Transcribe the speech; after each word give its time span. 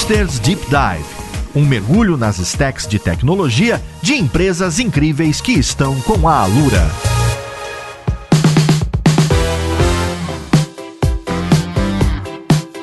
Hipsters 0.00 0.38
Deep 0.40 0.62
Dive 0.66 1.20
um 1.54 1.64
mergulho 1.64 2.16
nas 2.16 2.38
stacks 2.38 2.86
de 2.86 2.98
tecnologia 2.98 3.82
de 4.00 4.14
empresas 4.14 4.78
incríveis 4.78 5.40
que 5.40 5.52
estão 5.52 6.00
com 6.02 6.26
a 6.26 6.36
Alura. 6.36 7.19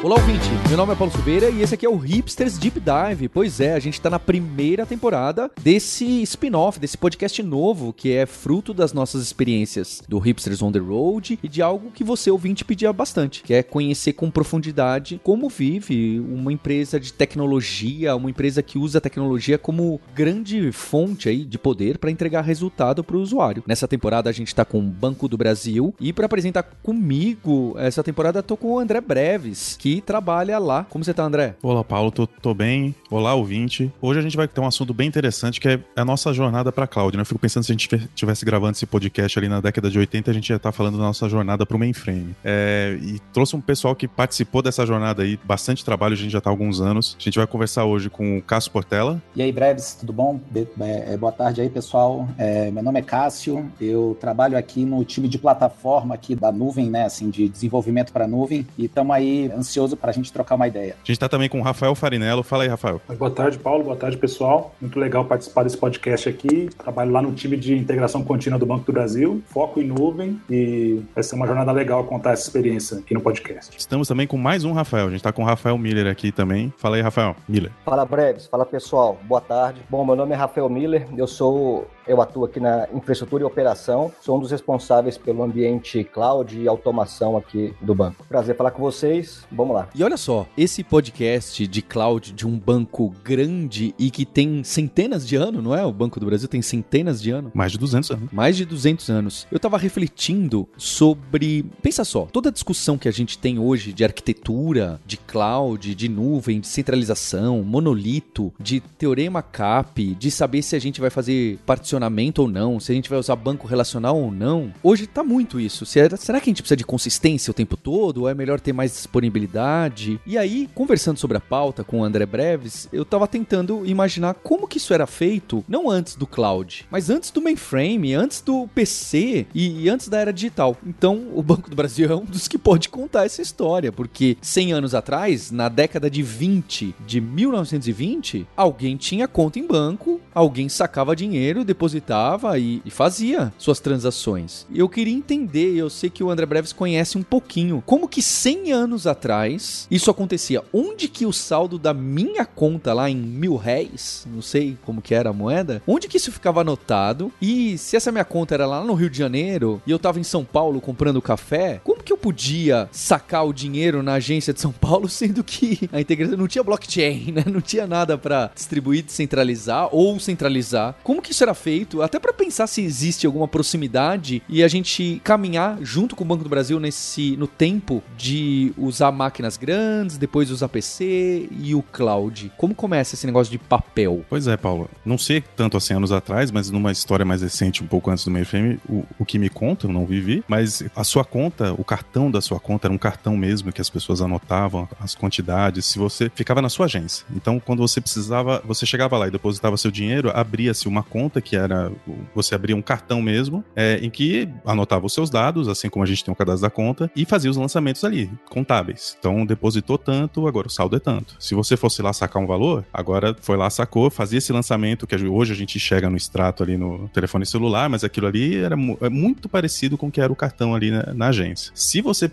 Olá, 0.08 0.16
ouvinte. 0.16 0.48
Meu 0.70 0.78
nome 0.78 0.94
é 0.94 0.96
Paulo 0.96 1.12
Silveira 1.12 1.50
e 1.50 1.62
esse 1.62 1.74
aqui 1.74 1.86
é 1.86 1.90
o 1.90 1.98
Hipsters 1.98 2.58
Deep 2.58 2.80
Dive. 2.80 3.28
Pois 3.28 3.60
é, 3.60 3.74
a 3.74 3.80
gente 3.80 3.96
está 3.96 4.10
na 4.10 4.18
primeira 4.18 4.86
temporada 4.86 5.52
desse 5.62 6.22
spin-off, 6.22 6.80
desse 6.80 6.98
podcast 6.98 7.44
novo 7.44 7.92
que 7.92 8.14
é 8.14 8.26
fruto 8.26 8.74
das 8.74 8.94
nossas 8.94 9.22
experiências 9.22 10.02
do 10.08 10.18
Hipsters 10.18 10.62
on 10.62 10.72
the 10.72 10.80
Road 10.80 11.38
e 11.44 11.50
de 11.50 11.62
algo 11.62 11.92
que 11.92 12.06
você, 12.06 12.32
ouvinte, 12.32 12.64
pedia 12.64 12.94
bastante, 12.94 13.44
que 13.44 13.54
é 13.54 13.62
conhecer 13.62 14.14
com 14.14 14.32
profundidade 14.32 15.20
como 15.26 15.50
vive 15.50 16.22
uma 16.22 16.54
empresa 16.54 16.98
de 17.02 17.12
tecnologia, 17.12 18.16
uma 18.16 18.30
empresa 18.30 18.64
que 18.64 18.80
usa 18.80 19.00
a 19.00 19.02
tecnologia 19.02 19.58
como 19.58 20.00
grande 20.16 20.72
fonte 20.72 21.28
aí 21.28 21.44
de 21.44 21.58
poder 21.58 21.98
para 21.98 22.10
entregar 22.10 22.44
resultado 22.44 23.04
para 23.04 23.18
o 23.18 23.22
usuário. 23.22 23.62
Nessa 23.68 23.90
temporada 23.90 24.30
a 24.30 24.34
gente 24.34 24.48
está 24.48 24.64
com 24.64 24.80
o 24.80 24.84
Banco 24.84 25.28
do 25.28 25.38
Brasil 25.38 25.94
e 26.00 26.14
para 26.14 26.28
apresentar 26.28 26.64
comigo 26.82 27.76
essa 27.78 28.02
temporada 28.02 28.42
tô 28.42 28.56
com 28.56 28.72
o 28.72 28.80
André 28.80 29.02
Breves, 29.02 29.76
que 29.78 29.97
trabalha 30.02 30.60
lá. 30.60 30.86
Como 30.90 31.04
você 31.04 31.14
tá, 31.14 31.24
André? 31.24 31.56
Olá, 31.62 31.84
Paulo, 31.84 32.12
tô, 32.12 32.28
tô 32.28 32.54
bem. 32.54 32.96
Olá, 33.10 33.34
ouvinte. 33.34 33.92
Hoje 34.02 34.20
a 34.20 34.22
gente 34.22 34.38
vai 34.38 34.48
ter 34.48 34.62
um 34.62 34.68
assunto 34.68 34.94
bem 34.94 35.08
interessante 35.08 35.60
que 35.60 35.68
é 35.68 35.80
a 35.96 36.06
nossa 36.06 36.34
jornada 36.34 36.72
para 36.72 36.88
cloud, 36.88 37.16
né? 37.16 37.22
Eu 37.22 37.26
fico 37.26 37.40
pensando 37.40 37.64
se 37.64 37.72
a 37.72 37.76
gente 37.76 37.96
estivesse 37.96 38.46
gravando 38.46 38.74
esse 38.74 38.86
podcast 38.86 39.38
ali 39.38 39.48
na 39.48 39.62
década 39.62 39.90
de 39.90 39.98
80, 39.98 40.32
a 40.32 40.34
gente 40.34 40.50
ia 40.50 40.56
estar 40.56 40.72
tá 40.72 40.76
falando 40.76 40.98
da 40.98 41.04
nossa 41.04 41.28
jornada 41.30 41.66
para 41.66 41.76
o 41.76 41.80
mainframe. 41.80 42.36
É, 42.44 42.98
e 43.02 43.20
trouxe 43.34 43.56
um 43.56 43.62
pessoal 43.62 43.96
que 43.96 44.08
participou 44.08 44.62
dessa 44.62 44.86
jornada 44.86 45.24
aí, 45.24 45.40
bastante 45.44 45.84
trabalho, 45.84 46.14
a 46.14 46.18
gente 46.18 46.32
já 46.32 46.42
tá 46.42 46.50
há 46.50 46.54
alguns 46.54 46.82
anos. 46.82 47.16
A 47.20 47.24
gente 47.24 47.38
vai 47.38 47.48
conversar 47.48 47.86
hoje 47.86 48.10
com 48.10 48.38
o 48.38 48.42
Cássio 48.42 48.72
Portela. 48.72 49.22
E 49.36 49.42
aí, 49.42 49.52
Breves, 49.52 49.96
tudo 50.00 50.14
bom? 50.14 50.40
É, 50.80 51.18
boa 51.18 51.32
tarde 51.32 51.62
aí, 51.62 51.70
pessoal. 51.70 52.28
É, 52.38 52.72
meu 52.72 52.84
nome 52.84 53.00
é 53.00 53.04
Cássio, 53.04 53.72
eu 53.80 54.18
trabalho 54.20 54.58
aqui 54.58 54.86
no 54.86 55.04
time 55.04 55.28
de 55.28 55.38
plataforma 55.38 56.16
aqui 56.16 56.36
da 56.36 56.52
nuvem, 56.52 56.90
né? 56.90 57.06
Assim, 57.06 57.30
de 57.30 57.48
desenvolvimento 57.48 58.12
para 58.12 58.28
nuvem. 58.28 58.68
E 58.78 58.86
estamos 58.86 59.16
aí 59.16 59.52
ansioso 59.78 59.96
para 59.96 60.10
a 60.10 60.14
gente 60.14 60.34
trocar 60.34 60.56
uma 60.56 60.68
ideia. 60.68 60.94
A 60.94 60.98
gente 61.00 61.12
está 61.12 61.30
também 61.30 61.48
com 61.48 61.60
o 61.60 61.64
Rafael 61.64 61.94
Farinello. 61.94 62.44
Fala 62.44 62.64
aí, 62.64 62.70
Rafael. 62.70 63.00
Boa 63.18 63.32
tarde, 63.32 63.60
Paulo. 63.60 63.84
Boa 63.84 63.96
tarde, 63.96 64.18
pessoal. 64.18 64.76
Muito 64.82 65.00
legal 65.00 65.24
participar 65.26 65.64
desse 65.64 65.78
podcast 65.78 66.28
aqui. 66.28 66.70
Trabalho 66.78 67.12
lá 67.12 67.22
no 67.22 67.32
time 67.34 67.56
de 67.56 67.76
integração 67.76 68.24
contínua 68.24 68.58
do 68.58 68.66
Banco 68.66 68.86
do 68.86 68.94
Brasil, 68.94 69.42
foco 69.48 69.80
em 69.80 69.86
nuvem 69.86 70.42
e 70.50 71.02
vai 71.14 71.24
ser 71.24 71.36
uma 71.36 71.46
jornada 71.46 71.72
legal 71.72 72.04
contar 72.06 72.32
essa 72.32 72.44
experiência 72.44 72.98
aqui 72.98 73.14
no 73.14 73.22
podcast. 73.22 73.78
Estamos 73.78 74.08
também 74.08 74.26
com 74.26 74.38
mais 74.38 74.64
um 74.64 74.74
Rafael. 74.74 75.08
A 75.08 75.10
gente 75.10 75.20
está 75.20 75.32
com 75.32 75.44
o 75.44 75.46
Rafael 75.46 75.78
Miller 75.78 76.08
aqui 76.08 76.32
também. 76.32 76.74
Fala 76.78 76.96
aí, 76.96 77.02
Rafael. 77.02 77.36
Miller. 77.48 77.72
Fala, 77.86 78.06
Breves. 78.06 78.48
Fala, 78.48 78.66
pessoal. 78.66 79.18
Boa 79.24 79.42
tarde. 79.42 79.82
Bom, 79.90 80.06
meu 80.06 80.16
nome 80.16 80.34
é 80.34 80.38
Rafael 80.38 80.70
Miller. 80.70 81.08
Eu 81.16 81.28
sou 81.28 81.88
eu 82.08 82.22
atuo 82.22 82.46
aqui 82.46 82.60
na 82.60 82.88
infraestrutura 82.94 83.44
e 83.44 83.46
operação, 83.46 84.12
sou 84.22 84.38
um 84.38 84.40
dos 84.40 84.52
responsáveis 84.52 85.18
pelo 85.18 85.44
ambiente 85.44 86.04
cloud 86.04 86.58
e 86.58 86.68
automação 86.68 87.36
aqui 87.36 87.74
do 87.82 87.94
banco. 87.94 88.26
Prazer 88.28 88.56
falar 88.56 88.72
com 88.72 88.82
vocês, 88.82 89.46
vamos 89.52 89.76
lá. 89.76 89.90
E 89.94 90.04
olha 90.04 90.18
só, 90.18 90.48
esse 90.58 90.84
podcast 90.84 91.68
de 91.68 91.82
cloud 91.82 92.32
de 92.32 92.48
um 92.48 92.58
banco 92.58 93.14
grande 93.24 93.94
e 94.00 94.10
que 94.10 94.26
tem 94.26 94.64
centenas 94.64 95.28
de 95.28 95.36
anos, 95.36 95.64
não 95.64 95.76
é? 95.76 95.86
O 95.86 95.92
Banco 95.92 96.20
do 96.20 96.26
Brasil 96.26 96.48
tem 96.48 96.62
centenas 96.62 97.22
de 97.22 97.32
anos. 97.32 97.52
Mais 97.54 97.72
de 97.72 97.78
200 97.78 98.12
anos. 98.12 98.32
Mais 98.32 98.56
de 98.56 98.66
200 98.66 99.10
anos. 99.10 99.48
Eu 99.52 99.60
tava 99.60 99.78
refletindo 99.78 100.68
sobre, 100.78 101.64
pensa 101.82 102.06
só, 102.06 102.26
toda 102.32 102.50
a 102.50 102.52
discussão 102.52 102.98
que 102.98 103.08
a 103.08 103.12
gente 103.12 103.38
tem 103.38 103.60
hoje 103.60 103.92
de 103.92 104.04
arquitetura, 104.04 105.00
de 105.06 105.18
cloud, 105.18 105.94
de 105.94 106.08
nuvem, 106.08 106.60
de 106.60 106.68
centralização, 106.68 107.64
monolito, 107.64 108.54
de 108.60 108.80
teorema 108.80 109.42
CAP, 109.42 110.16
de 110.16 110.32
saber 110.32 110.62
se 110.62 110.76
a 110.76 110.80
gente 110.80 111.02
vai 111.02 111.10
fazer 111.10 111.60
particionamento 111.66 111.97
relacionamento 111.98 112.44
ou 112.44 112.48
não, 112.48 112.80
se 112.80 112.92
a 112.92 112.96
gente 112.96 113.10
vai 113.10 113.20
usar 113.20 113.36
banco 113.36 113.68
relacional 113.68 114.18
ou 114.18 114.32
não. 114.32 114.72
Hoje 114.82 115.08
tá 115.08 115.24
muito 115.24 115.60
isso. 115.60 115.86
Será 115.86 116.10
que 116.40 116.50
a 116.50 116.52
gente 116.52 116.62
precisa 116.62 116.78
de 116.78 116.86
consistência 116.86 117.52
o 117.52 117.54
tempo 117.54 117.76
todo? 117.76 118.22
Ou 118.22 118.30
é 118.30 118.34
melhor 118.34 118.60
ter 118.60 118.74
mais 118.74 118.92
disponibilidade? 118.92 120.20
E 120.26 120.38
aí, 120.38 120.70
conversando 120.74 121.18
sobre 121.18 121.38
a 121.38 121.42
pauta 121.42 121.84
com 121.84 122.00
o 122.00 122.04
André 122.04 122.26
Breves, 122.26 122.88
eu 122.94 123.04
tava 123.04 123.28
tentando 123.28 123.86
imaginar 123.86 124.36
como 124.36 124.68
que 124.68 124.78
isso 124.78 124.94
era 124.94 125.08
feito, 125.08 125.64
não 125.68 125.90
antes 125.90 126.16
do 126.16 126.28
cloud, 126.28 126.86
mas 126.90 127.10
antes 127.10 127.32
do 127.32 127.42
mainframe, 127.42 128.14
antes 128.14 128.42
do 128.42 128.68
PC 128.74 129.48
e, 129.54 129.90
antes 129.90 130.08
da 130.08 130.20
era 130.20 130.34
digital. 130.34 130.78
Então, 130.86 131.28
o 131.34 131.42
Banco 131.42 131.70
do 131.70 131.76
Brasil 131.76 132.12
é 132.12 132.16
um 132.16 132.26
dos 132.26 132.48
que 132.48 132.58
pode 132.58 132.90
contar 132.90 133.26
essa 133.26 133.42
história, 133.42 133.92
porque 133.92 134.38
100 134.42 134.74
anos 134.74 134.96
atrás, 134.96 135.52
na 135.52 135.70
década 135.70 136.10
de 136.10 136.22
20, 136.22 136.96
de 137.06 137.20
1920, 137.20 138.48
alguém 138.56 138.96
tinha 138.98 139.28
conta 139.28 139.60
em 139.60 139.66
banco, 139.66 140.22
alguém 140.34 140.70
sacava 140.70 141.16
dinheiro, 141.16 141.64
depois 141.64 141.87
depositava 141.88 142.60
e, 142.60 142.82
e, 142.86 142.92
fazia 142.92 143.52
suas 143.58 143.80
transações. 143.80 144.66
Eu 144.74 144.90
queria 144.90 145.14
entender, 145.14 145.76
eu 145.76 145.90
sei 145.90 146.10
que 146.10 146.24
o 146.24 146.30
André 146.30 146.46
Breves 146.46 146.74
conhece 146.74 147.18
um 147.18 147.24
pouquinho, 147.24 147.82
como 147.86 148.08
que 148.08 148.22
100 148.22 148.72
anos 148.72 149.08
atrás 149.08 149.88
isso 149.90 150.12
acontecia? 150.12 150.64
Onde 150.74 151.08
que 151.08 151.26
o 151.26 151.32
saldo 151.32 151.80
da 151.80 151.94
minha 151.94 152.46
conta 152.46 152.94
lá 152.94 153.10
em 153.10 153.16
mil 153.16 153.56
réis, 153.56 154.28
não 154.32 154.42
sei 154.42 154.78
como 154.86 155.02
que 155.02 155.16
era 155.16 155.30
a 155.30 155.34
moeda, 155.34 155.82
onde 155.88 156.08
que 156.08 156.18
isso 156.18 156.32
ficava 156.32 156.62
anotado? 156.62 157.32
E 157.42 157.78
se 157.78 157.96
essa 157.96 158.12
minha 158.12 158.26
conta 158.26 158.54
era 158.54 158.66
lá 158.66 158.84
no 158.84 158.94
Rio 158.94 159.10
de 159.10 159.18
Janeiro 159.18 159.82
e 159.88 159.92
eu 159.92 160.00
tava 160.00 160.20
em 160.20 160.24
São 160.24 160.44
Paulo 160.44 160.82
comprando 160.82 161.22
café, 161.22 161.80
como 161.84 161.97
que 162.08 162.14
eu 162.14 162.18
podia 162.18 162.88
sacar 162.92 163.46
o 163.46 163.52
dinheiro 163.52 164.02
na 164.02 164.14
agência 164.14 164.54
de 164.54 164.62
São 164.62 164.72
Paulo, 164.72 165.08
sendo 165.10 165.44
que 165.44 165.90
a 165.92 166.00
integração 166.00 166.38
não 166.38 166.48
tinha 166.48 166.64
blockchain, 166.64 167.34
né? 167.34 167.44
Não 167.46 167.62
tinha 167.62 167.86
nada 167.86 168.18
para 168.18 168.50
distribuir, 168.56 169.04
descentralizar 169.04 169.90
ou 169.92 170.18
centralizar. 170.20 170.96
Como 171.04 171.22
que 171.22 171.32
isso 171.32 171.44
era 171.44 171.54
feito? 171.54 172.02
até 172.02 172.20
para 172.20 172.32
pensar 172.32 172.68
se 172.68 172.82
existe 172.82 173.26
alguma 173.26 173.48
proximidade 173.48 174.42
e 174.48 174.64
a 174.64 174.68
gente 174.68 175.20
caminhar 175.24 175.78
junto 175.82 176.16
com 176.16 176.24
o 176.24 176.28
Banco 176.28 176.44
do 176.44 176.50
Brasil 176.50 176.80
nesse 176.80 177.36
no 177.38 177.48
tempo 177.48 178.02
de 178.18 178.72
usar 178.78 179.12
máquinas 179.12 179.58
grandes, 179.58 180.18
depois 180.18 180.50
usar 180.50 180.70
PC 180.70 181.50
e 181.52 181.76
o 181.76 181.82
cloud. 181.82 182.52
Como 182.58 182.74
começa 182.74 183.16
esse 183.16 183.26
negócio 183.26 183.52
de 183.52 183.58
papel? 183.58 184.24
Pois 184.30 184.48
é, 184.48 184.56
Paulo. 184.56 184.90
Não 185.06 185.18
sei 185.18 185.44
tanto 185.56 185.76
assim 185.76 185.94
anos 185.94 186.12
atrás, 186.12 186.52
mas 186.52 186.70
numa 186.70 186.92
história 186.92 187.26
mais 187.26 187.42
recente, 187.42 187.84
um 187.84 187.88
pouco 187.88 188.10
antes 188.10 188.24
do 188.24 188.32
mainframe, 188.32 188.80
o, 188.88 189.04
o 189.20 189.26
que 189.26 189.38
me 189.38 189.50
conta, 189.50 189.88
eu 189.88 189.92
não 189.92 190.06
vivi, 190.06 190.44
mas 190.48 190.84
a 190.96 191.04
sua 191.04 191.26
conta, 191.26 191.74
o 191.74 191.84
cartão 191.84 191.97
da 192.32 192.42
sua 192.42 192.60
conta 192.60 192.88
era 192.88 192.94
um 192.94 192.98
cartão 192.98 193.38
mesmo 193.38 193.72
que 193.72 193.82
as 193.82 193.90
pessoas 193.90 194.22
anotavam 194.22 194.90
as 195.00 195.14
quantidades, 195.14 195.86
se 195.86 196.00
você 196.00 196.32
ficava 196.34 196.62
na 196.62 196.70
sua 196.70 196.86
agência. 196.86 197.26
Então, 197.36 197.60
quando 197.60 197.80
você 197.80 198.02
precisava, 198.02 198.62
você 198.66 198.86
chegava 198.86 199.18
lá 199.18 199.28
e 199.28 199.32
depositava 199.32 199.78
seu 199.78 199.92
dinheiro, 199.92 200.32
abria-se 200.34 200.88
uma 200.88 201.04
conta 201.04 201.40
que 201.40 201.56
era 201.56 201.68
era 201.68 201.92
você 202.34 202.56
abria 202.56 202.76
um 202.76 202.82
cartão 202.82 203.22
mesmo, 203.22 203.64
é, 203.76 204.00
em 204.02 204.10
que 204.10 204.50
anotava 204.66 205.06
os 205.06 205.14
seus 205.14 205.30
dados, 205.30 205.68
assim 205.68 205.90
como 205.90 206.04
a 206.04 206.08
gente 206.08 206.24
tem 206.24 206.32
o 206.32 206.36
cadastro 206.36 206.64
da 206.64 206.70
conta, 206.70 207.12
e 207.16 207.26
fazia 207.26 207.52
os 207.52 207.58
lançamentos 207.58 208.04
ali, 208.04 208.30
contábeis. 208.50 209.16
Então, 209.20 209.46
depositou 209.46 209.98
tanto, 209.98 210.48
agora 210.48 210.68
o 210.68 210.70
saldo 210.70 210.96
é 210.96 211.00
tanto. 211.00 211.36
Se 211.40 211.54
você 211.54 211.78
fosse 211.78 212.02
lá 212.02 212.14
sacar 212.14 212.42
um 212.42 212.48
valor, 212.48 212.86
agora 212.92 213.36
foi 213.42 213.58
lá, 213.58 213.70
sacou, 213.70 214.10
fazia 214.10 214.38
esse 214.38 214.52
lançamento 214.52 215.06
que 215.06 215.16
hoje 215.16 215.54
a 215.54 215.56
gente 215.56 215.80
chega 215.80 216.10
no 216.10 216.18
extrato 216.18 216.64
ali 216.64 216.78
no 216.78 217.10
telefone 217.10 217.46
celular, 217.46 217.90
mas 217.90 218.04
aquilo 218.04 218.28
ali 218.28 218.58
era 218.58 218.76
é 219.02 219.10
muito 219.10 219.50
parecido 219.50 219.98
com 219.98 220.08
o 220.08 220.12
que 220.12 220.22
era 220.22 220.32
o 220.32 220.36
cartão 220.36 220.74
ali 220.74 220.92
na, 220.92 221.14
na 221.14 221.28
agência. 221.28 221.72
Se 221.88 222.02
você 222.02 222.30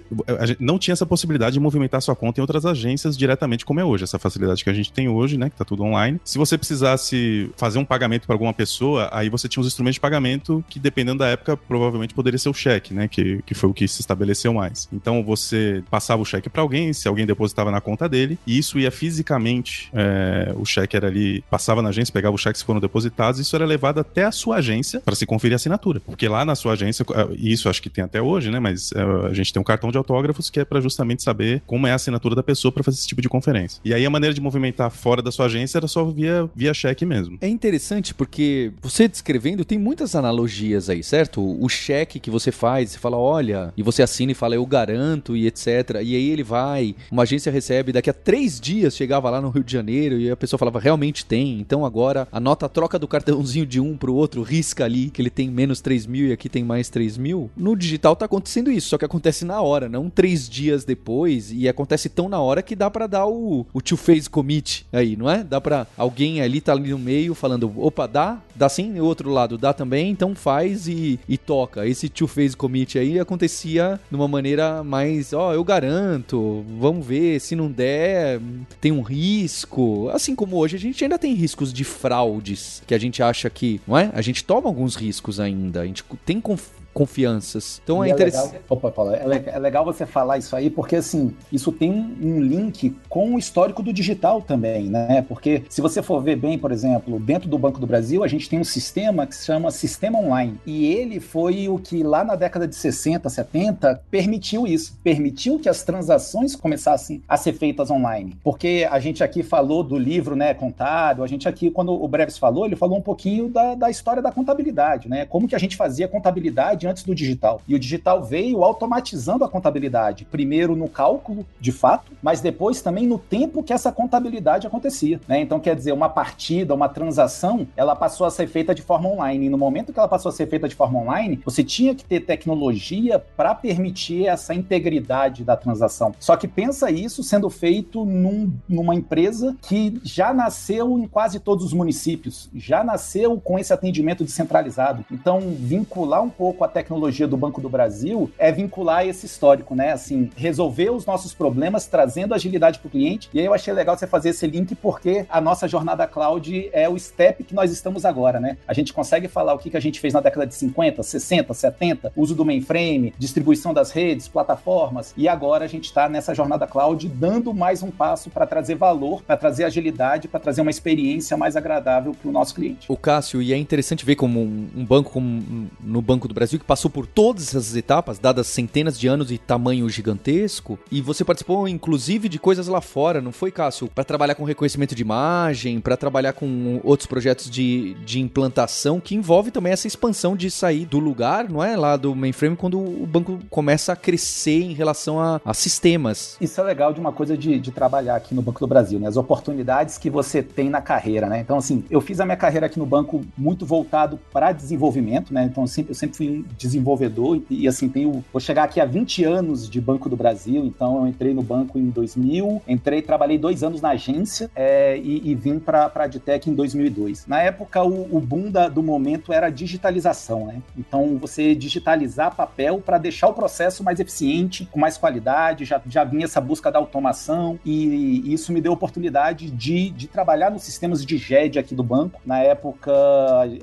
não 0.58 0.80
tinha 0.80 0.94
essa 0.94 1.06
possibilidade 1.06 1.52
de 1.52 1.60
movimentar 1.60 2.02
sua 2.02 2.16
conta 2.16 2.40
em 2.40 2.42
outras 2.42 2.66
agências 2.66 3.16
diretamente 3.16 3.64
como 3.64 3.78
é 3.78 3.84
hoje, 3.84 4.02
essa 4.02 4.18
facilidade 4.18 4.64
que 4.64 4.68
a 4.68 4.72
gente 4.72 4.90
tem 4.90 5.08
hoje, 5.08 5.38
né, 5.38 5.48
que 5.48 5.56
tá 5.56 5.64
tudo 5.64 5.84
online. 5.84 6.20
Se 6.24 6.38
você 6.38 6.58
precisasse 6.58 7.48
fazer 7.56 7.78
um 7.78 7.84
pagamento 7.84 8.26
para 8.26 8.34
alguma 8.34 8.52
pessoa, 8.52 9.08
aí 9.12 9.28
você 9.28 9.48
tinha 9.48 9.60
os 9.60 9.68
instrumentos 9.68 9.94
de 9.94 10.00
pagamento 10.00 10.64
que, 10.68 10.80
dependendo 10.80 11.18
da 11.18 11.28
época, 11.28 11.56
provavelmente 11.56 12.12
poderia 12.14 12.36
ser 12.36 12.48
o 12.48 12.52
cheque, 12.52 12.92
né? 12.92 13.06
Que, 13.06 13.42
que 13.46 13.54
foi 13.54 13.70
o 13.70 13.72
que 13.72 13.86
se 13.86 14.00
estabeleceu 14.00 14.52
mais. 14.52 14.88
Então 14.92 15.22
você 15.22 15.84
passava 15.88 16.20
o 16.20 16.24
cheque 16.24 16.50
para 16.50 16.60
alguém, 16.60 16.92
se 16.92 17.06
alguém 17.06 17.24
depositava 17.24 17.70
na 17.70 17.80
conta 17.80 18.08
dele, 18.08 18.36
e 18.44 18.58
isso 18.58 18.76
ia 18.76 18.90
fisicamente, 18.90 19.88
é, 19.94 20.52
o 20.56 20.64
cheque 20.64 20.96
era 20.96 21.06
ali, 21.06 21.44
passava 21.48 21.80
na 21.80 21.90
agência, 21.90 22.12
pegava 22.12 22.34
os 22.34 22.40
cheques 22.40 22.60
que 22.60 22.66
foram 22.66 22.80
depositados, 22.80 23.38
isso 23.38 23.54
era 23.54 23.64
levado 23.64 24.00
até 24.00 24.24
a 24.24 24.32
sua 24.32 24.56
agência 24.56 24.98
para 24.98 25.14
se 25.14 25.24
conferir 25.24 25.54
a 25.54 25.56
assinatura. 25.56 26.00
Porque 26.00 26.26
lá 26.26 26.44
na 26.44 26.56
sua 26.56 26.72
agência, 26.72 27.06
e 27.38 27.52
isso 27.52 27.68
acho 27.68 27.80
que 27.80 27.88
tem 27.88 28.02
até 28.02 28.20
hoje, 28.20 28.50
né? 28.50 28.58
Mas 28.58 28.90
é, 28.90 29.00
a 29.00 29.32
gente 29.32 29.43
tem 29.52 29.60
um 29.60 29.64
cartão 29.64 29.90
de 29.90 29.98
autógrafos 29.98 30.50
que 30.50 30.60
é 30.60 30.64
para 30.64 30.80
justamente 30.80 31.22
saber 31.22 31.62
como 31.66 31.86
é 31.86 31.92
a 31.92 31.94
assinatura 31.94 32.34
da 32.34 32.42
pessoa 32.42 32.72
para 32.72 32.82
fazer 32.82 32.98
esse 32.98 33.06
tipo 33.06 33.22
de 33.22 33.28
conferência. 33.28 33.80
E 33.84 33.92
aí 33.92 34.04
a 34.04 34.10
maneira 34.10 34.34
de 34.34 34.40
movimentar 34.40 34.90
fora 34.90 35.22
da 35.22 35.30
sua 35.30 35.46
agência 35.46 35.78
era 35.78 35.88
só 35.88 36.04
via, 36.04 36.48
via 36.54 36.74
cheque 36.74 37.04
mesmo. 37.04 37.38
É 37.40 37.48
interessante 37.48 38.14
porque 38.14 38.72
você 38.82 39.08
descrevendo, 39.08 39.64
tem 39.64 39.78
muitas 39.78 40.14
analogias 40.14 40.88
aí, 40.88 41.02
certo? 41.02 41.42
O 41.42 41.68
cheque 41.68 42.20
que 42.20 42.30
você 42.30 42.52
faz, 42.52 42.90
você 42.90 42.98
fala, 42.98 43.16
olha, 43.16 43.72
e 43.76 43.82
você 43.82 44.02
assina 44.02 44.32
e 44.32 44.34
fala, 44.34 44.54
eu 44.54 44.66
garanto 44.66 45.36
e 45.36 45.46
etc. 45.46 45.66
E 46.02 46.14
aí 46.14 46.30
ele 46.30 46.42
vai, 46.42 46.94
uma 47.10 47.22
agência 47.22 47.50
recebe, 47.50 47.92
daqui 47.92 48.10
a 48.10 48.14
três 48.14 48.60
dias 48.60 48.96
chegava 48.96 49.30
lá 49.30 49.40
no 49.40 49.50
Rio 49.50 49.64
de 49.64 49.72
Janeiro 49.72 50.18
e 50.18 50.30
a 50.30 50.36
pessoa 50.36 50.58
falava, 50.58 50.78
realmente 50.78 51.24
tem. 51.24 51.60
Então 51.60 51.84
agora 51.84 52.28
anota 52.30 52.66
a 52.66 52.68
troca 52.68 52.98
do 52.98 53.08
cartãozinho 53.08 53.66
de 53.66 53.80
um 53.80 53.96
pro 53.96 54.14
outro, 54.14 54.42
risca 54.42 54.84
ali 54.84 55.10
que 55.10 55.20
ele 55.20 55.30
tem 55.30 55.50
menos 55.50 55.80
3 55.80 56.06
mil 56.06 56.28
e 56.28 56.32
aqui 56.32 56.48
tem 56.48 56.64
mais 56.64 56.88
3 56.88 57.16
mil. 57.16 57.50
No 57.56 57.76
digital 57.76 58.14
tá 58.14 58.26
acontecendo 58.26 58.70
isso, 58.70 58.88
só 58.88 58.98
que 58.98 59.04
acontece 59.04 59.33
acontece 59.34 59.44
na 59.44 59.60
hora, 59.60 59.88
não 59.88 60.08
três 60.08 60.48
dias 60.48 60.84
depois, 60.84 61.50
e 61.50 61.68
acontece 61.68 62.08
tão 62.08 62.28
na 62.28 62.40
hora 62.40 62.62
que 62.62 62.76
dá 62.76 62.88
para 62.90 63.06
dar 63.06 63.26
o, 63.26 63.66
o 63.72 63.80
two-phase 63.80 64.30
commit 64.30 64.86
aí, 64.92 65.16
não 65.16 65.28
é? 65.28 65.42
Dá 65.42 65.60
para 65.60 65.86
alguém 65.96 66.40
ali 66.40 66.60
tá 66.60 66.72
ali 66.72 66.90
no 66.90 66.98
meio 66.98 67.34
falando, 67.34 67.72
opa, 67.76 68.06
dá? 68.06 68.40
Dá 68.54 68.68
sim? 68.68 68.94
E 68.94 69.00
o 69.00 69.04
outro 69.04 69.30
lado, 69.30 69.58
dá 69.58 69.72
também? 69.72 70.10
Então 70.10 70.34
faz 70.34 70.86
e, 70.86 71.18
e 71.28 71.36
toca. 71.36 71.86
Esse 71.86 72.08
two-phase 72.08 72.56
commit 72.56 72.98
aí 72.98 73.18
acontecia 73.18 73.98
de 74.08 74.16
uma 74.16 74.28
maneira 74.28 74.84
mais, 74.84 75.32
ó, 75.32 75.50
oh, 75.50 75.54
eu 75.54 75.64
garanto, 75.64 76.64
vamos 76.78 77.04
ver, 77.04 77.40
se 77.40 77.56
não 77.56 77.70
der, 77.70 78.40
tem 78.80 78.92
um 78.92 79.02
risco. 79.02 80.08
Assim 80.12 80.36
como 80.36 80.56
hoje 80.56 80.76
a 80.76 80.80
gente 80.80 81.02
ainda 81.02 81.18
tem 81.18 81.34
riscos 81.34 81.72
de 81.72 81.82
fraudes, 81.82 82.82
que 82.86 82.94
a 82.94 82.98
gente 82.98 83.22
acha 83.22 83.50
que, 83.50 83.80
não 83.86 83.98
é? 83.98 84.10
A 84.14 84.22
gente 84.22 84.44
toma 84.44 84.68
alguns 84.68 84.94
riscos 84.94 85.40
ainda, 85.40 85.80
a 85.80 85.86
gente 85.86 86.04
tem 86.24 86.40
confiança 86.40 86.83
confianças. 86.94 87.80
Então 87.82 88.02
é, 88.02 88.08
é 88.08 88.12
interessante. 88.12 88.60
Opa, 88.68 88.90
Paulo, 88.90 89.12
é, 89.12 89.42
é, 89.46 89.58
legal 89.58 89.84
você 89.84 90.06
falar 90.06 90.38
isso 90.38 90.54
aí, 90.54 90.70
porque 90.70 90.96
assim, 90.96 91.34
isso 91.52 91.72
tem 91.72 91.90
um 91.90 92.40
link 92.40 92.96
com 93.08 93.34
o 93.34 93.38
histórico 93.38 93.82
do 93.82 93.92
digital 93.92 94.40
também, 94.40 94.84
né? 94.84 95.22
Porque 95.28 95.64
se 95.68 95.80
você 95.80 96.02
for 96.02 96.22
ver 96.22 96.36
bem, 96.36 96.56
por 96.56 96.70
exemplo, 96.70 97.18
dentro 97.18 97.48
do 97.48 97.58
Banco 97.58 97.80
do 97.80 97.86
Brasil, 97.86 98.22
a 98.22 98.28
gente 98.28 98.48
tem 98.48 98.60
um 98.60 98.64
sistema 98.64 99.26
que 99.26 99.34
se 99.34 99.44
chama 99.44 99.70
Sistema 99.72 100.18
Online. 100.18 100.58
E 100.64 100.86
ele 100.86 101.18
foi 101.18 101.68
o 101.68 101.78
que 101.78 102.02
lá 102.02 102.22
na 102.22 102.36
década 102.36 102.68
de 102.68 102.76
60, 102.76 103.28
70 103.28 104.02
permitiu 104.10 104.66
isso. 104.66 104.96
Permitiu 105.02 105.58
que 105.58 105.68
as 105.68 105.82
transações 105.82 106.54
começassem 106.54 107.22
a 107.28 107.36
ser 107.36 107.54
feitas 107.54 107.90
online. 107.90 108.36
Porque 108.44 108.86
a 108.88 109.00
gente 109.00 109.24
aqui 109.24 109.42
falou 109.42 109.82
do 109.82 109.98
livro, 109.98 110.36
né, 110.36 110.54
contábil, 110.54 111.24
a 111.24 111.26
gente 111.26 111.48
aqui, 111.48 111.70
quando 111.70 111.92
o 111.92 112.06
Breves 112.06 112.38
falou, 112.38 112.64
ele 112.64 112.76
falou 112.76 112.96
um 112.96 113.02
pouquinho 113.02 113.48
da, 113.48 113.74
da 113.74 113.90
história 113.90 114.22
da 114.22 114.30
contabilidade, 114.30 115.08
né? 115.08 115.26
Como 115.26 115.48
que 115.48 115.56
a 115.56 115.58
gente 115.58 115.76
fazia 115.76 116.06
contabilidade 116.06 116.83
antes 116.86 117.04
do 117.04 117.14
digital. 117.14 117.60
E 117.66 117.74
o 117.74 117.78
digital 117.78 118.22
veio 118.22 118.62
automatizando 118.62 119.44
a 119.44 119.48
contabilidade, 119.48 120.24
primeiro 120.24 120.76
no 120.76 120.88
cálculo, 120.88 121.46
de 121.60 121.72
fato, 121.72 122.12
mas 122.22 122.40
depois 122.40 122.80
também 122.80 123.06
no 123.06 123.18
tempo 123.18 123.62
que 123.62 123.72
essa 123.72 123.92
contabilidade 123.92 124.66
acontecia. 124.66 125.20
Né? 125.26 125.40
Então, 125.40 125.60
quer 125.60 125.74
dizer, 125.74 125.92
uma 125.92 126.08
partida, 126.08 126.74
uma 126.74 126.88
transação, 126.88 127.66
ela 127.76 127.94
passou 127.94 128.26
a 128.26 128.30
ser 128.30 128.46
feita 128.46 128.74
de 128.74 128.82
forma 128.82 129.08
online. 129.08 129.46
E 129.46 129.48
no 129.48 129.58
momento 129.58 129.92
que 129.92 129.98
ela 129.98 130.08
passou 130.08 130.28
a 130.28 130.32
ser 130.32 130.46
feita 130.48 130.68
de 130.68 130.74
forma 130.74 130.98
online, 130.98 131.40
você 131.44 131.62
tinha 131.62 131.94
que 131.94 132.04
ter 132.04 132.20
tecnologia 132.20 133.18
para 133.18 133.54
permitir 133.54 134.26
essa 134.26 134.54
integridade 134.54 135.44
da 135.44 135.56
transação. 135.56 136.14
Só 136.18 136.36
que 136.36 136.48
pensa 136.48 136.90
isso 136.90 137.22
sendo 137.22 137.48
feito 137.50 138.04
num, 138.04 138.52
numa 138.68 138.94
empresa 138.94 139.56
que 139.62 140.00
já 140.02 140.32
nasceu 140.32 140.98
em 140.98 141.06
quase 141.06 141.40
todos 141.40 141.64
os 141.64 141.72
municípios, 141.72 142.48
já 142.54 142.84
nasceu 142.84 143.40
com 143.40 143.58
esse 143.58 143.72
atendimento 143.72 144.24
descentralizado. 144.24 145.04
Então, 145.10 145.40
vincular 145.40 146.22
um 146.22 146.30
pouco 146.30 146.64
a 146.64 146.68
tecnologia 146.74 147.26
do 147.26 147.36
Banco 147.36 147.60
do 147.60 147.68
Brasil 147.68 148.30
é 148.38 148.50
vincular 148.52 149.06
esse 149.06 149.26
histórico, 149.26 149.74
né? 149.74 149.92
Assim, 149.92 150.30
resolver 150.36 150.90
os 150.90 151.06
nossos 151.06 151.32
problemas 151.32 151.86
trazendo 151.86 152.34
agilidade 152.34 152.78
para 152.78 152.88
o 152.88 152.90
cliente. 152.90 153.30
E 153.32 153.40
aí 153.40 153.46
eu 153.46 153.54
achei 153.54 153.72
legal 153.72 153.96
você 153.96 154.06
fazer 154.06 154.30
esse 154.30 154.46
link 154.46 154.74
porque 154.74 155.24
a 155.28 155.40
nossa 155.40 155.68
jornada 155.68 156.06
cloud 156.06 156.68
é 156.72 156.88
o 156.88 156.98
step 156.98 157.44
que 157.44 157.54
nós 157.54 157.70
estamos 157.70 158.04
agora, 158.04 158.40
né? 158.40 158.58
A 158.66 158.74
gente 158.74 158.92
consegue 158.92 159.28
falar 159.28 159.54
o 159.54 159.58
que, 159.58 159.70
que 159.70 159.76
a 159.76 159.80
gente 159.80 160.00
fez 160.00 160.12
na 160.12 160.20
década 160.20 160.46
de 160.46 160.54
50, 160.54 161.02
60, 161.02 161.54
70, 161.54 162.12
uso 162.16 162.34
do 162.34 162.44
mainframe, 162.44 163.14
distribuição 163.18 163.72
das 163.72 163.90
redes, 163.90 164.26
plataformas, 164.26 165.14
e 165.16 165.28
agora 165.28 165.64
a 165.64 165.68
gente 165.68 165.84
está 165.84 166.08
nessa 166.08 166.34
jornada 166.34 166.66
cloud 166.66 167.08
dando 167.08 167.54
mais 167.54 167.82
um 167.82 167.90
passo 167.90 168.30
para 168.30 168.46
trazer 168.46 168.74
valor, 168.74 169.22
para 169.22 169.36
trazer 169.36 169.64
agilidade, 169.64 170.26
para 170.28 170.40
trazer 170.40 170.60
uma 170.60 170.70
experiência 170.70 171.36
mais 171.36 171.56
agradável 171.56 172.14
para 172.14 172.28
o 172.28 172.32
nosso 172.32 172.54
cliente. 172.54 172.90
O 172.90 172.96
Cássio, 172.96 173.40
e 173.40 173.52
é 173.52 173.56
interessante 173.56 174.04
ver 174.04 174.16
como 174.16 174.40
um, 174.40 174.84
banco 174.84 175.10
como 175.10 175.70
no 175.80 176.02
Banco 176.02 176.26
do 176.26 176.34
Brasil 176.34 176.58
que 176.64 176.66
passou 176.66 176.90
por 176.90 177.06
todas 177.06 177.48
essas 177.48 177.76
etapas, 177.76 178.18
dadas 178.18 178.46
centenas 178.46 178.98
de 178.98 179.06
anos 179.06 179.30
e 179.30 179.36
tamanho 179.36 179.88
gigantesco, 179.88 180.78
e 180.90 181.02
você 181.02 181.24
participou 181.24 181.68
inclusive 181.68 182.28
de 182.28 182.38
coisas 182.38 182.66
lá 182.66 182.80
fora, 182.80 183.20
não 183.20 183.30
foi, 183.30 183.52
Cássio? 183.52 183.88
Para 183.88 184.02
trabalhar 184.02 184.34
com 184.34 184.44
reconhecimento 184.44 184.94
de 184.94 185.02
imagem, 185.02 185.80
para 185.80 185.96
trabalhar 185.96 186.32
com 186.32 186.80
outros 186.82 187.06
projetos 187.06 187.50
de, 187.50 187.94
de 188.04 188.20
implantação, 188.20 188.98
que 188.98 189.14
envolve 189.14 189.50
também 189.50 189.72
essa 189.72 189.86
expansão 189.86 190.34
de 190.34 190.50
sair 190.50 190.86
do 190.86 190.98
lugar, 190.98 191.48
não 191.48 191.62
é? 191.62 191.76
Lá 191.76 191.96
do 191.96 192.14
mainframe, 192.14 192.56
quando 192.56 192.78
o 192.78 193.06
banco 193.06 193.38
começa 193.50 193.92
a 193.92 193.96
crescer 193.96 194.62
em 194.62 194.72
relação 194.72 195.20
a, 195.20 195.40
a 195.44 195.52
sistemas. 195.52 196.36
Isso 196.40 196.60
é 196.60 196.64
legal 196.64 196.92
de 196.92 197.00
uma 197.00 197.12
coisa 197.12 197.36
de, 197.36 197.58
de 197.58 197.70
trabalhar 197.70 198.16
aqui 198.16 198.34
no 198.34 198.40
Banco 198.40 198.60
do 198.60 198.66
Brasil, 198.66 198.98
né? 198.98 199.08
As 199.08 199.16
oportunidades 199.16 199.98
que 199.98 200.08
você 200.08 200.42
tem 200.42 200.70
na 200.70 200.80
carreira, 200.80 201.28
né? 201.28 201.40
Então, 201.40 201.58
assim, 201.58 201.84
eu 201.90 202.00
fiz 202.00 202.20
a 202.20 202.24
minha 202.24 202.36
carreira 202.36 202.66
aqui 202.66 202.78
no 202.78 202.86
banco 202.86 203.24
muito 203.36 203.66
voltado 203.66 204.18
para 204.32 204.52
desenvolvimento, 204.52 205.32
né? 205.34 205.44
Então, 205.44 205.64
eu 205.64 205.68
sempre, 205.68 205.90
eu 205.90 205.94
sempre 205.94 206.16
fui 206.16 206.28
um 206.28 206.44
desenvolvedor 206.56 207.42
e, 207.50 207.66
assim, 207.68 207.88
tenho, 207.88 208.24
vou 208.32 208.40
chegar 208.40 208.64
aqui 208.64 208.80
há 208.80 208.84
20 208.84 209.24
anos 209.24 209.68
de 209.68 209.80
Banco 209.80 210.08
do 210.08 210.16
Brasil, 210.16 210.64
então 210.64 211.00
eu 211.00 211.06
entrei 211.06 211.34
no 211.34 211.42
banco 211.42 211.78
em 211.78 211.88
2000, 211.90 212.62
entrei, 212.68 213.02
trabalhei 213.02 213.38
dois 213.38 213.62
anos 213.62 213.80
na 213.80 213.90
agência 213.90 214.50
é, 214.54 214.98
e, 214.98 215.30
e, 215.30 215.34
vim 215.34 215.58
para 215.58 215.90
a 215.94 216.02
Adtech 216.04 216.48
em 216.48 216.54
2002. 216.54 217.26
Na 217.26 217.40
época, 217.42 217.82
o, 217.82 218.16
o 218.16 218.20
boom 218.20 218.50
da, 218.50 218.68
do 218.68 218.82
momento 218.82 219.32
era 219.32 219.46
a 219.46 219.50
digitalização, 219.50 220.46
né? 220.46 220.62
Então, 220.76 221.16
você 221.18 221.54
digitalizar 221.54 222.34
papel 222.34 222.80
para 222.84 222.98
deixar 222.98 223.28
o 223.28 223.34
processo 223.34 223.82
mais 223.82 224.00
eficiente, 224.00 224.66
com 224.70 224.78
mais 224.78 224.96
qualidade, 224.96 225.64
já, 225.64 225.80
já 225.86 226.04
vinha 226.04 226.24
essa 226.24 226.40
busca 226.40 226.70
da 226.70 226.78
automação 226.78 227.58
e, 227.64 228.22
e 228.24 228.32
isso 228.32 228.52
me 228.52 228.60
deu 228.60 228.72
oportunidade 228.72 229.50
de, 229.50 229.90
de 229.90 230.06
trabalhar 230.06 230.50
nos 230.50 230.62
sistemas 230.62 231.04
de 231.04 231.16
GED 231.16 231.58
aqui 231.58 231.74
do 231.74 231.82
banco. 231.82 232.20
Na 232.24 232.38
época, 232.40 232.92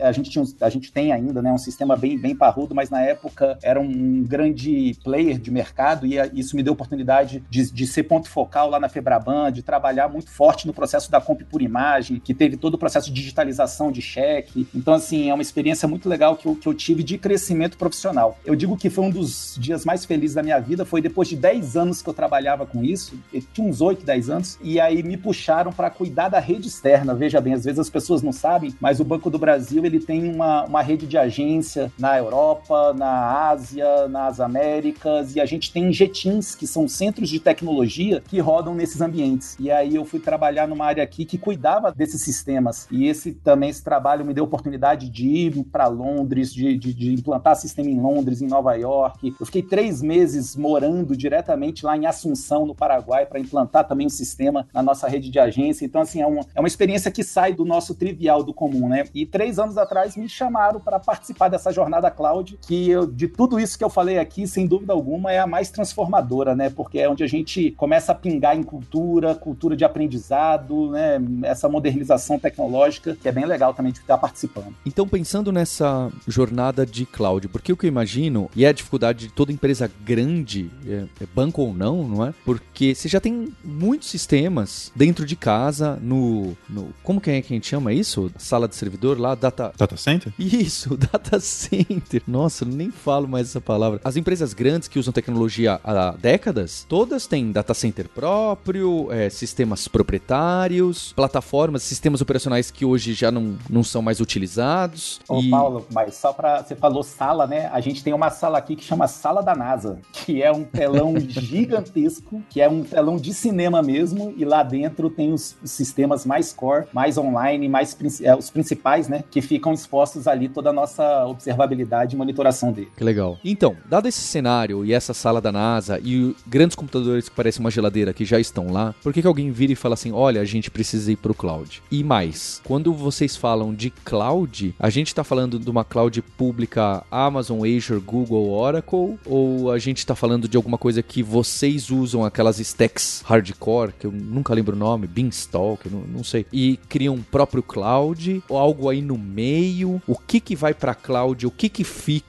a 0.01 0.11
gente, 0.11 0.29
tinha, 0.29 0.43
a 0.61 0.69
gente 0.69 0.91
tem 0.91 1.11
ainda 1.11 1.41
né, 1.41 1.51
um 1.51 1.57
sistema 1.57 1.95
bem, 1.95 2.17
bem 2.17 2.35
parrudo, 2.35 2.73
mas 2.81 2.89
na 2.89 3.01
época 3.01 3.59
era 3.61 3.79
um 3.79 4.23
grande 4.23 4.97
player 5.03 5.37
de 5.37 5.51
mercado 5.51 6.07
e 6.07 6.15
isso 6.33 6.55
me 6.55 6.63
deu 6.63 6.73
oportunidade 6.73 7.43
de, 7.47 7.71
de 7.71 7.85
ser 7.85 8.01
ponto 8.03 8.27
focal 8.27 8.71
lá 8.71 8.79
na 8.79 8.89
Febraban, 8.89 9.51
de 9.51 9.61
trabalhar 9.61 10.07
muito 10.07 10.31
forte 10.31 10.65
no 10.65 10.73
processo 10.73 11.11
da 11.11 11.21
compra 11.21 11.45
por 11.45 11.61
imagem, 11.61 12.19
que 12.19 12.33
teve 12.33 12.57
todo 12.57 12.73
o 12.73 12.77
processo 12.79 13.09
de 13.09 13.13
digitalização 13.13 13.91
de 13.91 14.01
cheque. 14.01 14.67
Então, 14.73 14.95
assim, 14.95 15.29
é 15.29 15.33
uma 15.33 15.43
experiência 15.43 15.87
muito 15.87 16.09
legal 16.09 16.35
que 16.35 16.47
eu, 16.47 16.55
que 16.55 16.67
eu 16.67 16.73
tive 16.73 17.03
de 17.03 17.19
crescimento 17.19 17.77
profissional. 17.77 18.35
Eu 18.43 18.55
digo 18.55 18.75
que 18.75 18.89
foi 18.89 19.05
um 19.05 19.11
dos 19.11 19.55
dias 19.59 19.85
mais 19.85 20.03
felizes 20.03 20.33
da 20.33 20.41
minha 20.41 20.59
vida, 20.59 20.83
foi 20.83 21.03
depois 21.03 21.27
de 21.27 21.35
10 21.35 21.77
anos 21.77 22.01
que 22.01 22.09
eu 22.09 22.15
trabalhava 22.15 22.65
com 22.65 22.83
isso, 22.83 23.13
eu 23.31 23.43
tinha 23.53 23.67
uns 23.67 23.79
8, 23.79 24.03
10 24.03 24.29
anos, 24.31 24.57
e 24.63 24.79
aí 24.79 25.03
me 25.03 25.17
puxaram 25.17 25.71
para 25.71 25.91
cuidar 25.91 26.29
da 26.29 26.39
rede 26.39 26.67
externa. 26.67 27.13
Veja 27.13 27.39
bem, 27.39 27.53
às 27.53 27.63
vezes 27.63 27.77
as 27.77 27.91
pessoas 27.91 28.23
não 28.23 28.31
sabem, 28.31 28.73
mas 28.81 28.99
o 28.99 29.03
Banco 29.03 29.29
do 29.29 29.37
Brasil 29.37 29.85
ele 29.85 29.99
tem 29.99 30.33
uma, 30.33 30.63
uma 30.63 30.81
rede 30.81 31.05
de 31.05 31.15
agência 31.15 31.91
na 31.99 32.17
Europa, 32.17 32.60
na 32.95 33.49
Ásia, 33.49 34.07
nas 34.07 34.39
Américas, 34.39 35.35
e 35.35 35.41
a 35.41 35.45
gente 35.45 35.71
tem 35.71 35.91
jetins, 35.91 36.55
que 36.55 36.67
são 36.67 36.87
centros 36.87 37.29
de 37.29 37.39
tecnologia 37.39 38.21
que 38.27 38.39
rodam 38.39 38.73
nesses 38.73 39.01
ambientes. 39.01 39.55
E 39.59 39.71
aí 39.71 39.95
eu 39.95 40.05
fui 40.05 40.19
trabalhar 40.19 40.67
numa 40.67 40.85
área 40.85 41.03
aqui 41.03 41.25
que 41.25 41.37
cuidava 41.37 41.91
desses 41.91 42.21
sistemas. 42.21 42.87
E 42.91 43.07
esse 43.07 43.33
também, 43.33 43.69
esse 43.69 43.83
trabalho 43.83 44.25
me 44.25 44.33
deu 44.33 44.43
oportunidade 44.43 45.09
de 45.09 45.27
ir 45.27 45.63
para 45.65 45.87
Londres, 45.87 46.53
de, 46.53 46.77
de, 46.77 46.93
de, 46.93 47.13
implantar 47.13 47.55
sistema 47.55 47.89
em 47.89 47.99
Londres, 47.99 48.41
em 48.41 48.47
Nova 48.47 48.73
York. 48.75 49.35
Eu 49.39 49.45
fiquei 49.45 49.61
três 49.61 50.01
meses 50.01 50.55
morando 50.55 51.15
diretamente 51.15 51.85
lá 51.85 51.97
em 51.97 52.05
Assunção, 52.05 52.65
no 52.65 52.75
Paraguai, 52.75 53.25
para 53.25 53.39
implantar 53.39 53.87
também 53.87 54.07
um 54.07 54.09
sistema 54.09 54.67
na 54.73 54.81
nossa 54.81 55.07
rede 55.07 55.29
de 55.29 55.39
agência. 55.39 55.85
Então, 55.85 56.01
assim, 56.01 56.21
é 56.21 56.27
uma, 56.27 56.45
é 56.55 56.59
uma 56.59 56.67
experiência 56.67 57.11
que 57.11 57.23
sai 57.23 57.53
do 57.53 57.65
nosso 57.65 57.95
trivial, 57.95 58.43
do 58.43 58.53
comum, 58.53 58.87
né? 58.87 59.05
E 59.13 59.25
três 59.25 59.59
anos 59.59 59.77
atrás 59.77 60.15
me 60.15 60.27
chamaram 60.27 60.79
para 60.79 60.99
participar 60.99 61.47
dessa 61.47 61.71
jornada 61.71 62.09
cloud, 62.09 62.50
que 62.57 62.89
eu, 62.89 63.05
de 63.05 63.27
tudo 63.27 63.59
isso 63.59 63.77
que 63.77 63.83
eu 63.83 63.89
falei 63.89 64.17
aqui, 64.17 64.47
sem 64.47 64.65
dúvida 64.65 64.93
alguma, 64.93 65.31
é 65.31 65.39
a 65.39 65.47
mais 65.47 65.69
transformadora, 65.69 66.55
né? 66.55 66.69
Porque 66.69 66.99
é 66.99 67.09
onde 67.09 67.23
a 67.23 67.27
gente 67.27 67.71
começa 67.71 68.11
a 68.11 68.15
pingar 68.15 68.57
em 68.57 68.63
cultura, 68.63 69.35
cultura 69.35 69.75
de 69.75 69.83
aprendizado, 69.83 70.91
né? 70.91 71.19
Essa 71.43 71.69
modernização 71.69 72.39
tecnológica, 72.39 73.15
que 73.15 73.27
é 73.27 73.31
bem 73.31 73.45
legal 73.45 73.73
também 73.73 73.91
de 73.91 73.99
estar 73.99 74.17
participando. 74.17 74.73
Então, 74.85 75.07
pensando 75.07 75.51
nessa 75.51 76.11
jornada 76.27 76.85
de 76.85 77.05
cloud, 77.05 77.47
porque 77.47 77.71
o 77.71 77.77
que 77.77 77.85
eu 77.85 77.89
imagino, 77.89 78.49
e 78.55 78.65
é 78.65 78.69
a 78.69 78.73
dificuldade 78.73 79.27
de 79.27 79.33
toda 79.33 79.51
empresa 79.51 79.89
grande, 80.03 80.69
é, 80.87 81.05
é 81.21 81.25
banco 81.33 81.61
ou 81.61 81.73
não, 81.73 82.07
não 82.07 82.25
é? 82.25 82.33
Porque 82.45 82.93
você 82.95 83.07
já 83.07 83.19
tem 83.19 83.53
muitos 83.63 84.09
sistemas 84.09 84.91
dentro 84.95 85.25
de 85.25 85.35
casa, 85.35 85.97
no. 86.01 86.55
no 86.69 86.89
como 87.03 87.21
que 87.21 87.29
é 87.29 87.41
que 87.41 87.53
a 87.53 87.55
gente 87.55 87.67
chama 87.67 87.93
isso? 87.93 88.31
Sala 88.37 88.67
de 88.67 88.75
servidor 88.75 89.19
lá, 89.19 89.35
data. 89.35 89.71
Data 89.77 89.97
center? 89.97 90.33
Isso, 90.37 90.97
data 91.11 91.39
center. 91.39 92.21
Nossa, 92.27 92.40
eu 92.61 92.67
nem 92.67 92.91
falo 92.91 93.27
mais 93.27 93.49
essa 93.49 93.61
palavra. 93.61 93.99
As 94.03 94.15
empresas 94.17 94.53
grandes 94.53 94.87
que 94.87 94.99
usam 94.99 95.13
tecnologia 95.13 95.79
há 95.83 96.11
décadas, 96.11 96.85
todas 96.87 97.27
têm 97.27 97.51
data 97.51 97.73
center 97.73 98.07
próprio, 98.09 99.11
é, 99.11 99.29
sistemas 99.29 99.87
proprietários, 99.87 101.13
plataformas, 101.13 101.83
sistemas 101.83 102.21
operacionais 102.21 102.71
que 102.71 102.85
hoje 102.85 103.13
já 103.13 103.31
não, 103.31 103.57
não 103.69 103.83
são 103.83 104.01
mais 104.01 104.19
utilizados. 104.19 105.19
Ô, 105.27 105.41
e... 105.41 105.49
Paulo, 105.49 105.85
mas 105.93 106.15
só 106.15 106.33
para 106.33 106.63
você 106.63 106.75
falou 106.75 107.03
sala, 107.03 107.47
né? 107.47 107.69
A 107.73 107.79
gente 107.79 108.03
tem 108.03 108.13
uma 108.13 108.29
sala 108.29 108.57
aqui 108.57 108.75
que 108.75 108.83
chama 108.83 109.07
Sala 109.07 109.41
da 109.41 109.55
NASA, 109.55 109.99
que 110.11 110.41
é 110.41 110.51
um 110.51 110.63
telão 110.63 111.15
gigantesco, 111.19 112.41
que 112.49 112.61
é 112.61 112.69
um 112.69 112.83
telão 112.83 113.17
de 113.17 113.33
cinema 113.33 113.81
mesmo, 113.81 114.33
e 114.37 114.45
lá 114.45 114.63
dentro 114.63 115.09
tem 115.09 115.33
os, 115.33 115.55
os 115.63 115.71
sistemas 115.71 116.25
mais 116.25 116.53
core, 116.53 116.87
mais 116.93 117.17
online, 117.17 117.67
mais 117.67 117.95
é, 118.21 118.35
os 118.35 118.49
principais, 118.49 119.07
né? 119.07 119.23
Que 119.29 119.41
ficam 119.41 119.73
expostos 119.73 120.27
ali 120.27 120.47
toda 120.47 120.69
a 120.69 120.73
nossa 120.73 121.25
observabilidade 121.25 122.15
e 122.15 122.19
monitoração 122.31 122.71
dele. 122.71 122.89
Que 122.95 123.03
legal. 123.03 123.37
Então, 123.43 123.75
dado 123.87 124.07
esse 124.07 124.21
cenário 124.21 124.85
e 124.85 124.93
essa 124.93 125.13
sala 125.13 125.41
da 125.41 125.51
NASA 125.51 125.99
e 126.03 126.35
grandes 126.47 126.75
computadores 126.75 127.29
que 127.29 127.35
parecem 127.35 127.59
uma 127.59 127.69
geladeira 127.69 128.13
que 128.13 128.25
já 128.25 128.39
estão 128.39 128.71
lá, 128.71 128.95
por 129.03 129.13
que, 129.13 129.21
que 129.21 129.27
alguém 129.27 129.51
vira 129.51 129.73
e 129.73 129.75
fala 129.75 129.93
assim: 129.93 130.11
olha, 130.11 130.41
a 130.41 130.45
gente 130.45 130.71
precisa 130.71 131.11
ir 131.11 131.17
para 131.17 131.31
o 131.31 131.35
cloud? 131.35 131.83
E 131.91 132.03
mais, 132.03 132.61
quando 132.63 132.93
vocês 132.93 133.35
falam 133.35 133.73
de 133.73 133.89
cloud, 133.89 134.73
a 134.79 134.89
gente 134.89 135.07
está 135.07 135.23
falando 135.23 135.59
de 135.59 135.69
uma 135.69 135.83
cloud 135.83 136.21
pública 136.21 137.03
Amazon, 137.11 137.59
Azure, 137.59 137.99
Google, 137.99 138.49
Oracle? 138.49 139.19
Ou 139.25 139.71
a 139.71 139.77
gente 139.77 139.99
está 139.99 140.15
falando 140.15 140.47
de 140.47 140.57
alguma 140.57 140.77
coisa 140.77 141.03
que 141.03 141.21
vocês 141.21 141.89
usam, 141.89 142.23
aquelas 142.23 142.59
stacks 142.59 143.21
hardcore, 143.25 143.93
que 143.99 144.05
eu 144.07 144.11
nunca 144.11 144.53
lembro 144.53 144.75
o 144.75 144.79
nome, 144.79 145.07
Beanstalk, 145.07 145.89
não, 145.89 146.01
não 146.01 146.23
sei, 146.23 146.45
e 146.51 146.79
criam 146.89 147.15
um 147.15 147.21
próprio 147.21 147.61
cloud? 147.61 148.41
Ou 148.47 148.57
algo 148.57 148.89
aí 148.89 149.01
no 149.01 149.17
meio? 149.17 150.01
O 150.07 150.17
que, 150.17 150.39
que 150.39 150.55
vai 150.55 150.73
para 150.73 150.95
cloud? 150.95 151.45
O 151.45 151.51
que, 151.51 151.69
que 151.69 151.83
fica 151.83 152.20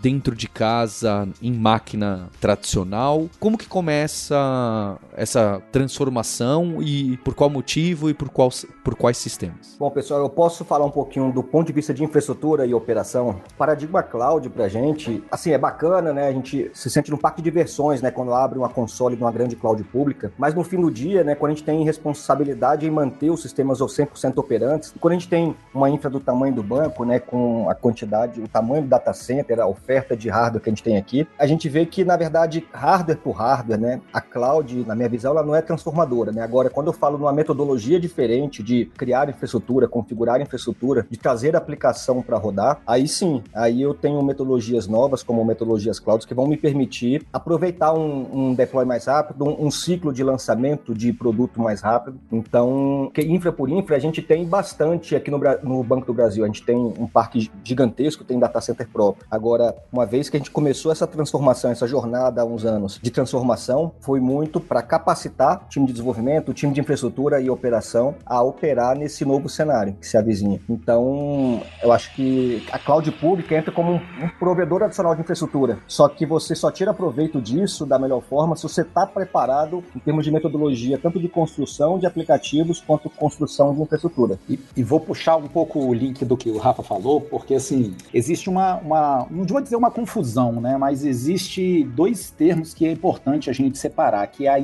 dentro 0.00 0.34
de 0.34 0.48
casa 0.48 1.28
em 1.40 1.52
máquina 1.52 2.28
tradicional? 2.40 3.28
Como 3.38 3.58
que 3.58 3.66
começa 3.66 4.98
essa 5.16 5.62
transformação 5.72 6.82
e 6.82 7.16
por 7.18 7.34
qual 7.34 7.48
motivo 7.50 8.10
e 8.10 8.14
por, 8.14 8.28
qual, 8.28 8.50
por 8.84 8.94
quais 8.94 9.16
sistemas? 9.16 9.76
Bom, 9.78 9.90
pessoal, 9.90 10.20
eu 10.20 10.28
posso 10.28 10.64
falar 10.64 10.84
um 10.84 10.90
pouquinho 10.90 11.32
do 11.32 11.42
ponto 11.42 11.66
de 11.66 11.72
vista 11.72 11.92
de 11.92 12.04
infraestrutura 12.04 12.66
e 12.66 12.74
operação. 12.74 13.40
Paradigma 13.56 14.02
Cloud 14.02 14.48
pra 14.50 14.68
gente, 14.68 15.24
assim, 15.30 15.52
é 15.52 15.58
bacana, 15.58 16.12
né? 16.12 16.28
A 16.28 16.32
gente 16.32 16.70
se 16.74 16.90
sente 16.90 17.10
num 17.10 17.16
parque 17.16 17.40
de 17.40 17.50
diversões, 17.50 18.02
né? 18.02 18.10
Quando 18.10 18.34
abre 18.34 18.58
uma 18.58 18.68
console 18.68 19.16
de 19.16 19.22
uma 19.22 19.32
grande 19.32 19.56
cloud 19.56 19.82
pública. 19.84 20.32
Mas 20.36 20.54
no 20.54 20.62
fim 20.62 20.80
do 20.80 20.90
dia, 20.90 21.24
né? 21.24 21.34
Quando 21.34 21.52
a 21.52 21.54
gente 21.54 21.64
tem 21.64 21.84
responsabilidade 21.84 22.86
em 22.86 22.90
manter 22.90 23.30
os 23.30 23.40
sistemas 23.40 23.78
100% 23.78 24.36
operantes, 24.36 24.92
quando 25.00 25.12
a 25.12 25.14
gente 25.14 25.28
tem 25.28 25.56
uma 25.72 25.88
infra 25.88 26.10
do 26.10 26.20
tamanho 26.20 26.54
do 26.54 26.62
banco, 26.62 27.04
né? 27.04 27.18
Com 27.18 27.70
a 27.70 27.74
quantidade, 27.74 28.40
o 28.40 28.48
tamanho 28.48 28.82
do 28.82 28.88
data 28.88 29.12
center, 29.12 29.60
a 29.60 29.66
oferta 29.66 30.16
de 30.16 30.28
hardware 30.28 30.62
que 30.62 30.68
a 30.68 30.72
gente 30.72 30.82
tem 30.82 30.96
aqui, 30.96 31.26
a 31.38 31.46
gente 31.46 31.68
vê 31.68 31.86
que, 31.86 32.04
na 32.04 32.16
verdade, 32.16 32.66
hardware 32.72 33.18
por 33.18 33.32
hardware, 33.32 33.80
né? 33.80 34.00
A 34.12 34.20
cloud, 34.20 34.84
na 34.86 34.94
minha 34.94 35.05
visão, 35.08 35.32
ela 35.32 35.42
não 35.42 35.54
é 35.54 35.62
transformadora, 35.62 36.32
né? 36.32 36.42
Agora, 36.42 36.70
quando 36.70 36.88
eu 36.88 36.92
falo 36.92 37.18
numa 37.18 37.32
metodologia 37.32 37.98
diferente 37.98 38.62
de 38.62 38.86
criar 38.96 39.28
infraestrutura, 39.28 39.88
configurar 39.88 40.40
infraestrutura, 40.40 41.06
de 41.10 41.18
trazer 41.18 41.54
a 41.54 41.58
aplicação 41.58 42.22
para 42.22 42.36
rodar, 42.36 42.80
aí 42.86 43.06
sim, 43.08 43.42
aí 43.54 43.82
eu 43.82 43.94
tenho 43.94 44.22
metodologias 44.22 44.86
novas, 44.86 45.22
como 45.22 45.44
metodologias 45.44 45.98
clouds, 45.98 46.26
que 46.26 46.34
vão 46.34 46.46
me 46.46 46.56
permitir 46.56 47.26
aproveitar 47.32 47.92
um, 47.92 48.48
um 48.50 48.54
deploy 48.54 48.84
mais 48.84 49.06
rápido, 49.06 49.44
um, 49.44 49.66
um, 49.66 49.70
ciclo 49.70 50.12
de 50.12 50.22
lançamento 50.22 50.94
de 50.94 51.12
produto 51.12 51.60
mais 51.60 51.80
rápido. 51.80 52.18
Então, 52.30 53.10
que 53.12 53.22
infra 53.22 53.52
por 53.52 53.68
infra, 53.68 53.96
a 53.96 53.98
gente 53.98 54.22
tem 54.22 54.44
bastante 54.44 55.14
aqui 55.14 55.30
no, 55.30 55.38
no 55.62 55.82
Banco 55.82 56.06
do 56.06 56.14
Brasil. 56.14 56.44
A 56.44 56.46
gente 56.46 56.62
tem 56.62 56.76
um 56.76 57.06
parque 57.06 57.50
gigantesco, 57.62 58.24
tem 58.24 58.38
data 58.38 58.60
center 58.60 58.88
próprio. 58.88 59.26
Agora, 59.30 59.74
uma 59.92 60.06
vez 60.06 60.28
que 60.28 60.36
a 60.36 60.40
gente 60.40 60.50
começou 60.50 60.90
essa 60.90 61.06
transformação, 61.06 61.70
essa 61.70 61.86
jornada 61.86 62.42
há 62.42 62.44
uns 62.44 62.64
anos 62.64 62.98
de 63.02 63.10
transformação, 63.10 63.92
foi 64.00 64.20
muito 64.20 64.60
para 64.60 64.82
capacitar 64.96 65.62
o 65.66 65.68
time 65.68 65.86
de 65.86 65.92
desenvolvimento, 65.92 66.48
o 66.50 66.54
time 66.54 66.72
de 66.72 66.80
infraestrutura 66.80 67.40
e 67.40 67.50
operação 67.50 68.14
a 68.24 68.42
operar 68.42 68.96
nesse 68.96 69.24
novo 69.24 69.48
cenário 69.48 69.94
que 70.00 70.06
se 70.06 70.16
avizinha. 70.16 70.60
Então, 70.68 71.62
eu 71.82 71.92
acho 71.92 72.14
que 72.14 72.64
a 72.72 72.78
cloud 72.78 73.10
pública 73.12 73.54
entra 73.54 73.70
como 73.70 73.92
um, 73.92 74.00
provedor 74.38 74.82
adicional 74.82 75.14
de 75.14 75.20
infraestrutura. 75.20 75.78
Só 75.86 76.08
que 76.08 76.24
você 76.24 76.54
só 76.54 76.70
tira 76.70 76.94
proveito 76.94 77.40
disso 77.40 77.84
da 77.84 77.98
melhor 77.98 78.22
forma 78.22 78.56
se 78.56 78.62
você 78.62 78.80
está 78.80 79.06
preparado 79.06 79.84
em 79.94 79.98
termos 79.98 80.24
de 80.24 80.30
metodologia, 80.30 80.98
tanto 80.98 81.20
de 81.20 81.28
construção 81.28 81.98
de 81.98 82.06
aplicativos 82.06 82.80
quanto 82.80 83.10
construção 83.10 83.74
de 83.74 83.82
infraestrutura. 83.82 84.38
E, 84.48 84.58
e 84.76 84.82
vou 84.82 85.00
puxar 85.00 85.36
um 85.36 85.48
pouco 85.48 85.78
o 85.78 85.92
link 85.92 86.24
do 86.24 86.36
que 86.36 86.50
o 86.50 86.58
Rafa 86.58 86.82
falou, 86.82 87.20
porque 87.20 87.54
assim, 87.54 87.94
existe 88.14 88.48
uma, 88.48 88.76
uma 88.76 89.26
não 89.30 89.44
vou 89.44 89.60
dizer 89.60 89.76
uma 89.76 89.90
confusão, 89.90 90.60
né? 90.60 90.76
Mas 90.76 91.04
existe 91.04 91.84
dois 91.84 92.30
termos 92.30 92.72
que 92.72 92.86
é 92.86 92.92
importante 92.92 93.50
a 93.50 93.52
gente 93.52 93.78
separar, 93.78 94.26
que 94.28 94.46
é 94.46 94.50
a 94.50 94.58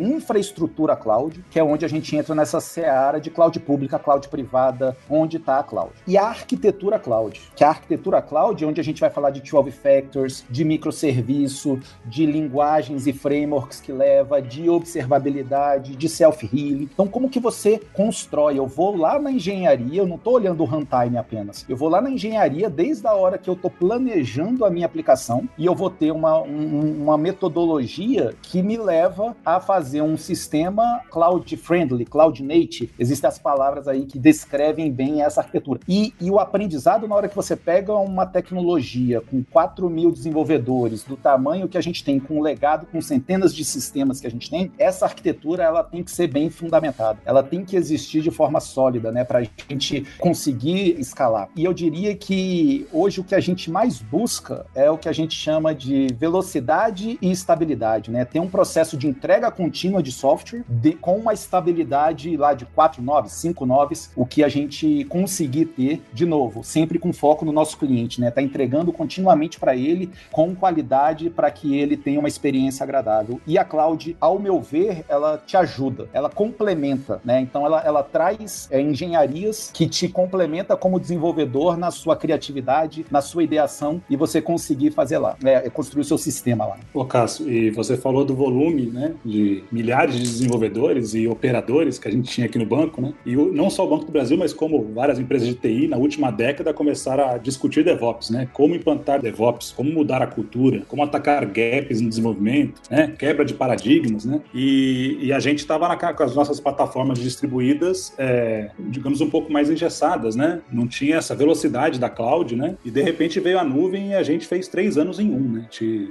cloud, 0.97 1.45
que 1.51 1.59
é 1.59 1.65
onde 1.65 1.85
a 1.85 1.89
gente 1.89 2.15
entra 2.17 2.35
nessa 2.35 2.61
seara 2.61 3.21
de 3.21 3.31
cloud 3.31 3.59
pública, 3.61 3.99
cloud 3.99 4.29
privada, 4.29 4.97
onde 5.09 5.37
está 5.37 5.59
a 5.59 5.63
cloud. 5.63 5.93
E 6.07 6.17
a 6.17 6.25
arquitetura 6.25 6.99
cloud, 6.99 7.41
que 7.55 7.65
a 7.65 7.69
arquitetura 7.69 8.23
cloud 8.23 8.63
é 8.63 8.67
onde 8.67 8.81
a 8.81 8.85
gente 8.85 9.01
vai 9.01 9.11
falar 9.11 9.31
de 9.31 9.41
12 9.41 9.71
factors, 9.71 10.45
de 10.49 10.65
microserviço, 10.65 11.79
de 12.05 12.27
linguagens 12.27 13.07
e 13.07 13.13
frameworks 13.13 13.81
que 13.81 13.93
leva, 13.93 14.41
de 14.41 14.69
observabilidade, 14.69 15.97
de 15.97 16.09
self-healing. 16.09 16.89
Então, 16.93 17.07
como 17.07 17.29
que 17.29 17.41
você 17.41 17.81
constrói? 17.93 18.59
Eu 18.59 18.67
vou 18.67 18.97
lá 18.97 19.19
na 19.19 19.31
engenharia, 19.31 20.01
eu 20.01 20.07
não 20.07 20.17
estou 20.17 20.35
olhando 20.35 20.63
o 20.63 20.67
runtime 20.67 21.17
apenas. 21.17 21.65
Eu 21.69 21.77
vou 21.77 21.89
lá 21.89 22.01
na 22.01 22.11
engenharia 22.11 22.69
desde 22.69 23.07
a 23.07 23.15
hora 23.15 23.39
que 23.39 23.49
eu 23.49 23.55
estou 23.55 23.71
planejando 23.71 24.65
a 24.65 24.71
minha 24.71 24.87
aplicação 24.87 25.49
e 25.57 25.67
eu 25.67 25.75
vou 25.75 25.91
ter 25.91 26.11
uma, 26.11 26.41
um, 26.41 27.03
uma 27.03 27.19
metodologia 27.19 28.35
que 28.43 28.63
me 28.63 28.77
leva 28.77 29.37
a 29.45 29.61
fazer 29.61 30.03
um 30.03 30.12
sistema 30.17 31.01
cloud 31.11 31.57
friendly, 31.57 32.05
cloud 32.05 32.43
native. 32.43 32.93
Existem 32.99 33.29
as 33.29 33.39
palavras 33.39 33.89
aí 33.89 34.07
que 34.07 34.19
descrevem 34.19 34.91
bem 34.91 35.23
essa 35.23 35.41
arquitetura. 35.41 35.81
E, 35.89 36.15
e 36.21 36.31
o 36.31 36.39
aprendizado, 36.39 37.07
na 37.09 37.15
hora 37.15 37.29
que 37.29 37.37
você 37.37 37.57
pega 37.57 37.95
uma 37.95 38.27
tecnologia 38.27 39.21
com 39.21 39.43
4 39.43 39.89
mil 39.89 40.11
desenvolvedores, 40.11 41.05
do 41.05 41.17
tamanho 41.17 41.69
que 41.69 41.79
a 41.79 41.81
gente 41.81 42.05
tem, 42.05 42.19
com 42.19 42.39
um 42.39 42.43
legado, 42.43 42.87
com 42.87 43.01
centenas 43.01 43.55
de 43.55 43.65
sistemas 43.65 44.21
que 44.21 44.27
a 44.27 44.31
gente 44.31 44.51
tem, 44.51 44.73
essa 44.79 45.05
arquitetura 45.05 45.63
ela 45.63 45.83
tem 45.83 46.03
que 46.03 46.11
ser 46.11 46.27
bem 46.27 46.51
fundamentada. 46.51 47.19
Ela 47.25 47.43
tem 47.43 47.65
que 47.65 47.77
existir 47.77 48.23
de 48.23 48.31
forma 48.31 48.61
sólida, 48.61 49.11
né, 49.11 49.25
para 49.25 49.41
a 49.41 49.43
gente 49.43 50.07
conseguir 50.19 50.99
escalar. 50.99 51.49
E 51.57 51.65
eu 51.65 51.73
diria 51.73 52.15
que 52.15 52.87
hoje 52.93 53.21
o 53.21 53.25
que 53.25 53.35
a 53.35 53.41
gente 53.41 53.71
mais 53.71 54.01
busca 54.01 54.67
é 54.75 54.91
o 54.91 54.99
que 54.99 55.09
a 55.09 55.13
gente 55.13 55.35
chama 55.35 55.75
de 55.75 56.09
velocidade 56.19 57.19
e 57.21 57.31
estabilidade, 57.31 58.11
né? 58.11 58.25
Tem 58.25 58.41
um 58.41 58.49
processo 58.49 58.97
de 58.97 59.07
entrega 59.07 59.51
contínua 59.51 60.02
de 60.03 60.13
software 60.13 60.65
de, 60.69 60.93
com 60.93 61.17
uma 61.17 61.33
estabilidade 61.33 62.37
lá 62.37 62.55
de 62.55 62.67
4 62.67 63.03
noves, 63.03 63.33
5 63.33 63.65
noves, 63.65 64.11
o 64.17 64.27
que 64.27 64.43
a 64.45 64.49
gente 64.49 65.05
conseguir 65.05 65.67
ter, 65.67 66.03
de 66.13 66.27
novo, 66.27 66.63
sempre 66.63 66.99
com 66.99 67.13
foco 67.13 67.45
no 67.45 67.53
nosso 67.53 67.79
cliente, 67.79 68.21
né? 68.21 68.31
Tá 68.31 68.43
entregando 68.43 68.93
continuamente 68.93 69.59
para 69.59 69.77
ele 69.77 70.11
com 70.31 70.55
qualidade 70.55 71.31
para 71.31 71.51
que 71.51 71.77
ele 71.77 71.97
tenha 71.97 72.19
uma 72.19 72.29
experiência 72.29 72.85
agradável. 72.85 73.41
E 73.47 73.59
a 73.59 73.65
cloud, 73.65 74.17
ao 74.21 74.39
meu 74.39 74.61
ver, 74.61 75.05
ela 75.09 75.39
te 75.39 75.57
ajuda, 75.57 76.09
ela 76.13 76.29
complementa, 76.29 77.21
né? 77.25 77.41
Então 77.41 77.65
ela, 77.65 77.81
ela 77.81 78.03
traz 78.03 78.69
é, 78.71 78.81
engenharias 78.81 79.71
que 79.73 79.87
te 79.87 80.09
complementa 80.09 80.77
como 80.77 81.01
desenvolvedor 81.01 81.77
na 81.77 81.91
sua 81.91 82.17
criatividade, 82.17 83.07
na 83.11 83.21
sua 83.21 83.45
ideação 83.45 84.03
e 84.09 84.17
você 84.17 84.41
conseguir 84.41 84.91
fazer 84.91 85.19
lá, 85.19 85.37
né? 85.43 85.69
construir 85.71 86.03
o 86.03 86.05
seu 86.05 86.19
sistema 86.19 86.67
lá. 86.67 86.77
Ô 86.93 87.05
Cássio, 87.05 87.51
e 87.51 87.71
você 87.71 87.97
falou 87.97 88.25
do 88.25 88.35
volume, 88.35 88.87
né, 88.87 89.15
de 89.25 89.65
milhares 89.83 90.15
de 90.15 90.23
desenvolvedores 90.23 91.13
e 91.15 91.27
operadores 91.27 91.99
que 91.99 92.07
a 92.07 92.11
gente 92.11 92.31
tinha 92.31 92.47
aqui 92.47 92.57
no 92.57 92.65
banco, 92.65 93.03
né? 93.03 93.13
E 93.27 93.35
não 93.35 93.69
só 93.69 93.85
o 93.85 93.91
Banco 93.91 94.05
do 94.05 94.13
Brasil, 94.13 94.37
mas 94.39 94.53
como 94.53 94.93
várias 94.95 95.19
empresas 95.19 95.49
de 95.49 95.55
TI 95.55 95.89
na 95.89 95.97
última 95.97 96.31
década 96.31 96.73
começaram 96.73 97.29
a 97.29 97.37
discutir 97.37 97.85
DevOps, 97.85 98.31
né? 98.31 98.49
Como 98.53 98.77
implantar 98.77 99.21
DevOps, 99.21 99.73
como 99.73 99.93
mudar 99.93 100.23
a 100.23 100.27
cultura, 100.27 100.83
como 100.87 101.03
atacar 101.03 101.45
gaps 101.47 102.01
no 102.01 102.09
desenvolvimento, 102.09 102.81
né? 102.89 103.13
Quebra 103.19 103.45
de 103.45 103.55
paradigmas, 103.55 104.25
né? 104.25 104.41
E, 104.55 105.19
e 105.21 105.33
a 105.33 105.41
gente 105.41 105.59
estava 105.59 105.83
com 105.97 106.23
as 106.23 106.35
nossas 106.35 106.61
plataformas 106.61 107.19
distribuídas, 107.19 108.15
é, 108.17 108.71
digamos, 108.79 109.21
um 109.21 109.29
pouco 109.29 109.53
mais 109.53 109.69
engessadas, 109.69 110.37
né? 110.37 110.61
Não 110.73 110.87
tinha 110.87 111.17
essa 111.17 111.35
velocidade 111.35 111.99
da 111.99 112.09
cloud, 112.09 112.55
né? 112.55 112.77
E 112.85 112.91
de 112.91 113.03
repente 113.03 113.41
veio 113.41 113.59
a 113.59 113.65
nuvem 113.65 114.11
e 114.11 114.15
a 114.15 114.23
gente 114.23 114.47
fez 114.47 114.69
três 114.69 114.97
anos 114.97 115.19
em 115.19 115.31
um, 115.31 115.53
né? 115.53 115.67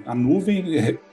A 0.06 0.14
nuvem 0.14 0.66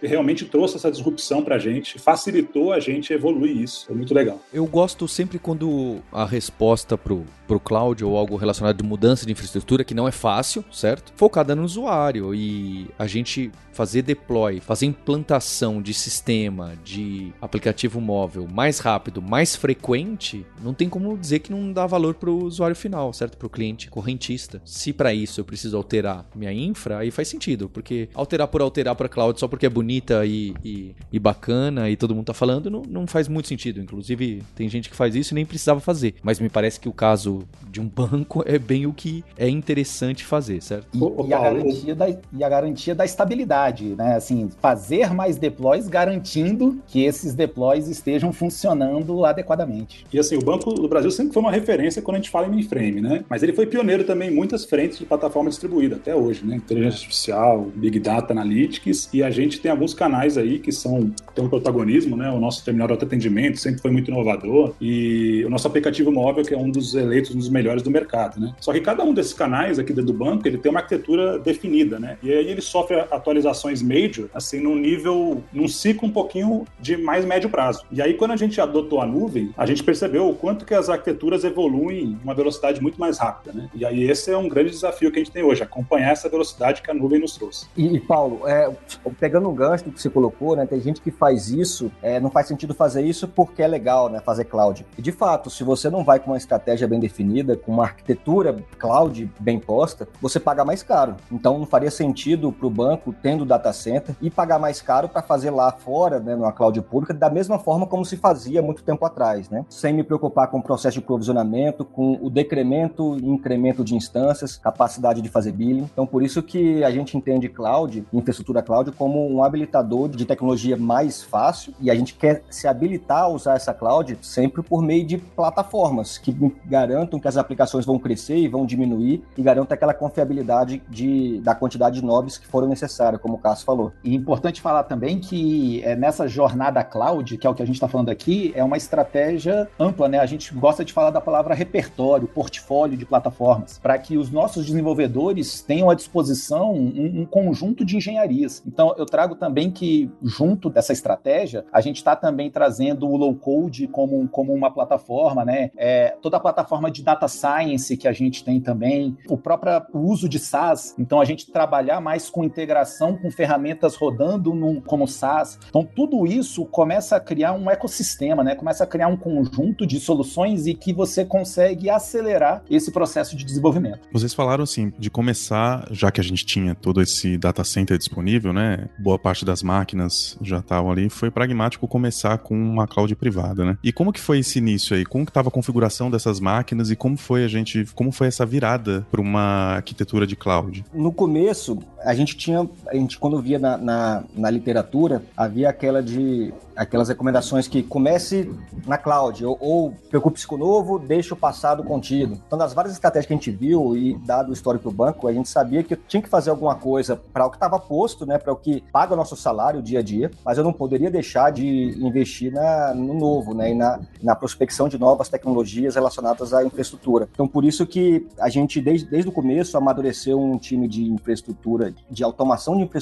realmente 0.02 0.44
trouxe 0.44 0.76
essa 0.76 0.90
disrupção 0.90 1.42
para 1.42 1.54
a 1.54 1.58
gente, 1.58 1.98
facilitou 1.98 2.47
a 2.72 2.80
gente 2.80 3.12
evoluir 3.12 3.56
isso. 3.56 3.86
Foi 3.86 3.96
muito 3.96 4.14
legal. 4.14 4.40
Eu 4.52 4.66
gosto 4.66 5.06
sempre 5.06 5.38
quando 5.38 5.98
a 6.12 6.24
resposta 6.24 6.96
pro, 6.96 7.24
pro 7.46 7.60
cloud 7.60 8.04
ou 8.04 8.16
algo 8.16 8.36
relacionado 8.36 8.76
de 8.76 8.82
mudança 8.82 9.26
de 9.26 9.32
infraestrutura, 9.32 9.84
que 9.84 9.94
não 9.94 10.06
é 10.06 10.12
fácil, 10.12 10.64
certo? 10.72 11.12
Focada 11.16 11.54
no 11.54 11.64
usuário 11.64 12.34
e 12.34 12.88
a 12.98 13.06
gente 13.06 13.50
fazer 13.78 14.02
deploy, 14.02 14.58
fazer 14.58 14.86
implantação 14.86 15.80
de 15.80 15.94
sistema, 15.94 16.72
de 16.84 17.32
aplicativo 17.40 18.00
móvel 18.00 18.48
mais 18.52 18.80
rápido, 18.80 19.22
mais 19.22 19.54
frequente, 19.54 20.44
não 20.60 20.74
tem 20.74 20.88
como 20.88 21.16
dizer 21.16 21.38
que 21.38 21.52
não 21.52 21.72
dá 21.72 21.86
valor 21.86 22.14
para 22.14 22.28
o 22.28 22.42
usuário 22.42 22.74
final, 22.74 23.12
certo? 23.12 23.36
Para 23.36 23.46
o 23.46 23.50
cliente 23.50 23.88
correntista. 23.88 24.60
Se 24.64 24.92
para 24.92 25.14
isso 25.14 25.40
eu 25.40 25.44
preciso 25.44 25.76
alterar 25.76 26.26
minha 26.34 26.52
infra, 26.52 26.98
aí 26.98 27.12
faz 27.12 27.28
sentido, 27.28 27.68
porque 27.68 28.08
alterar 28.14 28.48
por 28.48 28.62
alterar 28.62 28.96
para 28.96 29.08
cloud 29.08 29.38
só 29.38 29.46
porque 29.46 29.66
é 29.66 29.70
bonita 29.70 30.26
e, 30.26 30.56
e, 30.64 30.96
e, 31.12 31.18
bacana 31.20 31.88
e 31.88 31.96
todo 31.96 32.16
mundo 32.16 32.26
tá 32.26 32.34
falando, 32.34 32.68
não, 32.68 32.82
não 32.82 33.06
faz 33.06 33.28
muito 33.28 33.46
sentido. 33.46 33.80
Inclusive, 33.80 34.42
tem 34.56 34.68
gente 34.68 34.90
que 34.90 34.96
faz 34.96 35.14
isso 35.14 35.34
e 35.34 35.36
nem 35.36 35.46
precisava 35.46 35.78
fazer. 35.78 36.16
Mas 36.20 36.40
me 36.40 36.48
parece 36.48 36.80
que 36.80 36.88
o 36.88 36.92
caso 36.92 37.46
de 37.70 37.80
um 37.80 37.86
banco 37.88 38.42
é 38.44 38.58
bem 38.58 38.86
o 38.86 38.92
que 38.92 39.24
é 39.36 39.48
interessante 39.48 40.24
fazer, 40.24 40.60
certo? 40.60 40.88
E, 40.92 41.28
e 41.28 41.32
a, 41.32 41.38
garantia 41.38 41.94
da, 41.94 42.08
e 42.10 42.42
a 42.42 42.48
garantia 42.48 42.92
da 42.92 43.04
estabilidade 43.04 43.67
né? 43.96 44.16
Assim, 44.16 44.48
fazer 44.60 45.12
mais 45.12 45.36
deploys 45.36 45.88
garantindo 45.88 46.78
que 46.86 47.04
esses 47.04 47.34
deploys 47.34 47.88
estejam 47.88 48.32
funcionando 48.32 49.24
adequadamente. 49.24 50.06
E 50.12 50.18
assim, 50.18 50.36
o 50.36 50.42
Banco 50.42 50.72
do 50.72 50.88
Brasil 50.88 51.10
sempre 51.10 51.32
foi 51.32 51.42
uma 51.42 51.50
referência 51.50 52.02
quando 52.02 52.16
a 52.16 52.18
gente 52.18 52.30
fala 52.30 52.46
em 52.46 52.50
mainframe, 52.50 53.00
né? 53.00 53.24
Mas 53.28 53.42
ele 53.42 53.52
foi 53.52 53.66
pioneiro 53.66 54.04
também 54.04 54.30
em 54.30 54.34
muitas 54.34 54.64
frentes 54.64 54.98
de 54.98 55.04
plataforma 55.04 55.50
distribuída 55.50 55.96
até 55.96 56.14
hoje, 56.14 56.44
né? 56.44 56.56
Inteligência 56.56 56.96
artificial, 56.98 57.66
Big 57.74 57.98
Data 57.98 58.32
Analytics, 58.32 59.08
e 59.12 59.22
a 59.22 59.30
gente 59.30 59.60
tem 59.60 59.70
alguns 59.70 59.94
canais 59.94 60.38
aí 60.38 60.58
que 60.58 60.72
são 60.72 61.10
tem 61.34 61.44
um 61.44 61.48
protagonismo, 61.48 62.16
né? 62.16 62.30
O 62.30 62.38
nosso 62.38 62.64
terminal 62.64 62.88
de 62.88 62.94
atendimento 62.94 63.58
sempre 63.58 63.80
foi 63.80 63.90
muito 63.90 64.10
inovador 64.10 64.74
e 64.80 65.44
o 65.44 65.50
nosso 65.50 65.66
aplicativo 65.66 66.10
móvel 66.10 66.44
que 66.44 66.54
é 66.54 66.58
um 66.58 66.70
dos 66.70 66.94
eleitos 66.94 67.34
um 67.34 67.38
dos 67.38 67.48
melhores 67.48 67.82
do 67.82 67.90
mercado, 67.90 68.40
né? 68.40 68.54
Só 68.60 68.72
que 68.72 68.80
cada 68.80 69.04
um 69.04 69.12
desses 69.12 69.32
canais 69.32 69.78
aqui 69.78 69.92
dentro 69.92 70.12
do 70.12 70.18
banco, 70.18 70.46
ele 70.46 70.58
tem 70.58 70.70
uma 70.70 70.80
arquitetura 70.80 71.38
definida, 71.38 71.98
né? 71.98 72.18
E 72.22 72.32
aí 72.32 72.48
ele 72.48 72.60
sofre 72.60 72.96
atualizações 73.00 73.57
major, 73.82 74.28
assim, 74.34 74.60
num 74.60 74.76
nível, 74.76 75.42
num 75.52 75.68
ciclo 75.68 76.08
um 76.08 76.12
pouquinho 76.12 76.64
de 76.80 76.96
mais 76.96 77.24
médio 77.24 77.50
prazo. 77.50 77.84
E 77.90 78.00
aí 78.00 78.14
quando 78.14 78.32
a 78.32 78.36
gente 78.36 78.60
adotou 78.60 79.00
a 79.00 79.06
nuvem, 79.06 79.52
a 79.56 79.66
gente 79.66 79.82
percebeu 79.82 80.28
o 80.28 80.34
quanto 80.34 80.64
que 80.64 80.74
as 80.74 80.88
arquiteturas 80.88 81.44
evoluem 81.44 82.18
uma 82.22 82.34
velocidade 82.34 82.80
muito 82.80 82.98
mais 82.98 83.18
rápida, 83.18 83.52
né? 83.52 83.68
E 83.74 83.84
aí 83.84 84.08
esse 84.08 84.30
é 84.30 84.36
um 84.36 84.48
grande 84.48 84.70
desafio 84.70 85.10
que 85.10 85.18
a 85.18 85.22
gente 85.22 85.32
tem 85.32 85.42
hoje, 85.42 85.62
acompanhar 85.62 86.12
essa 86.12 86.28
velocidade 86.28 86.82
que 86.82 86.90
a 86.90 86.94
nuvem 86.94 87.20
nos 87.20 87.34
trouxe. 87.36 87.66
E, 87.76 87.86
e 87.96 88.00
Paulo, 88.00 88.46
é, 88.46 88.70
pegando 89.18 89.48
um 89.48 89.54
gancho 89.54 89.84
que 89.84 90.00
você 90.00 90.10
colocou, 90.10 90.56
né? 90.56 90.66
Tem 90.66 90.80
gente 90.80 91.00
que 91.00 91.10
faz 91.10 91.48
isso, 91.48 91.90
é, 92.02 92.20
não 92.20 92.30
faz 92.30 92.46
sentido 92.46 92.74
fazer 92.74 93.02
isso 93.02 93.26
porque 93.28 93.62
é 93.62 93.68
legal, 93.68 94.08
né? 94.08 94.20
Fazer 94.20 94.44
cloud. 94.44 94.86
E 94.96 95.02
de 95.02 95.12
fato, 95.12 95.50
se 95.50 95.64
você 95.64 95.90
não 95.90 96.04
vai 96.04 96.18
com 96.18 96.30
uma 96.30 96.36
estratégia 96.36 96.86
bem 96.86 97.00
definida, 97.00 97.56
com 97.56 97.72
uma 97.72 97.84
arquitetura 97.84 98.56
cloud 98.78 99.30
bem 99.38 99.58
posta, 99.58 100.08
você 100.20 100.38
paga 100.40 100.64
mais 100.64 100.82
caro. 100.82 101.16
Então 101.30 101.58
não 101.58 101.66
faria 101.66 101.90
sentido 101.90 102.52
para 102.52 102.66
o 102.66 102.70
banco, 102.70 103.14
tendo 103.22 103.44
data 103.48 103.72
center, 103.72 104.14
e 104.20 104.30
pagar 104.30 104.58
mais 104.58 104.80
caro 104.80 105.08
para 105.08 105.22
fazer 105.22 105.50
lá 105.50 105.72
fora, 105.72 106.20
né, 106.20 106.36
numa 106.36 106.52
cloud 106.52 106.80
pública, 106.82 107.14
da 107.14 107.30
mesma 107.30 107.58
forma 107.58 107.86
como 107.86 108.04
se 108.04 108.16
fazia 108.16 108.62
muito 108.62 108.82
tempo 108.82 109.04
atrás, 109.04 109.48
né? 109.48 109.64
Sem 109.68 109.92
me 109.92 110.04
preocupar 110.04 110.48
com 110.48 110.58
o 110.58 110.62
processo 110.62 110.98
de 110.98 111.04
provisionamento, 111.04 111.84
com 111.84 112.18
o 112.20 112.30
decremento 112.30 113.16
e 113.18 113.26
incremento 113.26 113.82
de 113.82 113.94
instâncias, 113.94 114.56
capacidade 114.56 115.20
de 115.20 115.28
fazer 115.28 115.52
billing. 115.52 115.88
Então 115.92 116.06
por 116.06 116.22
isso 116.22 116.42
que 116.42 116.84
a 116.84 116.90
gente 116.90 117.16
entende 117.16 117.48
cloud, 117.48 118.06
infraestrutura 118.12 118.62
cloud, 118.62 118.92
como 118.92 119.28
um 119.28 119.42
habilitador 119.42 120.08
de 120.08 120.24
tecnologia 120.24 120.76
mais 120.76 121.22
fácil 121.22 121.72
e 121.80 121.90
a 121.90 121.94
gente 121.94 122.14
quer 122.14 122.42
se 122.50 122.68
habilitar 122.68 123.24
a 123.24 123.28
usar 123.28 123.54
essa 123.54 123.72
cloud 123.72 124.18
sempre 124.22 124.62
por 124.62 124.82
meio 124.82 125.04
de 125.06 125.18
plataformas 125.18 126.18
que 126.18 126.36
garantam 126.64 127.18
que 127.18 127.28
as 127.28 127.36
aplicações 127.36 127.84
vão 127.84 127.98
crescer 127.98 128.36
e 128.36 128.48
vão 128.48 128.66
diminuir 128.66 129.24
e 129.36 129.42
garantam 129.42 129.74
aquela 129.74 129.94
confiabilidade 129.94 130.82
de, 130.88 131.40
da 131.40 131.54
quantidade 131.54 132.00
de 132.00 132.04
nobres 132.04 132.38
que 132.38 132.46
foram 132.46 132.68
necessárias, 132.68 133.20
como 133.20 133.37
o 133.38 133.42
Cássio 133.42 133.64
falou. 133.64 133.92
E 134.04 134.14
importante 134.14 134.60
falar 134.60 134.84
também 134.84 135.18
que 135.18 135.82
é, 135.84 135.96
nessa 135.96 136.28
jornada 136.28 136.82
cloud, 136.84 137.38
que 137.38 137.46
é 137.46 137.50
o 137.50 137.54
que 137.54 137.62
a 137.62 137.66
gente 137.66 137.76
está 137.76 137.88
falando 137.88 138.10
aqui, 138.10 138.52
é 138.54 138.62
uma 138.62 138.76
estratégia 138.76 139.68
ampla, 139.78 140.08
né? 140.08 140.18
A 140.18 140.26
gente 140.26 140.52
gosta 140.54 140.84
de 140.84 140.92
falar 140.92 141.10
da 141.10 141.20
palavra 141.20 141.54
repertório, 141.54 142.28
portfólio 142.28 142.96
de 142.96 143.06
plataformas, 143.06 143.78
para 143.78 143.98
que 143.98 144.18
os 144.18 144.30
nossos 144.30 144.66
desenvolvedores 144.66 145.62
tenham 145.62 145.90
à 145.90 145.94
disposição 145.94 146.72
um, 146.72 147.20
um 147.20 147.26
conjunto 147.26 147.84
de 147.84 147.96
engenharias. 147.96 148.62
Então, 148.66 148.94
eu 148.98 149.06
trago 149.06 149.34
também 149.34 149.70
que, 149.70 150.10
junto 150.22 150.68
dessa 150.68 150.92
estratégia, 150.92 151.64
a 151.72 151.80
gente 151.80 151.96
está 151.96 152.16
também 152.16 152.50
trazendo 152.50 153.08
o 153.08 153.16
low 153.16 153.34
code 153.34 153.86
como, 153.88 154.28
como 154.28 154.52
uma 154.52 154.70
plataforma, 154.70 155.44
né? 155.44 155.70
É, 155.76 156.16
toda 156.20 156.36
a 156.36 156.40
plataforma 156.40 156.90
de 156.90 157.02
data 157.02 157.28
science 157.28 157.96
que 157.96 158.08
a 158.08 158.12
gente 158.12 158.44
tem 158.44 158.60
também, 158.60 159.16
o 159.28 159.36
próprio 159.36 159.82
uso 159.92 160.28
de 160.28 160.38
SaaS. 160.38 160.94
Então, 160.98 161.20
a 161.20 161.24
gente 161.24 161.50
trabalhar 161.50 162.00
mais 162.00 162.30
com 162.30 162.44
integração 162.44 163.17
com 163.18 163.30
ferramentas 163.30 163.94
rodando 163.94 164.54
num, 164.54 164.80
como 164.80 165.06
SaaS. 165.06 165.58
Então, 165.68 165.84
tudo 165.84 166.26
isso 166.26 166.64
começa 166.66 167.16
a 167.16 167.20
criar 167.20 167.52
um 167.52 167.70
ecossistema, 167.70 168.42
né? 168.42 168.54
Começa 168.54 168.84
a 168.84 168.86
criar 168.86 169.08
um 169.08 169.16
conjunto 169.16 169.86
de 169.86 170.00
soluções 170.00 170.66
e 170.66 170.74
que 170.74 170.92
você 170.92 171.24
consegue 171.24 171.90
acelerar 171.90 172.62
esse 172.70 172.90
processo 172.90 173.36
de 173.36 173.44
desenvolvimento. 173.44 174.08
Vocês 174.12 174.34
falaram 174.34 174.64
assim 174.64 174.92
de 174.98 175.10
começar, 175.10 175.86
já 175.90 176.10
que 176.10 176.20
a 176.20 176.24
gente 176.24 176.44
tinha 176.44 176.74
todo 176.74 177.00
esse 177.02 177.36
data 177.36 177.64
center 177.64 177.98
disponível, 177.98 178.52
né? 178.52 178.88
Boa 178.98 179.18
parte 179.18 179.44
das 179.44 179.62
máquinas 179.62 180.36
já 180.40 180.58
estavam 180.58 180.90
ali, 180.90 181.08
foi 181.08 181.30
pragmático 181.30 181.86
começar 181.88 182.38
com 182.38 182.54
uma 182.54 182.86
cloud 182.86 183.14
privada, 183.16 183.64
né? 183.64 183.78
E 183.82 183.92
como 183.92 184.12
que 184.12 184.20
foi 184.20 184.38
esse 184.38 184.58
início 184.58 184.96
aí? 184.96 185.04
Como 185.04 185.24
que 185.24 185.30
estava 185.30 185.48
a 185.48 185.52
configuração 185.52 186.10
dessas 186.10 186.40
máquinas 186.40 186.90
e 186.90 186.96
como 186.96 187.16
foi 187.16 187.44
a 187.44 187.48
gente, 187.48 187.84
como 187.94 188.12
foi 188.12 188.28
essa 188.28 188.44
virada 188.44 189.06
para 189.10 189.20
uma 189.20 189.76
arquitetura 189.76 190.26
de 190.26 190.36
cloud? 190.36 190.84
No 190.92 191.12
começo, 191.12 191.78
a 192.04 192.14
gente 192.14 192.36
tinha, 192.36 192.68
a 193.08 193.10
gente 193.10 193.18
quando 193.18 193.40
via 193.40 193.58
na, 193.58 193.76
na, 193.76 194.24
na 194.34 194.50
literatura, 194.50 195.22
havia 195.36 195.68
aquela 195.70 196.02
de 196.02 196.52
aquelas 196.78 197.08
recomendações 197.08 197.66
que 197.66 197.82
comece 197.82 198.54
na 198.86 198.96
cloud 198.96 199.44
ou, 199.44 199.58
ou 199.60 199.90
preocupe-se 200.08 200.46
com 200.46 200.54
o 200.54 200.58
novo, 200.58 200.96
deixe 200.96 201.32
o 201.32 201.36
passado 201.36 201.82
contido. 201.82 202.40
Então, 202.46 202.56
das 202.56 202.72
várias 202.72 202.94
estratégias 202.94 203.26
que 203.26 203.32
a 203.32 203.36
gente 203.36 203.50
viu 203.50 203.96
e 203.96 204.14
dado 204.18 204.50
o 204.50 204.52
histórico 204.52 204.88
do 204.88 204.96
banco, 204.96 205.26
a 205.26 205.32
gente 205.32 205.48
sabia 205.48 205.82
que 205.82 205.96
tinha 205.96 206.22
que 206.22 206.28
fazer 206.28 206.50
alguma 206.50 206.76
coisa 206.76 207.16
para 207.32 207.44
o 207.44 207.50
que 207.50 207.56
estava 207.56 207.80
posto, 207.80 208.24
né, 208.24 208.38
para 208.38 208.52
o 208.52 208.56
que 208.56 208.84
paga 208.92 209.14
o 209.14 209.16
nosso 209.16 209.34
salário 209.34 209.82
dia 209.82 209.98
a 209.98 210.02
dia, 210.02 210.30
mas 210.44 210.56
eu 210.56 210.62
não 210.62 210.72
poderia 210.72 211.10
deixar 211.10 211.50
de 211.50 211.66
investir 211.66 212.52
na, 212.52 212.94
no 212.94 213.12
novo, 213.12 213.54
né, 213.54 213.72
e 213.72 213.74
na, 213.74 213.98
na 214.22 214.36
prospecção 214.36 214.88
de 214.88 214.96
novas 214.98 215.28
tecnologias 215.28 215.96
relacionadas 215.96 216.54
à 216.54 216.64
infraestrutura. 216.64 217.28
Então, 217.32 217.48
por 217.48 217.64
isso 217.64 217.84
que 217.84 218.28
a 218.38 218.48
gente, 218.48 218.80
desde, 218.80 219.10
desde 219.10 219.28
o 219.28 219.32
começo, 219.32 219.76
amadureceu 219.76 220.40
um 220.40 220.56
time 220.56 220.86
de 220.86 221.04
infraestrutura, 221.04 221.92
de 222.08 222.22
automação 222.22 222.76
de 222.76 222.84
infraestrutura, 222.84 222.97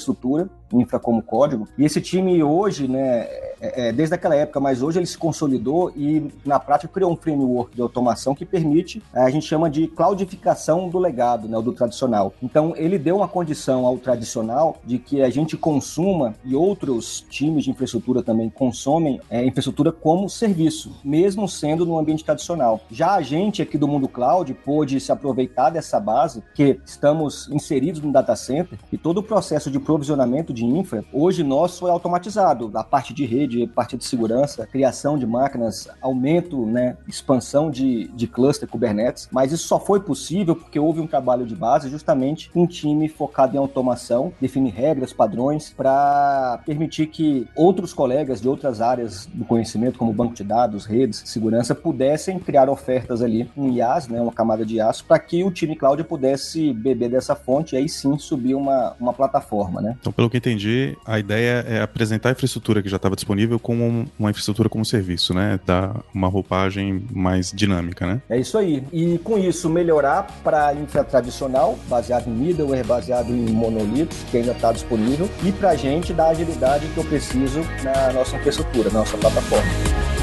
infra 0.72 0.98
como 0.98 1.22
código, 1.22 1.68
e 1.78 1.84
esse 1.84 2.00
time 2.00 2.42
hoje, 2.42 2.88
né, 2.88 3.28
é, 3.60 3.88
é, 3.88 3.92
desde 3.92 4.14
aquela 4.14 4.34
época, 4.34 4.60
mas 4.60 4.82
hoje 4.82 4.98
ele 4.98 5.06
se 5.06 5.16
consolidou 5.16 5.90
e, 5.96 6.30
na 6.44 6.58
prática, 6.58 6.92
criou 6.92 7.12
um 7.12 7.16
framework 7.16 7.74
de 7.74 7.80
automação 7.80 8.34
que 8.34 8.44
permite, 8.44 9.02
é, 9.14 9.20
a 9.20 9.30
gente 9.30 9.46
chama 9.46 9.70
de 9.70 9.86
cloudificação 9.86 10.88
do 10.88 10.98
legado, 10.98 11.48
né, 11.48 11.60
do 11.60 11.72
tradicional. 11.72 12.34
Então, 12.42 12.74
ele 12.76 12.98
deu 12.98 13.16
uma 13.16 13.28
condição 13.28 13.86
ao 13.86 13.96
tradicional 13.98 14.76
de 14.84 14.98
que 14.98 15.22
a 15.22 15.30
gente 15.30 15.56
consuma 15.56 16.34
e 16.44 16.54
outros 16.54 17.24
times 17.30 17.64
de 17.64 17.70
infraestrutura 17.70 18.22
também 18.22 18.50
consomem 18.50 19.20
é, 19.30 19.44
infraestrutura 19.44 19.92
como 19.92 20.28
serviço, 20.28 21.00
mesmo 21.04 21.48
sendo 21.48 21.86
no 21.86 21.98
ambiente 21.98 22.24
tradicional. 22.24 22.80
Já 22.90 23.14
a 23.14 23.22
gente 23.22 23.62
aqui 23.62 23.78
do 23.78 23.88
mundo 23.88 24.08
cloud 24.08 24.52
pôde 24.52 25.00
se 25.00 25.12
aproveitar 25.12 25.70
dessa 25.70 25.98
base, 25.98 26.42
que 26.54 26.78
estamos 26.84 27.48
inseridos 27.48 28.00
no 28.00 28.12
data 28.12 28.36
center 28.36 28.78
e 28.92 28.98
todo 28.98 29.18
o 29.18 29.22
processo 29.22 29.70
de 29.70 29.78
provisionamento 29.86 30.52
de 30.52 30.64
infra, 30.64 31.04
hoje 31.12 31.44
nosso 31.44 31.86
é 31.86 31.90
automatizado. 31.90 32.72
A 32.74 32.82
parte 32.82 33.14
de 33.14 33.24
rede, 33.24 33.62
a 33.62 33.68
parte 33.68 33.96
de 33.96 34.04
segurança, 34.04 34.66
criação 34.66 35.16
de 35.16 35.24
máquinas, 35.24 35.88
aumento, 36.02 36.66
né, 36.66 36.96
expansão 37.06 37.70
de, 37.70 38.08
de 38.08 38.26
cluster 38.26 38.68
Kubernetes, 38.68 39.28
mas 39.30 39.52
isso 39.52 39.68
só 39.68 39.78
foi 39.78 40.00
possível 40.00 40.56
porque 40.56 40.78
houve 40.78 41.00
um 41.00 41.06
trabalho 41.06 41.46
de 41.46 41.54
base 41.54 41.88
justamente 41.88 42.50
um 42.52 42.66
time 42.66 43.08
focado 43.08 43.54
em 43.54 43.58
automação, 43.58 44.32
definir 44.40 44.72
regras, 44.72 45.12
padrões, 45.12 45.72
para 45.72 46.60
permitir 46.66 47.06
que 47.06 47.46
outros 47.54 47.94
colegas 47.94 48.40
de 48.40 48.48
outras 48.48 48.80
áreas 48.80 49.26
do 49.26 49.44
conhecimento, 49.44 49.98
como 49.98 50.12
banco 50.12 50.34
de 50.34 50.42
dados, 50.42 50.84
redes, 50.84 51.22
segurança, 51.26 51.76
pudessem 51.76 52.40
criar 52.40 52.68
ofertas 52.68 53.22
ali, 53.22 53.48
um 53.56 53.70
IaaS, 53.70 54.08
né, 54.08 54.20
uma 54.20 54.32
camada 54.32 54.66
de 54.66 54.76
IaaS, 54.76 55.00
para 55.00 55.20
que 55.20 55.44
o 55.44 55.50
time 55.52 55.76
cloud 55.76 56.02
pudesse 56.02 56.72
beber 56.72 57.08
dessa 57.08 57.36
fonte 57.36 57.76
e 57.76 57.78
aí 57.78 57.88
sim 57.88 58.18
subir 58.18 58.56
uma, 58.56 58.96
uma 58.98 59.12
plataforma. 59.12 59.75
Né? 59.80 59.96
Então, 60.00 60.12
pelo 60.12 60.30
que 60.30 60.36
entendi, 60.36 60.96
a 61.04 61.18
ideia 61.18 61.64
é 61.68 61.80
apresentar 61.80 62.30
a 62.30 62.32
infraestrutura 62.32 62.82
que 62.82 62.88
já 62.88 62.96
estava 62.96 63.14
disponível 63.14 63.58
como 63.58 64.06
uma 64.18 64.30
infraestrutura 64.30 64.68
como 64.68 64.84
serviço, 64.84 65.34
né? 65.34 65.58
Dar 65.64 65.96
uma 66.14 66.28
roupagem 66.28 67.04
mais 67.12 67.52
dinâmica, 67.52 68.06
né? 68.06 68.20
É 68.28 68.38
isso 68.38 68.56
aí. 68.58 68.84
E 68.92 69.18
com 69.18 69.38
isso, 69.38 69.68
melhorar 69.68 70.24
para 70.42 70.68
a 70.68 70.74
infra 70.74 71.04
tradicional, 71.04 71.78
baseado 71.88 72.28
em 72.28 72.32
middleware, 72.32 72.84
baseado 72.84 73.30
em 73.30 73.50
monolitos, 73.50 74.18
que 74.30 74.38
ainda 74.38 74.52
está 74.52 74.72
disponível, 74.72 75.28
e 75.44 75.52
para 75.52 75.70
a 75.70 75.76
gente 75.76 76.12
dar 76.12 76.26
a 76.26 76.30
agilidade 76.30 76.86
que 76.88 76.98
eu 76.98 77.04
preciso 77.04 77.60
na 77.82 78.12
nossa 78.12 78.36
infraestrutura, 78.36 78.90
na 78.90 79.00
nossa 79.00 79.16
plataforma. 79.16 80.15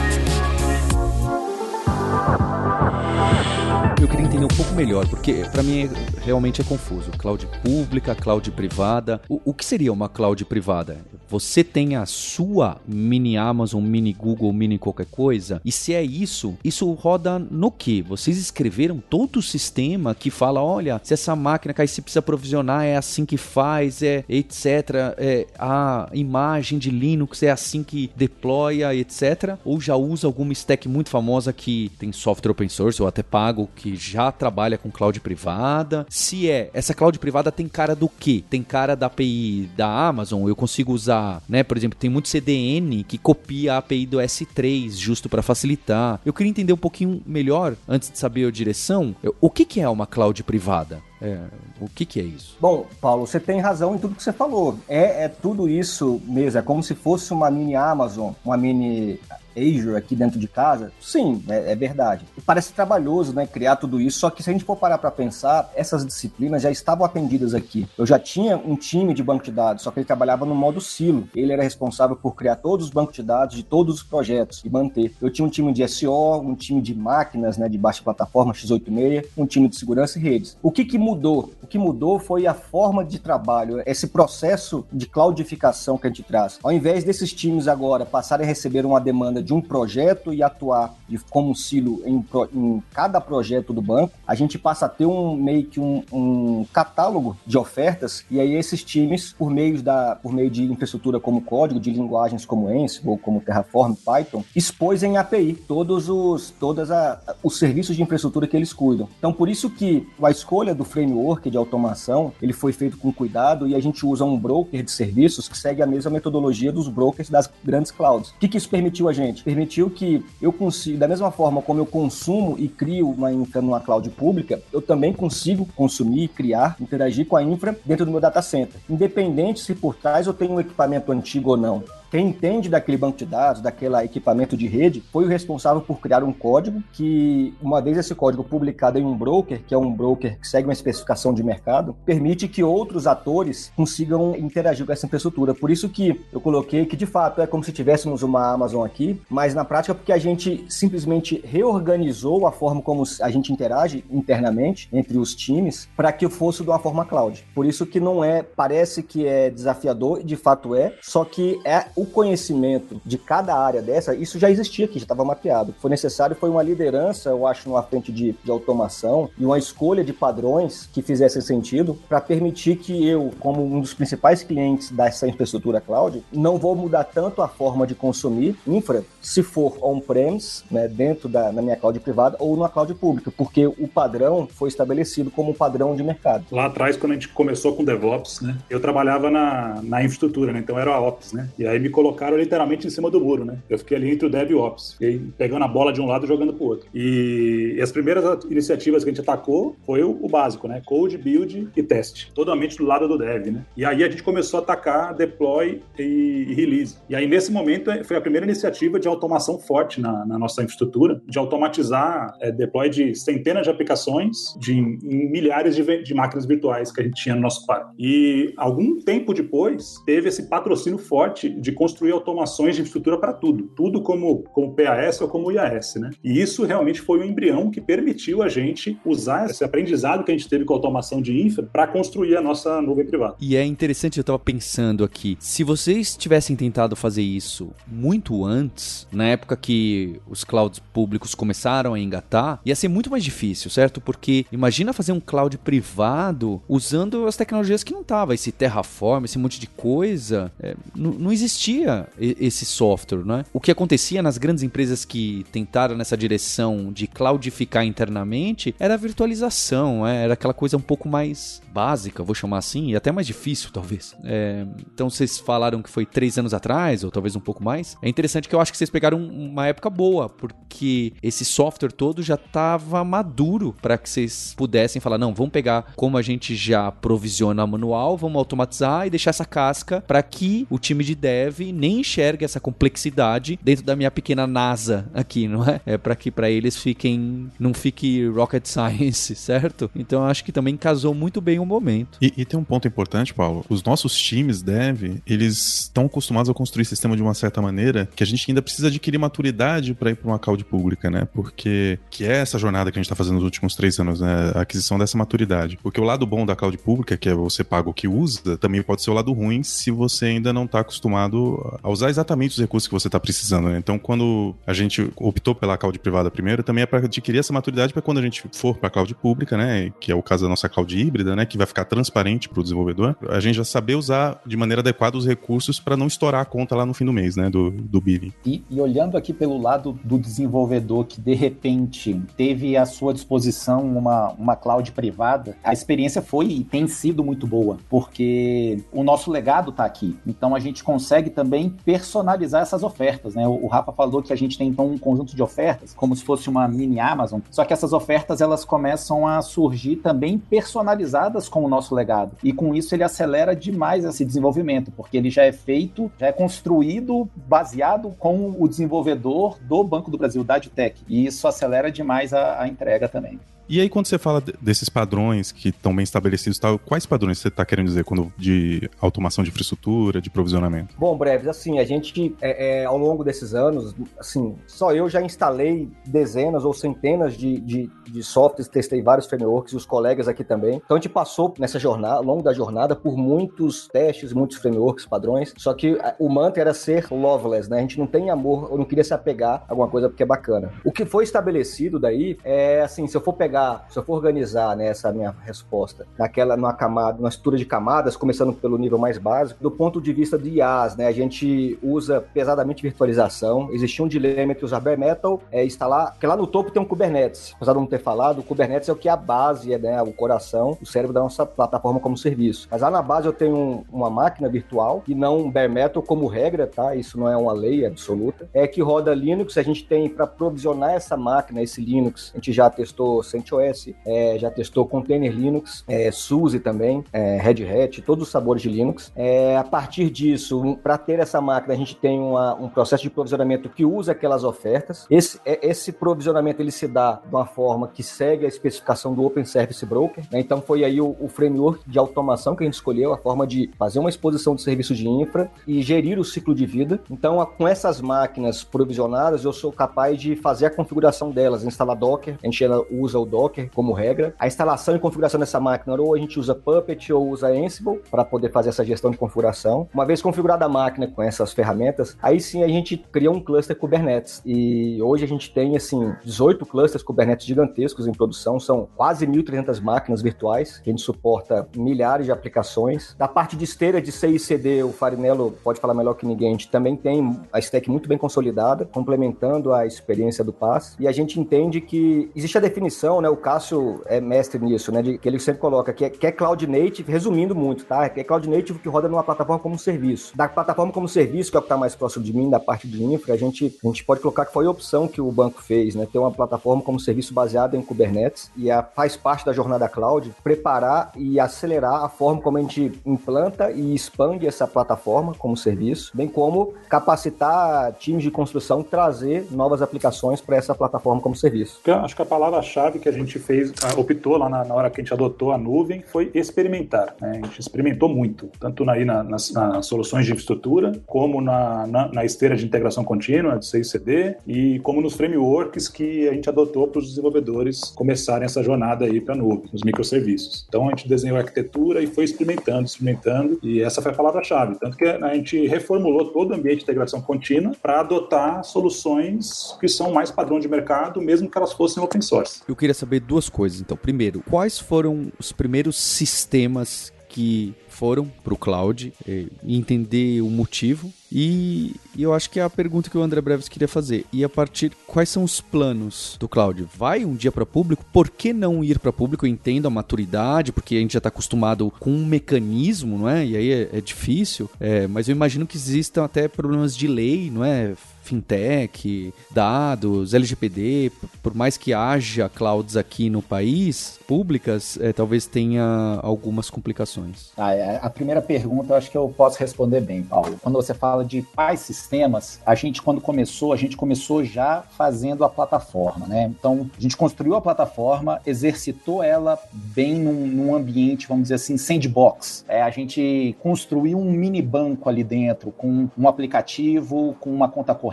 Eu 4.04 4.10
queria 4.10 4.26
entender 4.26 4.44
um 4.44 4.50
pouco 4.50 4.74
melhor, 4.74 5.08
porque 5.08 5.46
para 5.50 5.64
mim 5.64 5.90
realmente 6.26 6.60
é 6.60 6.64
confuso. 6.66 7.10
Cloud 7.12 7.48
pública, 7.64 8.14
cloud 8.14 8.52
privada. 8.52 9.22
O, 9.30 9.40
o, 9.46 9.54
que 9.54 9.64
seria 9.64 9.94
uma 9.94 10.10
cloud 10.10 10.44
privada? 10.44 10.98
Você 11.30 11.64
tem 11.64 11.96
a 11.96 12.06
sua 12.06 12.82
mini 12.86 13.38
Amazon, 13.38 13.82
mini 13.82 14.12
Google, 14.12 14.52
mini 14.52 14.78
qualquer 14.78 15.06
coisa? 15.06 15.62
E 15.64 15.72
se 15.72 15.94
é 15.94 16.04
isso, 16.04 16.58
isso 16.66 16.92
roda 16.92 17.40
no 17.40 17.72
que? 17.72 18.02
Vocês 18.02 18.38
escreveram 18.38 19.02
todo 19.10 19.38
o 19.38 19.42
sistema 19.42 20.14
que 20.14 20.30
fala, 20.30 20.62
olha, 20.62 21.00
se 21.02 21.14
essa 21.14 21.34
máquina 21.34 21.74
cair, 21.74 21.88
se 21.88 22.02
precisa 22.02 22.22
provisionar, 22.22 22.84
é 22.84 22.98
assim 22.98 23.26
que 23.26 23.38
faz, 23.38 24.04
é 24.04 24.26
etc. 24.28 25.16
É, 25.18 25.48
a 25.58 26.10
imagem 26.12 26.78
de 26.78 26.92
Linux 26.92 27.42
é 27.42 27.52
assim 27.52 27.84
que 27.84 28.12
deploya, 28.18 28.94
etc. 28.94 29.58
Ou 29.64 29.80
já 29.80 29.96
usa 29.96 30.28
alguma 30.28 30.52
stack 30.52 30.90
muito 30.90 31.10
famosa 31.10 31.54
que 31.54 31.90
tem 31.98 32.12
software 32.12 32.52
open 32.52 32.68
source 32.68 33.02
ou 33.02 33.08
até 33.08 33.24
pago 33.24 33.70
que 33.74 33.93
já 33.96 34.32
trabalha 34.32 34.78
com 34.78 34.92
cloud 34.92 35.20
privada? 35.20 36.06
Se 36.10 36.50
é, 36.50 36.70
essa 36.74 36.94
cloud 36.94 37.18
privada 37.20 37.52
tem 37.52 37.68
cara 37.68 37.96
do 37.96 38.10
que? 38.10 38.44
Tem 38.50 38.64
cara 38.64 38.96
da 38.96 39.08
API 39.08 39.70
da 39.76 39.88
Amazon? 39.88 40.48
Eu 40.48 40.56
consigo 40.56 40.94
usar, 40.94 41.42
né? 41.48 41.64
Por 41.64 41.78
exemplo, 41.78 41.98
tem 42.00 42.10
muito 42.10 42.30
CDN 42.30 43.04
que 43.04 43.18
copia 43.18 43.76
a 43.76 43.78
API 43.78 44.06
do 44.06 44.18
S3 44.18 44.92
justo 44.92 45.30
para 45.30 45.42
facilitar. 45.42 46.20
Eu 46.26 46.34
queria 46.34 46.50
entender 46.50 46.74
um 46.74 46.78
pouquinho 46.78 47.22
melhor, 47.26 47.76
antes 47.88 48.10
de 48.10 48.18
saber 48.18 48.48
a 48.48 48.52
direção, 48.52 49.16
o 49.40 49.50
que, 49.50 49.66
que 49.66 49.82
é 49.82 49.90
uma 49.90 50.08
cloud 50.08 50.44
privada? 50.44 51.02
É, 51.24 51.40
o 51.80 51.88
que, 51.88 52.06
que, 52.06 52.20
é 52.20 52.24
isso? 52.24 52.58
Bom, 52.60 52.86
Paulo, 53.00 53.26
você 53.26 53.40
tem 53.40 53.62
razão 53.62 53.96
em 53.96 53.98
tudo 53.98 54.14
que 54.14 54.22
você 54.22 54.34
falou. 54.34 54.78
É, 54.90 55.24
é 55.24 55.28
tudo 55.30 55.70
isso 55.70 56.22
mesmo. 56.26 56.60
É 56.60 56.62
como 56.62 56.84
se 56.84 56.94
fosse 56.94 57.32
uma 57.32 57.50
mini 57.50 57.76
Amazon, 57.76 58.34
uma 58.44 58.58
mini 58.58 59.20
Azure 59.58 59.96
aqui 59.96 60.16
dentro 60.16 60.40
de 60.40 60.48
casa? 60.48 60.92
Sim, 61.00 61.44
é, 61.48 61.72
é, 61.72 61.76
verdade. 61.76 62.26
Parece 62.46 62.74
trabalhoso, 62.74 63.34
né, 63.34 63.46
criar 63.46 63.76
tudo 63.76 64.02
isso, 64.02 64.20
só 64.20 64.30
que 64.30 64.44
se 64.44 64.50
a 64.50 64.54
gente 64.54 64.66
for 64.66 64.76
parar 64.76 64.98
para 64.98 65.12
pensar, 65.12 65.72
essas 65.76 66.06
disciplinas 66.06 66.62
já 66.62 66.72
estavam 66.72 67.06
atendidas 67.06 67.54
aqui. 67.54 67.88
Eu 67.98 68.06
já 68.06 68.20
tinha 68.20 68.58
um 68.58 68.76
time 68.76 69.14
de 69.14 69.24
banco 69.24 69.44
de 69.44 69.52
dados, 69.52 69.84
só 69.84 69.92
que 69.92 70.00
ele 70.00 70.06
trabalhava 70.06 70.46
no 70.46 70.56
modo 70.56 70.82
silo. 70.82 71.28
Ele 71.36 71.54
era 71.54 71.64
responsável 71.64 72.16
por 72.16 72.36
criar 72.36 72.58
todos 72.58 72.88
os 72.88 72.92
bancos 72.92 73.16
de 73.16 73.24
dados 73.24 73.56
de 73.56 73.64
todos 73.64 73.96
os 73.96 74.04
projetos 74.04 74.62
e 74.66 74.70
manter. 74.70 75.14
Eu 75.22 75.30
tinha 75.30 75.46
um 75.46 75.50
time 75.50 75.72
de 75.72 75.88
SEO, 75.88 76.42
um 76.42 76.56
time 76.56 76.82
de 76.82 76.94
máquinas, 76.94 77.58
né, 77.58 77.70
de 77.70 77.78
baixa 77.78 78.04
plataforma 78.04 78.54
x86, 78.54 79.26
um 79.38 79.46
time 79.46 79.68
de 79.68 79.76
segurança 79.76 80.18
e 80.18 80.22
redes. 80.22 80.58
O 80.62 80.72
que 80.72 80.84
que 80.84 80.98
mudou? 80.98 81.13
O 81.62 81.68
que 81.68 81.78
mudou 81.78 82.20
foi 82.20 82.48
a 82.48 82.54
forma 82.54 83.04
de 83.04 83.20
trabalho, 83.20 83.82
esse 83.86 84.08
processo 84.08 84.86
de 84.92 85.06
cloudificação 85.06 85.98
que 85.98 86.08
a 86.08 86.10
gente 86.10 86.24
traz. 86.24 86.60
Ao 86.64 86.72
invés 86.72 87.04
desses 87.04 87.32
times 87.34 87.68
agora 87.68 88.06
passarem 88.06 88.46
a 88.46 88.48
receber 88.48 88.86
uma 88.86 89.00
demanda 89.00 89.42
de 89.42 89.54
um 89.54 89.62
projeto 89.62 90.34
e 90.34 90.42
atuar 90.42 90.94
de, 91.08 91.18
como 91.30 91.56
silo 91.56 92.02
em, 92.06 92.26
em, 92.54 92.84
cada 92.94 93.20
projeto 93.22 93.74
do 93.74 93.82
banco, 93.82 94.14
a 94.28 94.36
gente 94.36 94.58
passa 94.58 94.86
a 94.86 94.90
ter 94.90 95.06
um 95.06 95.36
meio 95.36 95.66
que 95.66 95.80
um, 95.80 96.04
um, 96.12 96.66
catálogo 96.74 97.38
de 97.46 97.58
ofertas 97.58 98.26
e 98.30 98.40
aí 98.40 98.54
esses 98.54 98.84
times, 98.84 99.34
por 99.34 99.50
meio, 99.50 99.82
da, 99.82 100.16
por 100.16 100.34
meio 100.34 100.50
de 100.50 100.64
infraestrutura 100.64 101.20
como 101.20 101.42
código, 101.42 101.80
de 101.80 101.92
linguagens 101.92 102.46
como 102.46 102.68
Ansible, 102.68 103.18
como 103.18 103.42
Terraform, 103.42 103.94
Python, 103.94 104.44
expôs 104.56 105.04
em 105.04 105.18
API 105.18 105.54
todos 105.68 106.10
os 106.10 106.52
todas 106.60 106.92
a, 106.92 107.20
os 107.44 107.58
serviços 107.58 107.96
de 107.96 108.02
infraestrutura 108.02 108.48
que 108.48 108.56
eles 108.56 108.74
cuidam. 108.74 109.08
Então, 109.18 109.34
por 109.34 109.50
isso 109.50 109.70
que 109.70 110.08
a 110.22 110.32
escolha 110.32 110.74
do 110.74 110.84
framework 110.94 111.50
de 111.50 111.58
automação, 111.58 112.32
ele 112.42 112.54
foi 112.54 112.72
feito 112.72 112.98
com 112.98 113.12
cuidado 113.12 113.68
e 113.68 113.74
a 113.76 113.80
gente 113.80 114.06
usa 114.06 114.24
um 114.24 114.38
broker 114.38 114.84
de 114.84 114.92
serviços 114.92 115.50
que 115.50 115.58
segue 115.58 115.82
a 115.82 115.88
mesma 115.88 116.12
metodologia 116.12 116.72
dos 116.72 116.88
brokers 116.88 117.30
das 117.30 117.50
grandes 117.64 117.92
clouds. 117.92 118.30
O 118.30 118.40
que, 118.40 118.48
que 118.48 118.58
isso 118.58 118.70
permitiu 118.70 119.10
a 119.10 119.14
gente? 119.14 119.44
permitiu 119.44 119.90
que 119.90 120.24
eu 120.42 120.52
consiga, 120.52 121.00
da 121.00 121.08
mesma 121.08 121.32
forma 121.32 121.62
como 121.62 121.80
eu 121.80 121.86
consumo 121.86 122.56
e 122.58 122.68
crio 122.68 123.10
uma 123.10 123.32
infra 123.32 123.62
numa 123.62 123.80
cloud 123.80 124.10
pública, 124.10 124.62
eu 124.72 124.82
também 124.82 125.14
consigo 125.14 125.66
consumir, 125.76 126.28
criar, 126.30 126.76
interagir 126.80 127.26
com 127.26 127.36
a 127.36 127.44
infra 127.44 127.78
dentro 127.86 128.06
do 128.06 128.12
meu 128.12 128.20
data 128.20 128.42
center, 128.42 128.80
independente 128.90 129.62
se 129.62 129.76
por 129.76 129.96
trás 129.96 130.28
eu 130.28 130.34
tenho 130.34 130.54
um 130.54 130.60
equipamento 130.60 131.12
antigo 131.12 131.52
ou 131.52 131.58
não. 131.58 131.84
Quem 132.14 132.28
entende 132.28 132.70
daquele 132.70 132.96
banco 132.96 133.18
de 133.18 133.26
dados, 133.26 133.60
daquele 133.60 133.98
equipamento 134.04 134.56
de 134.56 134.68
rede, 134.68 135.04
foi 135.12 135.26
o 135.26 135.28
responsável 135.28 135.82
por 135.82 136.00
criar 136.00 136.24
um 136.24 136.32
código 136.32 136.84
que, 136.94 137.56
uma 137.60 137.82
vez 137.82 137.98
esse 137.98 138.14
código 138.14 138.44
publicado 138.44 139.00
em 139.00 139.04
um 139.04 139.18
broker, 139.18 139.64
que 139.66 139.74
é 139.74 139.78
um 139.80 139.92
broker 139.92 140.40
que 140.40 140.48
segue 140.48 140.68
uma 140.68 140.74
especificação 140.74 141.34
de 141.34 141.42
mercado, 141.42 141.96
permite 142.06 142.48
que 142.48 142.64
outros 142.64 143.08
atores 143.08 143.72
consigam 143.76 144.36
interagir 144.36 144.86
com 144.86 144.94
essa 144.94 145.08
infraestrutura. 145.08 145.56
Por 145.56 145.72
isso 145.72 145.90
que 145.90 146.24
eu 146.32 146.40
coloquei 146.40 146.86
que, 146.86 146.96
de 146.96 147.08
fato, 147.08 147.42
é 147.42 147.48
como 147.48 147.64
se 147.64 147.72
tivéssemos 147.72 148.22
uma 148.22 148.54
Amazon 148.54 148.86
aqui, 148.86 149.20
mas 149.28 149.56
na 149.56 149.66
prática 149.66 149.96
porque 149.96 150.12
a 150.12 150.20
gente 150.20 150.64
simplesmente 150.70 151.42
reorganizou 151.44 152.46
a 152.46 152.52
forma 152.52 152.80
como 152.84 153.02
a 153.22 153.32
gente 153.32 153.52
interage 153.52 154.06
internamente 154.12 154.88
entre 154.94 155.18
os 155.18 155.34
times 155.34 155.90
para 155.98 156.12
que 156.12 156.30
fosse 156.30 156.62
de 156.62 156.70
uma 156.70 156.78
forma 156.78 157.06
cloud. 157.06 157.44
Por 157.56 157.66
isso 157.66 157.88
que 157.88 158.00
não 158.00 158.24
é, 158.24 158.44
parece 158.44 159.02
que 159.02 159.26
é 159.26 159.50
desafiador, 159.50 160.22
de 160.24 160.36
fato 160.36 160.76
é, 160.76 160.96
só 161.02 161.26
que 161.26 161.60
é 161.66 161.86
o 162.04 162.06
conhecimento 162.06 163.02
de 163.06 163.18
cada 163.18 163.56
área 163.56 163.82
dessa, 163.82 164.14
isso 164.14 164.38
já 164.38 164.52
existia 164.52 164.86
aqui, 164.86 165.00
já 165.00 165.06
estava 165.06 165.24
mapeado. 165.24 165.74
Foi 165.80 165.90
necessário 165.90 166.36
foi 166.36 166.50
uma 166.50 166.62
liderança, 166.62 167.30
eu 167.30 167.48
acho, 167.48 167.70
numa 167.70 167.82
frente 167.82 168.12
de, 168.12 168.36
de 168.44 168.52
automação 168.52 169.30
e 169.38 169.46
uma 169.46 169.58
escolha 169.58 170.04
de 170.04 170.12
padrões 170.12 170.90
que 170.92 171.02
fizessem 171.02 171.42
sentido 171.42 171.98
para 172.08 172.20
permitir 172.20 172.76
que 172.76 173.08
eu, 173.08 173.32
como 173.40 173.64
um 173.64 173.80
dos 173.80 173.94
principais 173.94 174.44
clientes 174.44 174.92
dessa 174.92 175.28
infraestrutura 175.28 175.80
cloud, 175.80 176.24
não 176.32 176.58
vou 176.58 176.76
mudar 176.76 177.06
tanto 177.06 177.42
a 177.42 177.48
forma 177.48 177.88
de 177.88 177.96
consumir 177.96 178.56
infra 178.68 179.04
se 179.22 179.42
for 179.42 179.78
on-premise, 179.82 180.64
né, 180.70 180.88
dentro 180.88 181.30
da 181.30 181.52
minha 181.52 181.78
cloud 181.78 181.98
privada 182.00 182.36
ou 182.40 182.58
na 182.58 182.68
cloud 182.68 182.94
pública, 182.96 183.32
porque 183.36 183.66
o 183.66 183.88
padrão 183.88 184.48
foi 184.48 184.68
estabelecido 184.68 185.32
como 185.32 185.54
padrão 185.54 185.96
de 185.96 186.04
mercado. 186.04 186.46
Lá 186.52 186.66
atrás, 186.66 186.98
quando 186.98 187.12
a 187.14 187.16
gente 187.16 187.30
começou 187.30 187.76
com 187.76 187.84
DevOps, 187.86 188.42
né, 188.42 188.58
eu 188.70 188.82
trabalhava 188.82 189.32
na, 189.32 189.82
na 189.82 190.04
infraestrutura, 190.04 190.52
né, 190.52 190.60
então 190.60 190.78
era 190.78 190.94
a 190.94 191.00
Ops, 191.00 191.32
né, 191.32 191.50
e 191.58 191.66
aí 191.66 191.80
me 191.80 191.90
colocaram 191.94 192.36
literalmente 192.36 192.88
em 192.88 192.90
cima 192.90 193.10
do 193.10 193.22
muro, 193.22 193.46
né? 193.46 193.60
Eu 193.70 193.78
fiquei 193.78 193.96
ali 193.96 194.12
entre 194.12 194.28
o 194.28 194.30
Dev 194.30 194.52
e 194.52 194.54
o 194.54 194.60
Ops, 194.60 194.98
pegando 195.38 195.64
a 195.64 195.68
bola 195.68 195.94
de 195.94 196.02
um 196.02 196.06
lado 196.06 196.26
e 196.26 196.28
jogando 196.28 196.54
pro 196.54 196.66
outro. 196.66 196.88
E, 196.94 197.76
e 197.78 197.82
as 197.82 197.92
primeiras 197.92 198.44
iniciativas 198.50 199.04
que 199.04 199.10
a 199.10 199.14
gente 199.14 199.22
atacou 199.22 199.76
foi 199.86 200.04
o, 200.04 200.18
o, 200.22 200.28
básico, 200.28 200.68
né? 200.68 200.82
Code, 200.86 201.18
build 201.18 201.70
e 201.76 201.84
teste. 201.84 202.32
Totalmente 202.34 202.78
do 202.78 202.86
lado 202.86 203.08
do 203.08 203.18
Dev, 203.18 203.48
né? 203.48 203.66
E 203.78 203.86
aí 203.86 204.04
a 204.04 204.10
gente 204.10 204.24
começou 204.24 204.60
a 204.60 204.64
atacar 204.64 205.14
deploy 205.14 205.82
e, 205.98 206.46
e 206.50 206.54
release. 206.54 206.98
E 207.08 207.16
aí 207.16 207.28
nesse 207.28 207.52
momento 207.52 207.92
é, 207.92 208.04
foi 208.04 208.18
a 208.18 208.22
primeira 208.22 208.46
iniciativa 208.46 209.00
de 209.00 209.08
automação 209.08 209.60
forte 209.60 210.02
na, 210.02 210.26
na 210.26 210.40
nossa 210.40 210.64
infraestrutura, 210.64 211.22
de 211.28 211.38
automatizar 211.38 212.36
é, 212.42 212.52
deploy 212.52 212.90
de 212.90 213.16
centenas 213.16 213.64
de 213.64 213.70
aplicações 213.70 214.56
de 214.60 214.74
milhares 214.74 215.76
de, 215.76 216.04
de 216.04 216.14
máquinas 216.14 216.46
virtuais 216.46 216.92
que 216.92 217.02
a 217.02 217.04
gente 217.04 217.22
tinha 217.22 217.36
no 217.36 217.42
nosso 217.42 217.66
parque. 217.66 217.94
E 218.00 218.54
algum 218.58 219.00
tempo 219.00 219.34
depois 219.34 219.96
teve 220.06 220.30
esse 220.30 220.50
patrocínio 220.50 220.98
forte 220.98 221.50
de 221.50 221.72
construir 221.84 222.14
automações 222.14 222.76
de 222.76 222.82
infraestrutura 222.82 223.18
para 223.18 223.34
tudo, 223.34 223.64
tudo 223.76 224.02
como, 224.02 224.44
como 224.54 224.74
PAS 224.74 225.20
ou 225.20 225.28
como 225.28 225.52
IAS, 225.52 225.96
né? 225.96 226.12
E 226.24 226.42
isso 226.42 226.64
realmente 226.64 227.02
foi 227.02 227.20
o 227.20 227.22
um 227.22 227.26
embrião 227.26 227.70
que 227.70 227.82
permitiu 227.82 228.42
a 228.42 228.48
gente 228.48 228.98
usar 229.06 229.50
esse 229.50 229.66
aprendizado 229.66 230.24
que 230.24 230.32
a 230.32 230.34
gente 230.34 230.48
teve 230.48 230.64
com 230.64 230.74
a 230.74 230.78
automação 230.78 231.22
de 231.22 231.38
infra 231.42 231.68
para 231.74 231.86
construir 231.86 232.38
a 232.38 232.42
nossa 232.42 232.82
nuvem 232.82 233.06
privada. 233.06 233.36
E 233.42 233.58
é 233.58 233.66
interessante, 233.66 234.18
eu 234.18 234.22
estava 234.22 234.40
pensando 234.40 235.04
aqui, 235.04 235.36
se 235.42 235.62
vocês 235.62 236.16
tivessem 236.16 236.56
tentado 236.56 236.96
fazer 236.96 237.22
isso 237.22 237.72
muito 237.86 238.46
antes, 238.46 239.06
na 239.12 239.26
época 239.26 239.58
que 239.58 240.22
os 240.30 240.46
clouds 240.46 240.80
públicos 240.80 241.36
começaram 241.36 241.96
a 241.96 242.00
engatar, 242.00 242.62
ia 242.66 242.78
ser 242.78 242.88
muito 242.88 243.12
mais 243.12 243.26
difícil, 243.26 243.70
certo? 243.70 244.00
Porque 244.00 244.46
imagina 244.54 244.94
fazer 244.94 245.12
um 245.12 245.20
cloud 245.20 245.58
privado 245.58 246.62
usando 246.70 247.28
as 247.28 247.36
tecnologias 247.36 247.84
que 247.84 247.92
não 247.92 248.06
tava, 248.06 248.34
esse 248.34 248.54
Terraform, 248.54 249.26
esse 249.26 249.38
monte 249.38 249.60
de 249.60 249.68
coisa, 249.68 250.50
é, 250.62 250.78
não 250.96 251.30
existia 251.30 251.73
existia 251.74 252.08
esse 252.20 252.66
software, 252.66 253.26
né? 253.26 253.44
O 253.52 253.60
que 253.60 253.72
acontecia 253.72 254.22
nas 254.22 254.38
grandes 254.38 254.64
empresas 254.64 255.04
que 255.06 255.46
tentaram 255.52 255.96
nessa 255.96 256.16
direção 256.16 256.92
de 256.92 257.08
cloudificar 257.08 257.86
internamente 257.86 258.76
era 258.80 258.94
a 258.94 258.98
virtualização, 258.98 260.06
é? 260.06 260.24
era 260.24 260.34
aquela 260.34 260.54
coisa 260.54 260.78
um 260.78 260.82
pouco 260.82 261.10
mais 261.10 261.62
básica, 261.74 262.24
vou 262.24 262.36
chamar 262.36 262.60
assim, 262.60 262.92
e 262.92 262.96
até 262.96 263.12
mais 263.12 263.26
difícil, 263.26 263.70
talvez. 263.74 264.16
É, 264.24 264.66
então 264.94 265.10
vocês 265.10 265.40
falaram 265.40 265.82
que 265.82 265.90
foi 265.90 266.06
três 266.06 266.38
anos 266.38 266.54
atrás, 266.54 267.04
ou 267.04 267.12
talvez 267.12 267.36
um 267.36 267.40
pouco 267.40 267.64
mais. 267.64 267.98
É 268.02 268.08
interessante 268.08 268.48
que 268.48 268.56
eu 268.56 268.62
acho 268.62 268.72
que 268.72 268.78
vocês 268.78 268.90
pegaram 268.90 269.18
uma 269.18 269.68
época 269.68 269.90
boa, 269.90 270.30
porque 270.30 271.14
esse 271.22 271.44
software 271.44 271.92
todo 271.92 272.22
já 272.22 272.36
estava 272.36 273.04
maduro 273.04 273.76
para 273.82 273.98
que 273.98 274.10
vocês 274.10 274.54
pudessem 274.56 275.02
falar: 275.02 275.18
não, 275.18 275.34
vamos 275.34 275.52
pegar 275.52 275.94
como 275.96 276.18
a 276.18 276.22
gente 276.22 276.56
já 276.56 276.92
provisiona 276.92 277.66
manual, 277.66 278.18
vamos 278.18 278.38
automatizar 278.38 279.08
e 279.08 279.10
deixar 279.10 279.32
essa 279.32 279.46
casca 279.46 280.02
para 280.02 280.22
que 280.22 280.68
o 280.70 280.78
time 280.78 281.04
de 281.04 281.16
dev 281.16 281.53
nem 281.60 282.00
enxergue 282.00 282.46
essa 282.46 282.60
complexidade 282.60 283.60
dentro 283.62 283.84
da 283.84 283.96
minha 283.96 284.12
pequena 284.12 284.48
NASA 284.48 285.10
aqui, 285.14 285.48
não 285.48 285.68
é? 285.68 285.82
É 285.86 285.98
para 285.98 286.16
que 286.16 286.32
para 286.32 286.50
eles 286.50 286.78
fiquem 286.78 287.52
não 287.60 287.74
fique 287.74 288.26
rocket 288.28 288.66
science, 288.68 289.36
certo? 289.36 289.90
Então 289.96 290.26
acho 290.26 290.44
que 290.44 290.52
também 290.52 290.78
casou 290.78 291.14
muito 291.14 291.42
bem 291.42 291.60
o 291.60 291.66
momento. 291.66 292.18
E, 292.22 292.34
e 292.38 292.46
tem 292.46 292.60
um 292.60 292.64
ponto 292.64 292.88
importante, 292.88 293.34
Paulo. 293.34 293.66
Os 293.70 293.84
nossos 293.84 294.18
times 294.18 294.62
dev, 294.62 295.18
eles 295.26 295.82
estão 295.82 296.06
acostumados 296.06 296.50
a 296.50 296.54
construir 296.54 296.86
sistema 296.86 297.16
de 297.16 297.22
uma 297.22 297.34
certa 297.34 297.62
maneira 297.62 298.10
que 298.16 298.24
a 298.24 298.28
gente 298.28 298.50
ainda 298.50 298.62
precisa 298.62 298.88
adquirir 298.88 299.18
maturidade 299.18 299.94
para 299.94 300.12
ir 300.12 300.16
para 300.16 300.28
uma 300.28 300.40
cloud 300.40 300.64
pública, 300.66 301.10
né? 301.10 301.28
Porque 301.34 302.00
que 302.10 302.26
é 302.26 302.38
essa 302.38 302.58
jornada 302.58 302.92
que 302.92 302.98
a 302.98 303.02
gente 303.02 303.06
está 303.06 303.16
fazendo 303.16 303.36
nos 303.36 303.44
últimos 303.44 303.76
três 303.76 304.00
anos, 304.00 304.20
né? 304.20 304.52
A 304.56 304.62
aquisição 304.62 304.98
dessa 304.98 305.18
maturidade. 305.18 305.78
Porque 305.82 306.00
o 306.00 306.04
lado 306.04 306.26
bom 306.26 306.46
da 306.46 306.56
cloud 306.56 306.78
pública, 306.78 307.18
que 307.18 307.30
é 307.30 307.34
você 307.34 307.64
paga 307.64 307.90
o 307.90 307.94
que 307.94 308.08
usa, 308.08 308.58
também 308.58 308.82
pode 308.82 309.02
ser 309.02 309.12
o 309.12 309.14
lado 309.14 309.32
ruim 309.32 309.64
se 309.64 309.92
você 309.92 310.26
ainda 310.26 310.54
não 310.54 310.66
está 310.66 310.80
acostumado 310.80 311.43
a 311.82 311.90
usar 311.90 312.10
exatamente 312.10 312.52
os 312.52 312.60
recursos 312.60 312.88
que 312.88 312.94
você 312.94 313.08
está 313.08 313.20
precisando. 313.20 313.70
Né? 313.70 313.78
Então, 313.78 313.98
quando 313.98 314.56
a 314.66 314.74
gente 314.74 315.12
optou 315.16 315.56
pela 315.56 315.78
cloud 315.78 315.98
privada 316.00 316.30
primeiro, 316.30 316.64
também 316.64 316.84
é 316.84 316.86
para 316.86 317.00
adquirir 317.00 317.40
essa 317.40 317.54
maturidade 317.54 317.94
para 317.94 318.02
quando 318.02 318.20
a 318.20 318.22
gente 318.22 318.44
for 318.54 318.78
para 318.78 318.88
a 318.88 318.92
cloud 318.92 319.14
pública, 319.16 319.58
né? 319.58 319.92
Que 320.00 320.12
é 320.12 320.16
o 320.16 320.22
caso 320.22 320.44
da 320.44 320.50
nossa 320.50 320.70
cloud 320.70 320.98
híbrida, 320.98 321.36
né? 321.36 321.46
Que 321.46 321.58
vai 321.58 321.68
ficar 321.68 321.86
transparente 321.86 322.48
para 322.50 322.60
o 322.60 322.64
desenvolvedor, 322.64 323.16
a 323.30 323.40
gente 323.40 323.56
já 323.56 323.64
saber 323.64 323.96
usar 323.96 324.42
de 324.46 324.56
maneira 324.56 324.82
adequada 324.82 325.18
os 325.18 325.26
recursos 325.26 325.80
para 325.80 325.98
não 325.98 326.08
estourar 326.08 326.42
a 326.42 326.46
conta 326.46 326.76
lá 326.76 326.86
no 326.86 326.94
fim 326.94 327.06
do 327.06 327.14
mês, 327.14 327.36
né? 327.36 327.50
Do, 327.50 327.72
do. 327.72 328.04
E, 328.46 328.64
e 328.70 328.82
olhando 328.82 329.18
aqui 329.18 329.32
pelo 329.32 329.58
lado 329.58 329.98
do 330.04 330.18
desenvolvedor 330.18 331.06
que 331.06 331.22
de 331.22 331.34
repente 331.34 332.22
teve 332.36 332.76
à 332.76 332.86
sua 332.86 333.14
disposição 333.14 333.82
uma, 333.82 334.34
uma 334.34 334.56
cloud 334.56 334.92
privada, 334.92 335.56
a 335.64 335.72
experiência 335.72 336.22
foi 336.22 336.48
e 336.48 336.64
tem 336.64 336.86
sido 336.88 337.24
muito 337.24 337.48
boa, 337.48 337.78
porque 337.90 338.84
o 338.92 339.04
nosso 339.04 339.32
legado 339.32 339.70
está 339.70 339.86
aqui. 339.86 340.18
Então 340.28 340.54
a 340.54 340.60
gente 340.60 340.84
consegue 340.84 341.30
também 341.34 341.70
personalizar 341.84 342.62
essas 342.62 342.84
ofertas, 342.84 343.36
né? 343.36 343.48
O, 343.48 343.68
Rafa 343.68 343.92
falou 343.92 344.22
que 344.22 344.32
a 344.32 344.36
gente 344.36 344.58
tem 344.58 344.68
então 344.68 344.88
um 344.88 344.98
conjunto 344.98 345.36
de 345.36 345.44
ofertas, 345.44 345.94
como 345.94 346.16
se 346.16 346.24
fosse 346.24 346.50
uma 346.50 346.68
mini 346.68 347.00
Amazon, 347.00 347.42
só 347.52 347.66
que 347.66 347.74
essas 347.74 347.94
ofertas 347.94 348.42
elas 348.42 348.64
começam 348.64 349.28
a 349.28 349.42
surgir 349.42 349.98
também 349.98 350.38
personalizadas 350.38 351.50
com 351.50 351.64
o 351.64 351.68
nosso 351.68 351.96
legado. 351.96 352.32
E 352.44 352.54
com 352.54 352.74
isso 352.74 352.96
ele 352.96 353.04
acelera 353.04 353.56
demais 353.56 354.06
esse 354.06 354.24
desenvolvimento, 354.24 354.92
porque 354.92 355.18
ele 355.18 355.30
já 355.30 355.44
é 355.44 355.52
feito, 355.52 356.12
já 356.20 356.28
é 356.28 356.32
construído 356.32 357.28
baseado 357.36 358.16
com 358.20 358.56
o 358.58 358.68
desenvolvedor 358.68 359.58
do 359.62 359.84
Banco 359.84 360.12
do 360.12 360.18
Brasil, 360.18 360.44
da 360.44 360.56
Adtech. 360.56 361.02
E 361.08 361.26
isso 361.26 361.48
acelera 361.48 361.92
demais 361.92 362.34
a, 362.34 362.62
a 362.62 362.68
entrega 362.68 363.10
também. 363.10 363.40
E 363.68 363.80
aí, 363.80 363.90
quando 363.90 364.08
você 364.08 364.18
fala 364.18 364.44
desses 364.62 364.90
padrões 364.90 365.52
que 365.52 365.70
estão 365.70 365.96
bem 365.96 366.04
estabelecidos, 366.04 366.60
tal, 366.60 366.78
quais 366.78 367.06
padrões 367.06 367.40
você 367.40 367.48
está 367.48 367.66
querendo 367.66 367.88
dizer 367.88 368.04
quando 368.04 368.32
de 368.38 368.90
automação 369.00 369.44
de 369.44 369.50
infraestrutura, 369.50 370.22
de 370.22 370.30
provisionamento? 370.30 370.96
Bom, 370.98 371.18
Breves, 371.18 371.48
assim, 371.48 371.80
a 371.80 371.86
gente, 371.86 372.36
é, 372.42 372.82
é, 372.82 372.86
ao 372.86 372.98
longo 372.98 373.24
desses 373.24 373.56
anos, 373.56 373.96
assim, 374.20 374.56
só 374.68 374.94
eu 374.94 375.10
já 375.10 375.22
instalei 375.22 375.90
dezenas 376.06 376.66
ou 376.66 376.74
centenas 376.74 377.38
de, 377.38 377.60
de, 377.62 377.90
de 378.06 378.24
softwares, 378.24 378.68
testei 378.68 379.02
vários 379.02 379.28
frameworks 379.28 379.74
os 379.74 379.86
colegas 379.86 380.28
aqui 380.28 380.44
também. 380.44 380.82
Então 380.84 380.98
a 380.98 381.00
gente 381.00 381.10
passou 381.10 381.54
nessa 381.58 381.80
jornada, 381.80 382.16
ao 382.16 382.24
longo 382.24 382.44
da 382.44 382.54
jornada, 382.54 382.96
por 382.96 383.18
muitos 383.18 383.88
testes, 383.88 384.34
muitos 384.34 384.58
frameworks, 384.58 385.06
padrões, 385.06 385.54
só 385.58 385.74
que 385.74 385.98
o 386.20 386.28
mantra 386.30 386.62
era 386.62 386.74
ser 386.74 387.08
loveless, 387.10 387.70
né? 387.70 387.78
A 387.78 387.82
gente 387.82 387.98
não 387.98 388.08
tem 388.08 388.30
amor, 388.30 388.70
eu 388.72 388.78
não 388.78 388.86
queria 388.86 389.04
se 389.04 389.14
apegar 389.14 389.64
a 389.68 389.72
alguma 389.72 389.88
coisa 389.88 390.10
porque 390.10 390.24
é 390.24 390.26
bacana. 390.26 390.74
O 390.84 390.92
que 390.92 391.06
foi 391.06 391.24
estabelecido 391.24 391.98
daí 391.98 392.38
é, 392.44 392.82
assim, 392.82 393.08
se 393.08 393.16
eu 393.16 393.22
for 393.22 393.34
pegar 393.34 393.53
pegar, 393.54 393.86
se 393.88 394.00
eu 394.00 394.04
for 394.04 394.14
organizar 394.14 394.76
né, 394.76 394.88
essa 394.88 395.12
minha 395.12 395.36
resposta 395.46 396.08
naquela 396.18 396.58
numa 396.58 396.74
camada, 396.74 397.18
numa 397.18 397.30
estrutura 397.30 397.56
de 397.56 397.66
camadas, 397.66 398.18
começando 398.18 398.52
pelo 398.52 398.80
nível 398.80 398.98
mais 398.98 399.20
básico, 399.20 399.62
do 399.62 399.70
ponto 399.70 400.02
de 400.02 400.12
vista 400.12 400.40
de 400.40 400.50
IaaS, 400.58 400.96
né, 400.96 401.06
a 401.06 401.12
gente 401.12 401.78
usa 401.84 402.20
pesadamente 402.34 402.82
virtualização. 402.82 403.70
Existia 403.72 404.04
um 404.04 404.08
dilema 404.08 404.54
entre 404.54 404.66
usar 404.66 404.80
bare 404.80 405.00
metal 405.00 405.40
é 405.52 405.64
instalar, 405.64 406.14
porque 406.14 406.26
lá 406.26 406.36
no 406.36 406.48
topo 406.48 406.72
tem 406.72 406.82
um 406.82 406.86
Kubernetes. 406.86 407.54
Apesar 407.56 407.74
de 407.74 407.80
não 407.80 407.86
ter 407.86 408.00
falado, 408.00 408.40
o 408.40 408.44
Kubernetes 408.44 408.90
é 408.90 408.92
o 408.92 408.96
que 408.96 409.08
é 409.08 409.12
a 409.12 409.16
base, 409.16 409.72
é 409.72 409.78
né, 409.78 410.02
o 410.02 410.12
coração, 410.12 410.76
o 410.82 410.86
cérebro 410.86 411.14
da 411.14 411.20
nossa 411.20 411.46
plataforma 411.46 412.00
como 412.00 412.18
serviço. 412.18 412.68
Mas 412.72 412.82
lá 412.82 412.90
na 412.90 413.04
base 413.04 413.28
eu 413.28 413.34
tenho 413.34 413.56
um, 413.56 413.84
uma 413.92 414.10
máquina 414.10 414.50
virtual 414.50 415.04
e 415.08 415.14
não 415.14 415.38
um 415.38 415.52
bare 415.52 415.72
metal 415.72 416.02
como 416.02 416.26
regra, 416.26 416.66
tá? 416.66 416.96
Isso 416.96 417.20
não 417.20 417.30
é 417.30 417.38
uma 417.38 417.54
lei 417.54 417.86
absoluta. 417.86 418.50
É 418.52 418.68
que 418.68 418.82
roda 418.82 419.14
Linux, 419.14 419.58
a 419.58 419.64
gente 419.64 419.86
tem 419.86 420.10
para 420.10 420.26
provisionar 420.26 420.94
essa 420.94 421.16
máquina, 421.16 421.62
esse 421.62 421.82
Linux, 421.82 422.32
a 422.34 422.38
gente 422.38 422.52
já 422.52 422.68
testou 422.70 423.22
CentOS, 423.44 423.94
é, 424.06 424.38
já 424.40 424.50
testou 424.50 424.86
Container 424.86 425.32
Linux, 425.32 425.84
é, 425.88 426.12
SUSE 426.12 426.60
também, 426.60 427.04
é, 427.12 427.38
Red 427.38 427.64
Hat, 427.66 428.02
todos 428.02 428.24
os 428.24 428.32
sabores 428.32 428.62
de 428.62 428.70
Linux. 428.70 429.12
É, 429.16 429.58
a 429.58 429.64
partir 429.64 430.10
disso, 430.10 430.78
para 430.82 430.98
ter 430.98 431.20
essa 431.20 431.42
máquina, 431.42 431.74
a 431.74 431.78
gente 431.78 431.96
tem 431.96 432.20
uma, 432.20 432.56
um 432.56 432.70
processo 432.70 433.04
de 433.04 433.10
provisionamento 433.10 433.70
que 433.70 433.86
usa 433.86 434.14
aquelas 434.14 434.44
ofertas. 434.44 435.06
Esse, 435.10 435.40
é, 435.46 435.68
esse 435.68 435.92
provisionamento 435.92 436.62
ele 436.62 436.72
se 436.72 436.88
dá 436.88 437.22
de 437.24 437.34
uma 437.34 437.46
forma 437.46 437.88
que 437.88 438.04
segue 438.04 438.46
a 438.46 438.48
especificação 438.48 439.14
do 439.14 439.24
Open 439.24 439.46
Service 439.46 439.86
Broker. 439.86 440.24
Né? 440.32 440.40
Então 440.40 440.62
foi 440.62 440.84
aí 440.84 441.02
o, 441.02 441.16
o, 441.20 441.28
framework 441.28 441.82
de 441.88 442.00
automação 442.00 442.56
que 442.56 442.64
a 442.64 442.66
gente 442.66 442.76
escolheu, 442.76 443.14
a 443.14 443.18
forma 443.18 443.46
de 443.46 443.70
fazer 443.78 444.00
uma 444.00 444.10
exposição 444.10 444.56
de 444.56 444.62
serviço 444.62 444.96
de 444.96 445.08
infra 445.08 445.52
e 445.68 445.82
gerir 445.82 446.20
o 446.20 446.24
ciclo 446.24 446.54
de 446.54 446.66
vida. 446.66 447.02
Então, 447.10 447.44
com 447.58 447.68
essas 447.68 448.00
máquinas 448.00 448.64
provisionadas, 448.64 449.44
eu 449.44 449.52
sou 449.52 449.72
capaz 449.72 450.20
de 450.20 450.36
fazer 450.36 450.68
a 450.68 450.70
configuração 450.70 451.32
delas, 451.32 451.64
instalar 451.64 451.98
Docker, 451.98 452.38
a 452.42 452.46
gente 452.46 452.64
usa 452.92 453.20
o 453.20 453.26
Docker 453.34 453.68
como 453.74 453.94
regra. 453.94 454.36
A 454.38 454.46
instalação 454.46 454.96
e 454.96 455.00
configuração 455.00 455.40
dessa 455.40 455.60
máquina, 455.60 456.00
ou 456.00 456.14
a 456.14 456.20
gente 456.20 456.40
usa 456.40 456.54
Puppet 456.54 457.12
ou 457.12 457.30
usa 457.30 457.48
Ansible 457.48 458.00
para 458.12 458.24
poder 458.24 458.52
fazer 458.52 458.70
essa 458.70 458.86
gestão 458.86 459.10
de 459.10 459.18
configuração. 459.18 459.90
Uma 459.92 460.06
vez 460.06 460.22
configurada 460.22 460.66
a 460.66 460.70
máquina 460.70 461.08
com 461.08 461.24
essas 461.24 461.52
ferramentas, 461.52 462.16
aí 462.22 462.40
sim 462.40 462.64
a 462.64 462.68
gente 462.68 462.96
cria 462.96 463.32
um 463.32 463.40
cluster 463.40 463.76
Kubernetes. 463.76 464.40
E 464.46 465.02
hoje 465.02 465.24
a 465.24 465.28
gente 465.28 465.52
tem, 465.52 465.76
assim, 465.76 466.14
18 466.24 466.64
clusters 466.68 467.04
Kubernetes 467.04 467.48
gigantescos 467.48 468.06
em 468.06 468.12
produção, 468.12 468.60
são 468.60 468.88
quase 468.96 469.26
1.300 469.26 469.82
máquinas 469.82 470.22
virtuais, 470.22 470.78
que 470.78 470.92
a 470.92 470.94
gente 470.94 471.02
suporta 471.02 471.68
milhares 471.76 472.28
de 472.28 472.32
aplicações. 472.32 473.16
Da 473.18 473.28
parte 473.28 473.56
de 473.56 473.64
esteira 473.64 474.00
de 474.00 474.12
CICD, 474.12 474.84
o 474.84 474.92
Farinello 474.92 475.56
pode 475.64 475.80
falar 475.80 475.96
melhor 475.96 476.14
que 476.14 476.28
ninguém, 476.28 476.50
a 476.50 476.52
gente 476.52 476.70
também 476.70 476.96
tem 476.96 477.40
a 477.52 477.58
stack 477.58 477.90
muito 477.90 478.08
bem 478.08 478.18
consolidada, 478.18 478.86
complementando 478.86 479.74
a 479.74 479.88
experiência 479.88 480.44
do 480.44 480.54
PaaS. 480.54 480.96
E 481.00 481.08
a 481.08 481.12
gente 481.12 481.40
entende 481.40 481.82
que 481.82 482.30
existe 482.36 482.58
a 482.58 482.62
definição, 482.62 483.23
né? 483.24 483.30
O 483.30 483.38
Cássio 483.38 484.02
é 484.06 484.20
mestre 484.20 484.60
nisso, 484.60 484.92
né? 484.92 485.02
De, 485.02 485.18
que 485.18 485.28
ele 485.28 485.40
sempre 485.40 485.62
coloca 485.62 485.94
que 485.94 486.06
é, 486.06 486.10
que 486.10 486.28
é 486.28 486.32
Cloud 486.32 486.68
Native, 486.68 487.12
resumindo 487.12 487.56
muito, 487.56 487.86
tá? 487.86 488.06
É 488.06 488.24
Cloud 488.24 488.50
Native 488.50 488.80
que 488.80 488.90
roda 488.90 489.08
numa 489.08 489.24
plataforma 489.24 489.62
como 489.62 489.80
serviço. 489.80 490.36
Da 490.36 490.48
plataforma 490.48 490.92
como 490.92 491.08
serviço, 491.08 491.50
que 491.50 491.58
é 491.58 491.60
o 491.60 491.62
que 491.62 491.68
está 491.68 491.78
mais 491.78 491.96
próximo 491.96 492.24
de 492.24 492.34
mim, 492.34 492.50
da 492.50 492.60
parte 492.60 492.88
de 492.88 493.04
infra, 493.04 493.34
a 493.34 493.38
gente, 493.38 493.76
a 493.84 493.88
gente 493.88 494.04
pode 494.04 494.22
colocar 494.22 494.46
que 494.46 494.54
foi 494.54 494.66
a 494.66 494.70
opção 494.70 495.08
que 495.08 495.22
o 495.22 495.32
banco 495.32 495.62
fez, 495.62 495.96
né? 495.96 496.06
Ter 496.12 496.20
uma 496.20 496.32
plataforma 496.32 496.82
como 496.82 497.00
serviço 497.00 497.34
baseada 497.34 497.78
em 497.78 497.82
Kubernetes 497.82 498.52
e 498.58 498.70
a, 498.70 498.84
faz 498.84 499.16
parte 499.16 499.46
da 499.46 499.54
jornada 499.54 499.88
cloud 499.88 500.34
preparar 500.44 501.12
e 501.16 501.40
acelerar 501.40 502.04
a 502.04 502.10
forma 502.10 502.42
como 502.42 502.58
a 502.58 502.62
gente 502.62 502.92
implanta 503.06 503.72
e 503.72 503.96
expande 503.96 504.46
essa 504.46 504.68
plataforma 504.68 505.34
como 505.38 505.56
serviço, 505.56 506.12
bem 506.14 506.28
como 506.28 506.74
capacitar 506.90 507.94
times 507.94 508.24
de 508.24 508.32
construção 508.32 508.84
trazer 508.84 509.48
novas 509.52 509.82
aplicações 509.82 510.42
para 510.42 510.58
essa 510.58 510.76
plataforma 510.76 511.22
como 511.22 511.36
serviço. 511.36 511.80
Acho 512.04 512.16
que 512.16 512.22
a 512.22 512.26
palavra-chave 512.26 513.00
que 513.00 513.10
a 513.10 513.12
gente 513.14 513.40
fez, 513.40 513.72
optou 513.98 514.38
lá 514.38 514.50
na, 514.50 514.64
na, 514.64 514.74
hora 514.74 514.90
que 514.90 515.02
a 515.02 515.04
gente 515.04 515.14
adotou 515.14 515.52
a 515.52 515.58
nuvem, 515.58 516.02
foi 516.02 516.32
experimentar. 516.34 517.16
Né? 517.20 517.40
A 517.44 517.46
gente 517.46 517.60
experimentou 517.60 518.10
muito, 518.10 518.50
tanto 518.60 518.88
aí 518.90 519.06
na, 519.06 519.24
nas, 519.24 519.52
nas, 519.52 519.86
soluções 519.86 520.26
de 520.26 520.32
infraestrutura, 520.32 520.92
como 521.06 521.42
na, 521.42 521.88
na, 521.88 522.08
na, 522.10 522.26
esteira 522.26 522.56
de 522.56 522.66
integração 522.66 523.04
contínua, 523.04 523.58
de 523.58 523.66
CICD, 523.66 524.38
e 524.48 524.80
como 524.80 525.02
nos 525.02 525.16
frameworks 525.16 525.88
que 525.88 526.28
a 526.28 526.34
gente 526.34 526.50
adotou 526.50 526.88
para 526.88 527.00
os 527.00 527.10
desenvolvedores 527.10 527.82
começarem 527.96 528.46
essa 528.46 528.64
jornada 528.64 529.06
aí 529.06 529.22
para 529.22 529.34
a 529.34 529.38
nuvem, 529.38 529.70
os 529.74 529.84
microserviços. 529.84 530.66
Então 530.68 530.88
a 530.88 530.90
gente 530.90 531.08
desenhou 531.08 531.38
a 531.38 531.42
arquitetura 531.42 532.02
e 532.02 532.08
foi 532.08 532.24
experimentando, 532.24 532.86
experimentando, 532.86 533.60
e 533.62 533.82
essa 533.82 534.02
foi 534.02 534.12
a 534.12 534.16
palavra-chave. 534.16 534.78
Tanto 534.80 534.98
que 534.98 535.06
a 535.06 535.34
gente 535.34 535.68
reformulou 535.68 536.32
todo 536.32 536.52
o 536.52 536.54
ambiente 536.56 536.78
de 536.78 536.84
integração 536.84 537.22
contínua 537.22 537.74
para 537.82 538.00
adotar 538.00 538.64
soluções 538.64 539.76
que 539.80 539.88
são 539.88 540.12
mais 540.12 540.32
padrão 540.32 540.60
de 540.60 540.68
mercado, 540.68 541.22
mesmo 541.22 541.50
que 541.50 541.58
elas 541.58 541.74
fossem 541.74 542.02
open 542.02 542.22
source. 542.22 542.62
Eu 542.68 542.76
queria 542.76 542.94
saber 543.04 543.20
duas 543.20 543.50
coisas. 543.50 543.82
Então, 543.82 543.98
primeiro, 543.98 544.42
quais 544.42 544.80
foram 544.80 545.32
os 545.40 545.52
primeiros 545.52 545.98
sistemas 545.98 547.12
que 547.34 547.74
foram 547.90 548.32
para 548.44 548.54
o 548.54 548.58
cloud 548.58 549.12
e 549.28 549.50
entender 549.66 550.42
o 550.42 550.50
motivo. 550.52 551.12
E, 551.32 551.96
e, 552.16 552.22
eu 552.22 552.32
acho 552.32 552.48
que 552.48 552.60
é 552.60 552.64
a 552.64 552.70
pergunta 552.70 553.10
que 553.10 553.18
o 553.18 553.24
André 553.24 553.42
Breves 553.42 553.68
queria 553.68 553.88
fazer. 553.88 554.24
E 554.32 554.44
a 554.44 554.50
partir, 554.50 554.92
quais 555.08 555.30
são 555.30 555.44
os 555.44 555.60
planos 555.60 556.38
do 556.40 556.48
cloud? 556.48 556.86
Vai 556.96 557.26
um 557.26 557.34
dia 557.34 557.52
para 557.52 557.66
público? 557.66 558.06
Por 558.14 558.30
que 558.30 558.54
não 558.54 558.84
ir 558.84 559.00
para 559.00 559.12
público? 559.12 559.48
Eu 559.48 559.50
entendo 559.50 559.88
a 559.88 559.90
maturidade, 559.90 560.72
porque 560.72 560.96
a 560.96 561.00
gente 561.00 561.14
já 561.14 561.18
está 561.18 561.30
acostumado 561.30 561.92
com 562.00 562.12
um 562.12 562.24
mecanismo, 562.24 563.18
não 563.18 563.28
é? 563.28 563.44
E 563.44 563.58
aí 563.58 563.72
é, 563.72 563.90
é 563.94 564.02
difícil. 564.02 564.70
É, 564.80 565.08
mas 565.08 565.28
eu 565.28 565.36
imagino 565.36 565.66
que 565.66 565.76
existam 565.76 566.24
até 566.24 566.48
problemas 566.48 566.96
de 566.96 567.08
lei, 567.08 567.50
não 567.50 567.66
é? 567.66 567.96
Fintech, 568.24 569.34
dados, 569.52 570.34
LGPD, 570.34 571.12
por 571.42 571.54
mais 571.54 571.78
que 571.78 571.94
haja 571.94 572.50
clouds 572.50 572.96
aqui 572.96 573.30
no 573.30 573.42
país, 573.42 574.20
públicas, 574.28 574.98
é, 575.00 575.14
talvez 575.14 575.46
tenha 575.46 576.20
algumas 576.24 576.70
complicações. 576.70 577.52
Ah, 577.58 577.74
é, 577.74 578.00
a 578.02 578.10
primeira 578.10 578.42
pergunta 578.42 578.94
eu 578.94 578.98
acho 578.98 579.12
que 579.12 579.18
eu 579.18 579.34
posso 579.36 579.60
responder 579.60 580.02
bem, 580.02 580.24
Paulo. 580.24 580.58
Quando 580.62 580.76
você 580.76 580.94
fala 580.94 581.24
de 581.24 581.42
pais 581.42 581.82
sistemas, 581.82 582.60
a 582.66 582.74
gente 582.76 583.02
quando 583.02 583.22
começou, 583.22 583.74
a 583.74 583.78
gente 583.78 583.98
começou 583.98 584.44
já 584.44 584.84
fazendo 584.98 585.44
a 585.44 585.50
plataforma, 585.50 586.26
né? 586.28 586.52
Então, 586.58 586.90
a 586.98 587.02
gente 587.02 587.18
construiu 587.18 587.56
a 587.56 587.62
plataforma, 587.62 588.42
exercitou 588.46 589.22
ela 589.22 589.60
bem 589.72 590.16
num, 590.16 590.48
num 590.48 590.76
ambiente, 590.76 591.28
vamos 591.28 591.44
dizer 591.44 591.56
assim, 591.56 591.78
sandbox. 591.78 592.66
É, 592.68 592.82
a 592.82 592.90
gente 592.90 593.56
construiu 593.62 594.18
um 594.18 594.32
mini 594.32 594.62
banco 594.62 595.10
ali 595.10 595.24
dentro, 595.24 595.72
com 595.72 596.10
um 596.18 596.28
aplicativo, 596.28 597.36
com 597.40 597.54
uma 597.54 597.68
conta 597.68 597.94
corrente, 597.94 598.13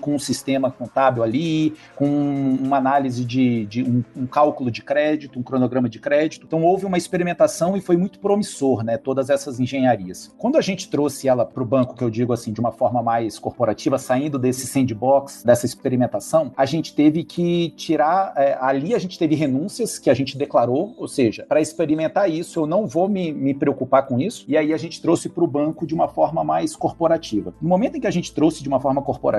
com 0.00 0.14
um 0.14 0.18
sistema 0.18 0.70
contábil 0.70 1.22
ali, 1.22 1.74
com 1.94 2.06
uma 2.06 2.78
análise 2.78 3.24
de, 3.24 3.66
de 3.66 3.82
um, 3.82 4.02
um 4.16 4.26
cálculo 4.26 4.70
de 4.70 4.82
crédito, 4.82 5.38
um 5.38 5.42
cronograma 5.42 5.88
de 5.88 5.98
crédito. 5.98 6.46
Então, 6.46 6.62
houve 6.62 6.86
uma 6.86 6.96
experimentação 6.96 7.76
e 7.76 7.80
foi 7.80 7.96
muito 7.96 8.18
promissor, 8.18 8.82
né? 8.82 8.96
Todas 8.96 9.28
essas 9.28 9.60
engenharias. 9.60 10.32
Quando 10.38 10.56
a 10.56 10.62
gente 10.62 10.88
trouxe 10.88 11.28
ela 11.28 11.44
para 11.44 11.62
o 11.62 11.66
banco, 11.66 11.94
que 11.94 12.02
eu 12.02 12.08
digo 12.08 12.32
assim, 12.32 12.52
de 12.52 12.60
uma 12.60 12.72
forma 12.72 13.02
mais 13.02 13.38
corporativa, 13.38 13.98
saindo 13.98 14.38
desse 14.38 14.66
sandbox, 14.66 15.42
dessa 15.44 15.66
experimentação, 15.66 16.50
a 16.56 16.64
gente 16.64 16.94
teve 16.94 17.22
que 17.22 17.70
tirar. 17.76 18.32
É, 18.36 18.56
ali 18.60 18.94
a 18.94 18.98
gente 18.98 19.18
teve 19.18 19.34
renúncias 19.34 19.98
que 19.98 20.08
a 20.08 20.14
gente 20.14 20.38
declarou, 20.38 20.94
ou 20.96 21.06
seja, 21.06 21.44
para 21.46 21.60
experimentar 21.60 22.30
isso, 22.30 22.60
eu 22.60 22.66
não 22.66 22.86
vou 22.86 23.08
me, 23.08 23.32
me 23.32 23.52
preocupar 23.52 24.06
com 24.06 24.18
isso. 24.18 24.44
E 24.48 24.56
aí 24.56 24.72
a 24.72 24.78
gente 24.78 25.02
trouxe 25.02 25.28
para 25.28 25.44
o 25.44 25.46
banco 25.46 25.86
de 25.86 25.94
uma 25.94 26.08
forma 26.08 26.42
mais 26.42 26.74
corporativa. 26.74 27.52
No 27.60 27.68
momento 27.68 27.96
em 27.96 28.00
que 28.00 28.06
a 28.06 28.10
gente 28.10 28.32
trouxe 28.32 28.62
de 28.62 28.68
uma 28.68 28.80
forma 28.80 29.02
corporativa, 29.02 29.33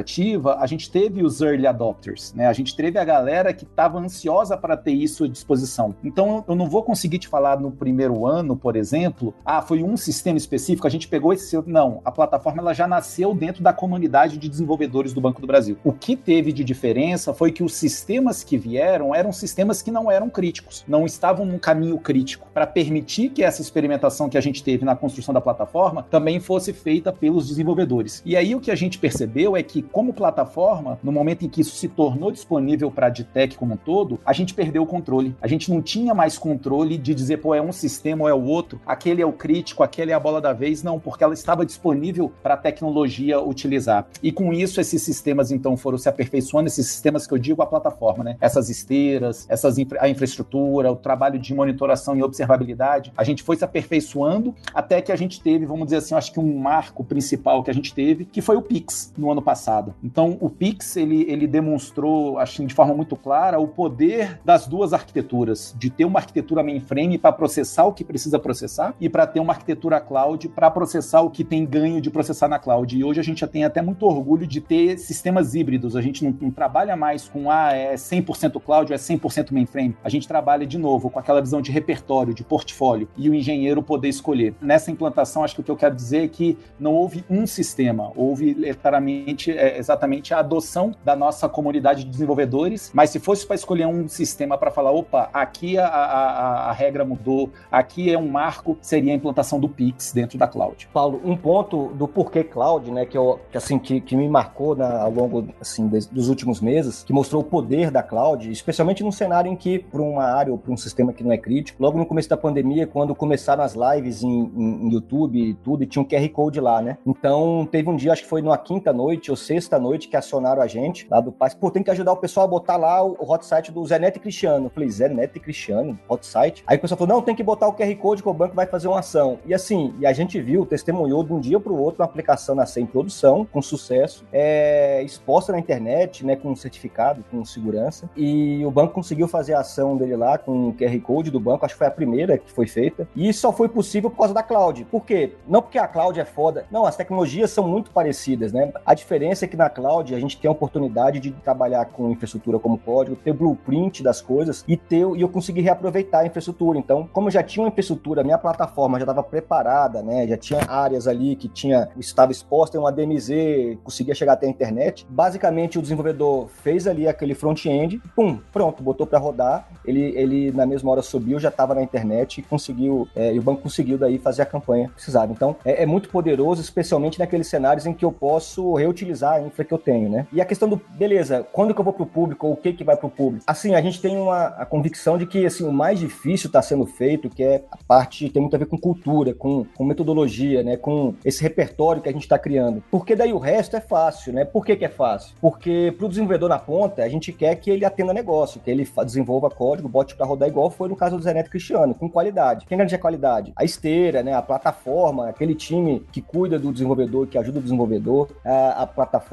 a 0.60 0.68
gente 0.68 0.90
teve 0.90 1.24
os 1.24 1.42
early 1.42 1.68
adopters, 1.68 2.34
né? 2.34 2.48
A 2.48 2.54
gente 2.54 2.76
teve 2.76 2.98
a 3.00 3.04
galera 3.04 3.54
que 3.54 3.64
estava 3.64 4.00
ansiosa 4.00 4.58
para 4.58 4.76
ter 4.76 4.92
isso 4.92 5.24
à 5.24 5.28
disposição. 5.28 5.96
Então 6.04 6.44
eu 6.48 6.56
não 6.56 6.70
vou 6.70 6.84
conseguir 6.84 7.20
te 7.20 7.28
falar 7.28 7.60
no 7.60 7.72
primeiro 7.72 8.26
ano, 8.26 8.56
por 8.56 8.76
exemplo, 8.76 9.34
ah, 9.46 9.62
foi 9.62 9.84
um 9.84 9.98
sistema 9.98 10.38
específico, 10.38 10.88
a 10.88 10.90
gente 10.90 11.08
pegou 11.08 11.34
esse. 11.34 11.56
Não, 11.66 12.02
a 12.04 12.12
plataforma 12.12 12.62
ela 12.62 12.74
já 12.74 12.88
nasceu 12.88 13.34
dentro 13.34 13.64
da 13.64 13.72
comunidade 13.72 14.38
de 14.38 14.50
desenvolvedores 14.50 15.14
do 15.14 15.22
Banco 15.22 15.42
do 15.42 15.48
Brasil. 15.48 15.78
O 15.84 15.94
que 15.94 16.16
teve 16.16 16.52
de 16.52 16.64
diferença 16.64 17.34
foi 17.34 17.52
que 17.52 17.64
os 17.64 17.76
sistemas 17.76 18.44
que 18.44 18.58
vieram 18.58 19.14
eram 19.14 19.32
sistemas 19.32 19.82
que 19.82 19.92
não 19.92 20.12
eram 20.12 20.30
críticos, 20.30 20.84
não 20.88 21.06
estavam 21.06 21.46
num 21.46 21.60
caminho 21.60 21.98
crítico, 21.98 22.48
para 22.54 22.68
permitir 22.68 23.30
que 23.30 23.44
essa 23.44 23.62
experimentação 23.62 24.30
que 24.30 24.38
a 24.38 24.42
gente 24.42 24.64
teve 24.64 24.86
na 24.86 24.96
construção 24.96 25.34
da 25.34 25.42
plataforma 25.42 26.06
também 26.10 26.40
fosse 26.40 26.74
feita 26.74 27.12
pelos 27.12 27.48
desenvolvedores. 27.48 28.22
E 28.26 28.36
aí 28.36 28.56
o 28.56 28.60
que 28.60 28.72
a 28.72 28.76
gente 28.76 28.98
percebeu 28.98 29.56
é 29.56 29.64
que, 29.64 29.85
como 29.92 30.14
plataforma, 30.14 31.00
no 31.04 31.12
momento 31.12 31.46
em 31.46 31.50
que 31.50 31.62
isso 31.62 31.76
se 31.76 31.88
tornou 31.88 32.32
disponível 32.32 32.92
para 32.92 33.08
a 33.08 33.10
DTEC 33.10 33.56
como 33.56 33.76
um 33.76 33.78
todo, 33.78 34.20
a 34.26 34.34
gente 34.34 34.54
perdeu 34.54 34.84
o 34.84 34.86
controle. 34.86 35.36
A 35.42 35.48
gente 35.48 35.72
não 35.72 35.82
tinha 35.82 36.14
mais 36.14 36.38
controle 36.38 36.98
de 36.98 37.14
dizer, 37.14 37.38
pô, 37.38 37.54
é 37.54 37.62
um 37.62 37.72
sistema 37.72 38.24
ou 38.24 38.30
é 38.30 38.34
o 38.34 38.44
outro, 38.44 38.80
aquele 38.86 39.22
é 39.22 39.26
o 39.26 39.34
crítico, 39.34 39.84
aquele 39.84 40.12
é 40.12 40.14
a 40.14 40.20
bola 40.20 40.42
da 40.42 40.54
vez, 40.54 40.84
não, 40.84 41.00
porque 41.00 41.24
ela 41.24 41.34
estava 41.34 41.66
disponível 41.66 42.32
para 42.42 42.56
a 42.56 42.58
tecnologia 42.58 43.40
utilizar. 43.40 44.08
E 44.22 44.32
com 44.32 44.52
isso, 44.54 44.80
esses 44.82 45.02
sistemas 45.02 45.52
então 45.52 45.78
foram 45.78 45.98
se 45.98 46.10
aperfeiçoando, 46.10 46.68
esses 46.68 46.88
sistemas 46.88 47.28
que 47.28 47.34
eu 47.34 47.38
digo 47.38 47.62
a 47.62 47.66
plataforma, 47.66 48.24
né? 48.24 48.38
Essas 48.42 48.70
esteiras, 48.70 49.46
essas 49.50 49.78
infra 49.78 50.00
a 50.02 50.10
infraestrutura, 50.10 50.92
o 50.92 50.96
trabalho 50.96 51.40
de 51.40 51.54
monitoração 51.54 52.16
e 52.16 52.24
observabilidade, 52.24 53.12
a 53.16 53.24
gente 53.24 53.44
foi 53.44 53.56
se 53.56 53.64
aperfeiçoando 53.64 54.56
até 54.74 55.02
que 55.02 55.12
a 55.12 55.16
gente 55.16 55.42
teve, 55.42 55.66
vamos 55.66 55.86
dizer 55.86 55.98
assim, 55.98 56.16
acho 56.16 56.32
que 56.32 56.40
um 56.40 56.58
marco 56.58 57.04
principal 57.04 57.64
que 57.64 57.72
a 57.72 57.74
gente 57.74 57.94
teve, 57.94 58.26
que 58.26 58.42
foi 58.42 58.56
o 58.56 58.62
Pix 58.62 59.14
no 59.18 59.32
ano 59.32 59.42
passado. 59.42 59.75
Então, 60.04 60.38
o 60.40 60.50
Pix 60.50 60.96
ele, 60.96 61.26
ele 61.30 61.48
demonstrou, 61.48 62.38
acho 62.38 62.66
de 62.66 62.74
forma 62.74 62.94
muito 62.94 63.16
clara, 63.16 63.60
o 63.60 63.68
poder 63.68 64.40
das 64.44 64.68
duas 64.68 64.94
arquiteturas, 64.94 65.76
de 65.78 65.90
ter 65.90 66.06
uma 66.06 66.20
arquitetura 66.20 66.64
mainframe 66.64 67.18
para 67.18 67.32
processar 67.32 67.86
o 67.86 67.94
que 67.94 68.04
precisa 68.04 68.40
processar 68.40 68.96
e 69.00 69.10
para 69.10 69.28
ter 69.28 69.40
uma 69.40 69.54
arquitetura 69.54 70.00
cloud 70.00 70.48
para 70.50 70.70
processar 70.72 71.22
o 71.22 71.30
que 71.30 71.44
tem 71.44 71.66
ganho 71.66 72.00
de 72.00 72.10
processar 72.10 72.48
na 72.48 72.60
cloud. 72.60 72.98
E 72.98 73.04
hoje 73.04 73.20
a 73.20 73.24
gente 73.24 73.42
já 73.42 73.48
tem 73.48 73.64
até 73.64 73.82
muito 73.82 74.06
orgulho 74.06 74.48
de 74.48 74.62
ter 74.62 74.98
sistemas 74.98 75.56
híbridos. 75.56 75.96
A 75.96 76.02
gente 76.02 76.24
não, 76.24 76.36
não 76.40 76.52
trabalha 76.52 76.96
mais 76.96 77.28
com 77.28 77.50
ah, 77.50 77.72
é 77.74 77.96
100% 77.96 78.62
cloud 78.62 78.92
ou 78.92 78.96
é 78.96 79.00
100% 79.00 79.52
mainframe. 79.52 79.96
A 80.04 80.10
gente 80.10 80.28
trabalha 80.28 80.66
de 80.66 80.78
novo 80.78 81.10
com 81.10 81.20
aquela 81.20 81.42
visão 81.42 81.62
de 81.62 81.72
repertório, 81.72 82.34
de 82.34 82.44
portfólio 82.44 83.08
e 83.18 83.30
o 83.30 83.34
engenheiro 83.34 83.82
poder 83.82 84.10
escolher. 84.10 84.54
Nessa 84.62 84.92
implantação, 84.92 85.44
acho 85.44 85.56
que 85.56 85.62
o 85.62 85.64
que 85.64 85.72
eu 85.72 85.76
quero 85.76 85.96
dizer 85.96 86.24
é 86.24 86.28
que 86.28 86.58
não 86.80 86.94
houve 86.94 87.24
um 87.30 87.46
sistema, 87.46 88.12
houve 88.16 88.54
literalmente 88.54 89.52
é, 89.66 89.78
exatamente 89.78 90.34
a 90.34 90.40
adoção 90.40 90.94
da 91.04 91.16
nossa 91.16 91.50
comunidade 91.50 92.04
de 92.04 92.10
desenvolvedores. 92.10 92.92
Mas 92.94 93.10
se 93.10 93.20
fosse 93.20 93.46
para 93.46 93.56
escolher 93.56 93.88
um 93.88 94.08
sistema 94.08 94.58
para 94.58 94.72
falar, 94.72 94.92
opa, 94.92 95.30
aqui 95.34 95.78
a, 95.78 95.88
a, 95.88 96.70
a 96.70 96.72
regra 96.72 97.04
mudou, 97.04 97.50
aqui 97.72 98.12
é 98.12 98.18
um 98.18 98.28
marco, 98.28 98.78
seria 98.82 99.12
a 99.12 99.16
implantação 99.16 99.60
do 99.60 99.68
Pix 99.68 100.12
dentro 100.14 100.38
da 100.38 100.48
cloud. 100.48 100.88
Paulo, 100.94 101.22
um 101.24 101.36
ponto 101.36 101.88
do 101.90 102.08
porquê 102.08 102.44
cloud, 102.44 102.92
né, 102.92 103.06
que 103.06 103.18
eu 103.18 103.40
que, 103.52 103.58
assim 103.58 103.80
que, 103.80 104.00
que 104.00 104.16
me 104.16 104.28
marcou 104.28 104.76
na, 104.76 105.02
ao 105.02 105.12
longo 105.12 105.48
assim 105.60 105.88
dos 105.88 106.30
últimos 106.30 106.62
meses, 106.62 107.04
que 107.04 107.14
mostrou 107.14 107.42
o 107.42 107.46
poder 107.46 107.90
da 107.90 108.04
cloud, 108.04 108.52
especialmente 108.52 109.04
num 109.04 109.12
cenário 109.12 109.52
em 109.52 109.56
que 109.56 109.80
para 109.80 110.02
uma 110.02 110.24
área 110.24 110.52
ou 110.52 110.58
para 110.58 110.72
um 110.72 110.78
sistema 110.78 111.14
que 111.14 111.24
não 111.24 111.32
é 111.32 111.38
crítico, 111.38 111.82
logo 111.82 111.98
no 111.98 112.06
começo 112.06 112.30
da 112.30 112.38
pandemia, 112.38 112.86
quando 112.86 113.16
começaram 113.16 113.64
as 113.64 113.76
lives 113.76 114.24
em, 114.24 114.52
em, 114.56 114.88
em 114.88 114.94
YouTube 114.94 115.40
e 115.40 115.54
tudo, 115.56 115.84
e 115.84 115.88
tinha 115.88 116.02
um 116.02 116.06
QR 116.06 116.28
Code 116.30 116.60
lá, 116.60 116.82
né? 116.82 116.98
Então 117.06 117.68
teve 117.72 117.90
um 117.90 117.96
dia, 117.96 118.12
acho 118.12 118.24
que 118.24 118.30
foi 118.30 118.42
numa 118.42 118.58
quinta 118.58 118.94
noite 118.94 119.32
ou 119.32 119.38
sexta 119.38 119.55
noite 119.80 120.08
que 120.08 120.16
acionaram 120.16 120.62
a 120.62 120.68
gente 120.68 121.08
lá 121.10 121.20
do 121.20 121.32
Paz, 121.32 121.54
pô, 121.54 121.70
tem 121.72 121.84
que 121.84 121.92
ajudar 121.92 122.14
o 122.14 122.18
pessoal 122.18 122.46
a 122.46 122.50
botar 122.50 122.78
lá 122.78 123.04
o, 123.04 123.16
hot 123.20 123.46
site 123.46 123.72
do 123.72 123.86
Zé 123.86 124.00
Neto 124.00 124.18
e 124.18 124.20
Cristiano. 124.20 124.68
Eu 124.68 124.70
falei, 124.70 124.90
Zé 124.90 125.10
Neto 125.10 125.38
e 125.38 125.40
Cristiano, 125.40 126.00
hot 126.08 126.26
site? 126.26 126.64
Aí 126.68 126.78
o 126.78 126.82
pessoal 126.82 126.98
falou, 126.98 127.16
não, 127.16 127.22
tem 127.22 127.36
que 127.36 127.44
botar 127.44 127.68
o 127.68 127.74
QR 127.74 127.96
Code 127.96 128.24
que 128.24 128.30
o 128.30 128.34
banco 128.34 128.56
vai 128.56 128.66
fazer 128.66 128.88
uma 128.88 129.00
ação. 129.00 129.40
E 129.46 129.54
assim, 129.54 129.94
e 130.00 130.06
a 130.06 130.14
gente 130.14 130.40
viu, 130.42 130.66
testemunhou 130.66 131.24
de 131.24 131.34
um 131.34 131.40
dia 131.40 131.60
para 131.60 131.72
o 131.72 131.80
outro 131.80 132.02
uma 132.02 132.06
aplicação 132.06 132.56
nascer 132.56 132.82
em 132.82 132.86
produção, 132.86 133.46
com 133.52 133.62
sucesso, 133.62 134.26
é, 134.32 135.02
exposta 135.04 135.52
na 135.52 135.60
internet, 135.60 136.26
né, 136.26 136.36
com 136.36 136.56
certificado, 136.56 137.24
com 137.30 137.44
segurança, 137.44 138.10
e 138.16 138.66
o 138.66 138.72
banco 138.72 138.94
conseguiu 138.94 139.28
fazer 139.28 139.54
a 139.54 139.60
ação 139.60 139.98
dele 139.98 140.16
lá 140.16 140.38
com 140.38 140.70
o 140.70 140.74
QR 140.74 141.00
Code 141.02 141.32
do 141.32 141.40
banco, 141.40 141.66
acho 141.66 141.74
que 141.74 141.80
foi 141.80 141.88
a 141.88 141.92
primeira 141.92 142.38
que 142.38 142.52
foi 142.52 142.68
feita, 142.68 143.08
e 143.16 143.30
isso 143.30 143.42
só 143.42 143.52
foi 143.52 143.70
possível 143.70 144.10
por 144.10 144.18
causa 144.18 144.34
da 144.34 144.44
cloud. 144.44 144.86
Por 144.86 145.06
quê? 145.06 145.34
Não 145.48 145.62
porque 145.62 145.78
a 145.78 145.88
cloud 145.88 146.20
é 146.20 146.26
foda, 146.26 146.66
não, 146.72 146.86
as 146.86 146.96
tecnologias 146.96 147.52
são 147.52 147.68
muito 147.68 147.92
parecidas, 147.92 148.52
né? 148.52 148.72
A 148.86 148.94
diferença 148.94 149.45
que 149.48 149.58
na 149.58 149.70
cloud 149.70 150.14
a 150.14 150.20
gente 150.20 150.38
tem 150.38 150.48
a 150.48 150.52
oportunidade 150.52 151.20
de 151.20 151.32
trabalhar 151.32 151.86
com 151.86 152.12
infraestrutura 152.12 152.60
como 152.60 152.78
código, 152.78 153.16
ter 153.16 153.34
blueprint 153.34 154.04
das 154.04 154.22
coisas 154.22 154.64
e 154.68 154.78
ter 154.78 155.06
e 155.16 155.22
eu 155.22 155.30
conseguir 155.30 155.62
reaproveitar 155.62 156.22
a 156.22 156.26
infraestrutura. 156.26 156.80
Então, 156.80 157.08
como 157.12 157.30
já 157.30 157.44
tinha 157.44 157.64
uma 157.64 157.70
infraestrutura, 157.70 158.24
minha 158.24 158.38
plataforma 158.38 158.98
já 158.98 159.04
estava 159.04 159.24
preparada, 159.24 160.02
né? 160.02 160.28
Já 160.28 160.38
tinha 160.38 160.60
áreas 160.68 161.08
ali 161.08 161.36
que 161.36 161.48
tinha 161.48 161.90
estava 161.98 162.32
exposta 162.32 162.78
em 162.78 162.80
uma 162.80 162.92
DMZ, 162.92 163.78
conseguia 163.84 164.16
chegar 164.16 164.34
até 164.34 164.48
a 164.48 164.50
internet. 164.50 165.06
Basicamente, 165.10 165.78
o 165.78 165.82
desenvolvedor 165.82 166.48
fez 166.48 166.88
ali 166.88 167.08
aquele 167.08 167.34
front-end, 167.34 168.02
pum, 168.16 168.40
pronto, 168.52 168.82
botou 168.82 169.06
para 169.06 169.20
rodar. 169.20 169.68
Ele, 169.86 170.14
ele 170.16 170.52
na 170.52 170.66
mesma 170.66 170.92
hora 170.92 171.02
subiu, 171.02 171.40
já 171.40 171.50
estava 171.50 171.76
na 171.76 171.82
internet 171.82 172.40
e 172.40 172.44
conseguiu, 172.44 173.08
é, 173.16 173.34
e 173.34 173.40
o 173.40 173.42
banco 173.42 173.62
conseguiu 173.62 173.98
daí 173.98 174.18
fazer 174.18 174.42
a 174.42 174.46
campanha 174.46 174.88
que 174.88 174.96
precisava. 174.96 175.32
Então, 175.32 175.56
é, 175.64 175.84
é, 175.84 175.86
muito 175.86 176.10
poderoso, 176.10 176.62
especialmente 176.62 177.20
naqueles 177.20 177.48
cenários 177.48 177.86
em 177.86 177.94
que 177.94 178.06
eu 178.06 178.12
posso 178.12 178.74
reutilizar 178.74 179.35
infra 179.40 179.64
que 179.64 179.74
eu 179.74 179.78
tenho, 179.78 180.10
né? 180.10 180.28
E 180.32 180.42
a 180.42 180.46
questão 180.46 180.68
do, 180.68 180.82
beleza, 180.98 181.46
quando 181.52 181.74
que 181.74 181.80
eu 181.80 181.84
vou 181.84 181.94
pro 181.94 182.06
público 182.06 182.48
ou 182.48 182.54
o 182.54 182.58
que 182.58 182.74
que 182.74 182.84
vai 182.84 182.96
pro 182.96 183.10
público? 183.10 183.44
Assim, 183.48 183.76
a 183.76 183.82
gente 183.82 184.02
tem 184.02 184.18
uma 184.18 184.48
a 184.48 184.66
convicção 184.66 185.18
de 185.18 185.26
que 185.26 185.46
assim, 185.46 185.68
o 185.68 185.72
mais 185.72 186.00
difícil 186.00 186.48
está 186.48 186.62
sendo 186.62 186.86
feito, 186.86 187.30
que 187.30 187.44
é 187.44 187.64
a 187.72 187.78
parte 187.88 188.30
tem 188.30 188.42
muito 188.42 188.56
a 188.56 188.60
ver 188.60 188.66
com 188.66 188.78
cultura, 188.78 189.34
com, 189.34 189.66
com 189.76 189.84
metodologia, 189.84 190.64
né? 190.64 190.78
Com 190.78 191.14
esse 191.24 191.42
repertório 191.42 192.02
que 192.02 192.10
a 192.10 192.12
gente 192.12 192.24
está 192.24 192.38
criando. 192.38 192.84
Porque 192.92 193.16
daí 193.16 193.34
o 193.34 193.38
resto 193.38 193.76
é 193.76 193.82
fácil, 193.82 194.34
né? 194.34 194.46
Por 194.46 194.66
que, 194.66 194.76
que 194.76 194.86
é 194.86 194.90
fácil? 194.90 195.36
Porque 195.42 195.94
para 195.98 196.06
o 196.06 196.10
desenvolvedor 196.10 196.50
na 196.50 196.60
ponta, 196.60 197.04
a 197.04 197.10
gente 197.10 197.32
quer 197.32 197.56
que 197.56 197.70
ele 197.70 197.86
atenda 197.86 198.14
negócio, 198.14 198.60
que 198.60 198.70
ele 198.70 198.88
desenvolva 199.04 199.50
código, 199.50 199.90
bote 199.90 200.16
para 200.16 200.26
rodar 200.26 200.48
igual 200.48 200.70
foi 200.70 200.90
no 200.90 200.96
caso 200.96 201.18
do 201.18 201.24
Zé 201.24 201.34
Neto 201.34 201.50
Cristiano, 201.50 201.94
com 201.94 202.10
qualidade. 202.10 202.66
Quem 202.66 202.78
garante 202.78 202.96
a 202.96 203.00
qualidade? 203.00 203.54
A 203.56 203.64
esteira, 203.64 204.24
né? 204.24 204.34
A 204.34 204.42
plataforma, 204.42 205.30
aquele 205.30 205.56
time 205.56 206.06
que 206.12 206.22
cuida 206.22 206.60
do 206.60 206.72
desenvolvedor, 206.72 207.28
que 207.28 207.38
ajuda 207.38 207.60
o 207.60 207.62
desenvolvedor, 207.62 208.30
a, 208.44 208.84
a 208.84 208.88
plataforma 208.88 209.25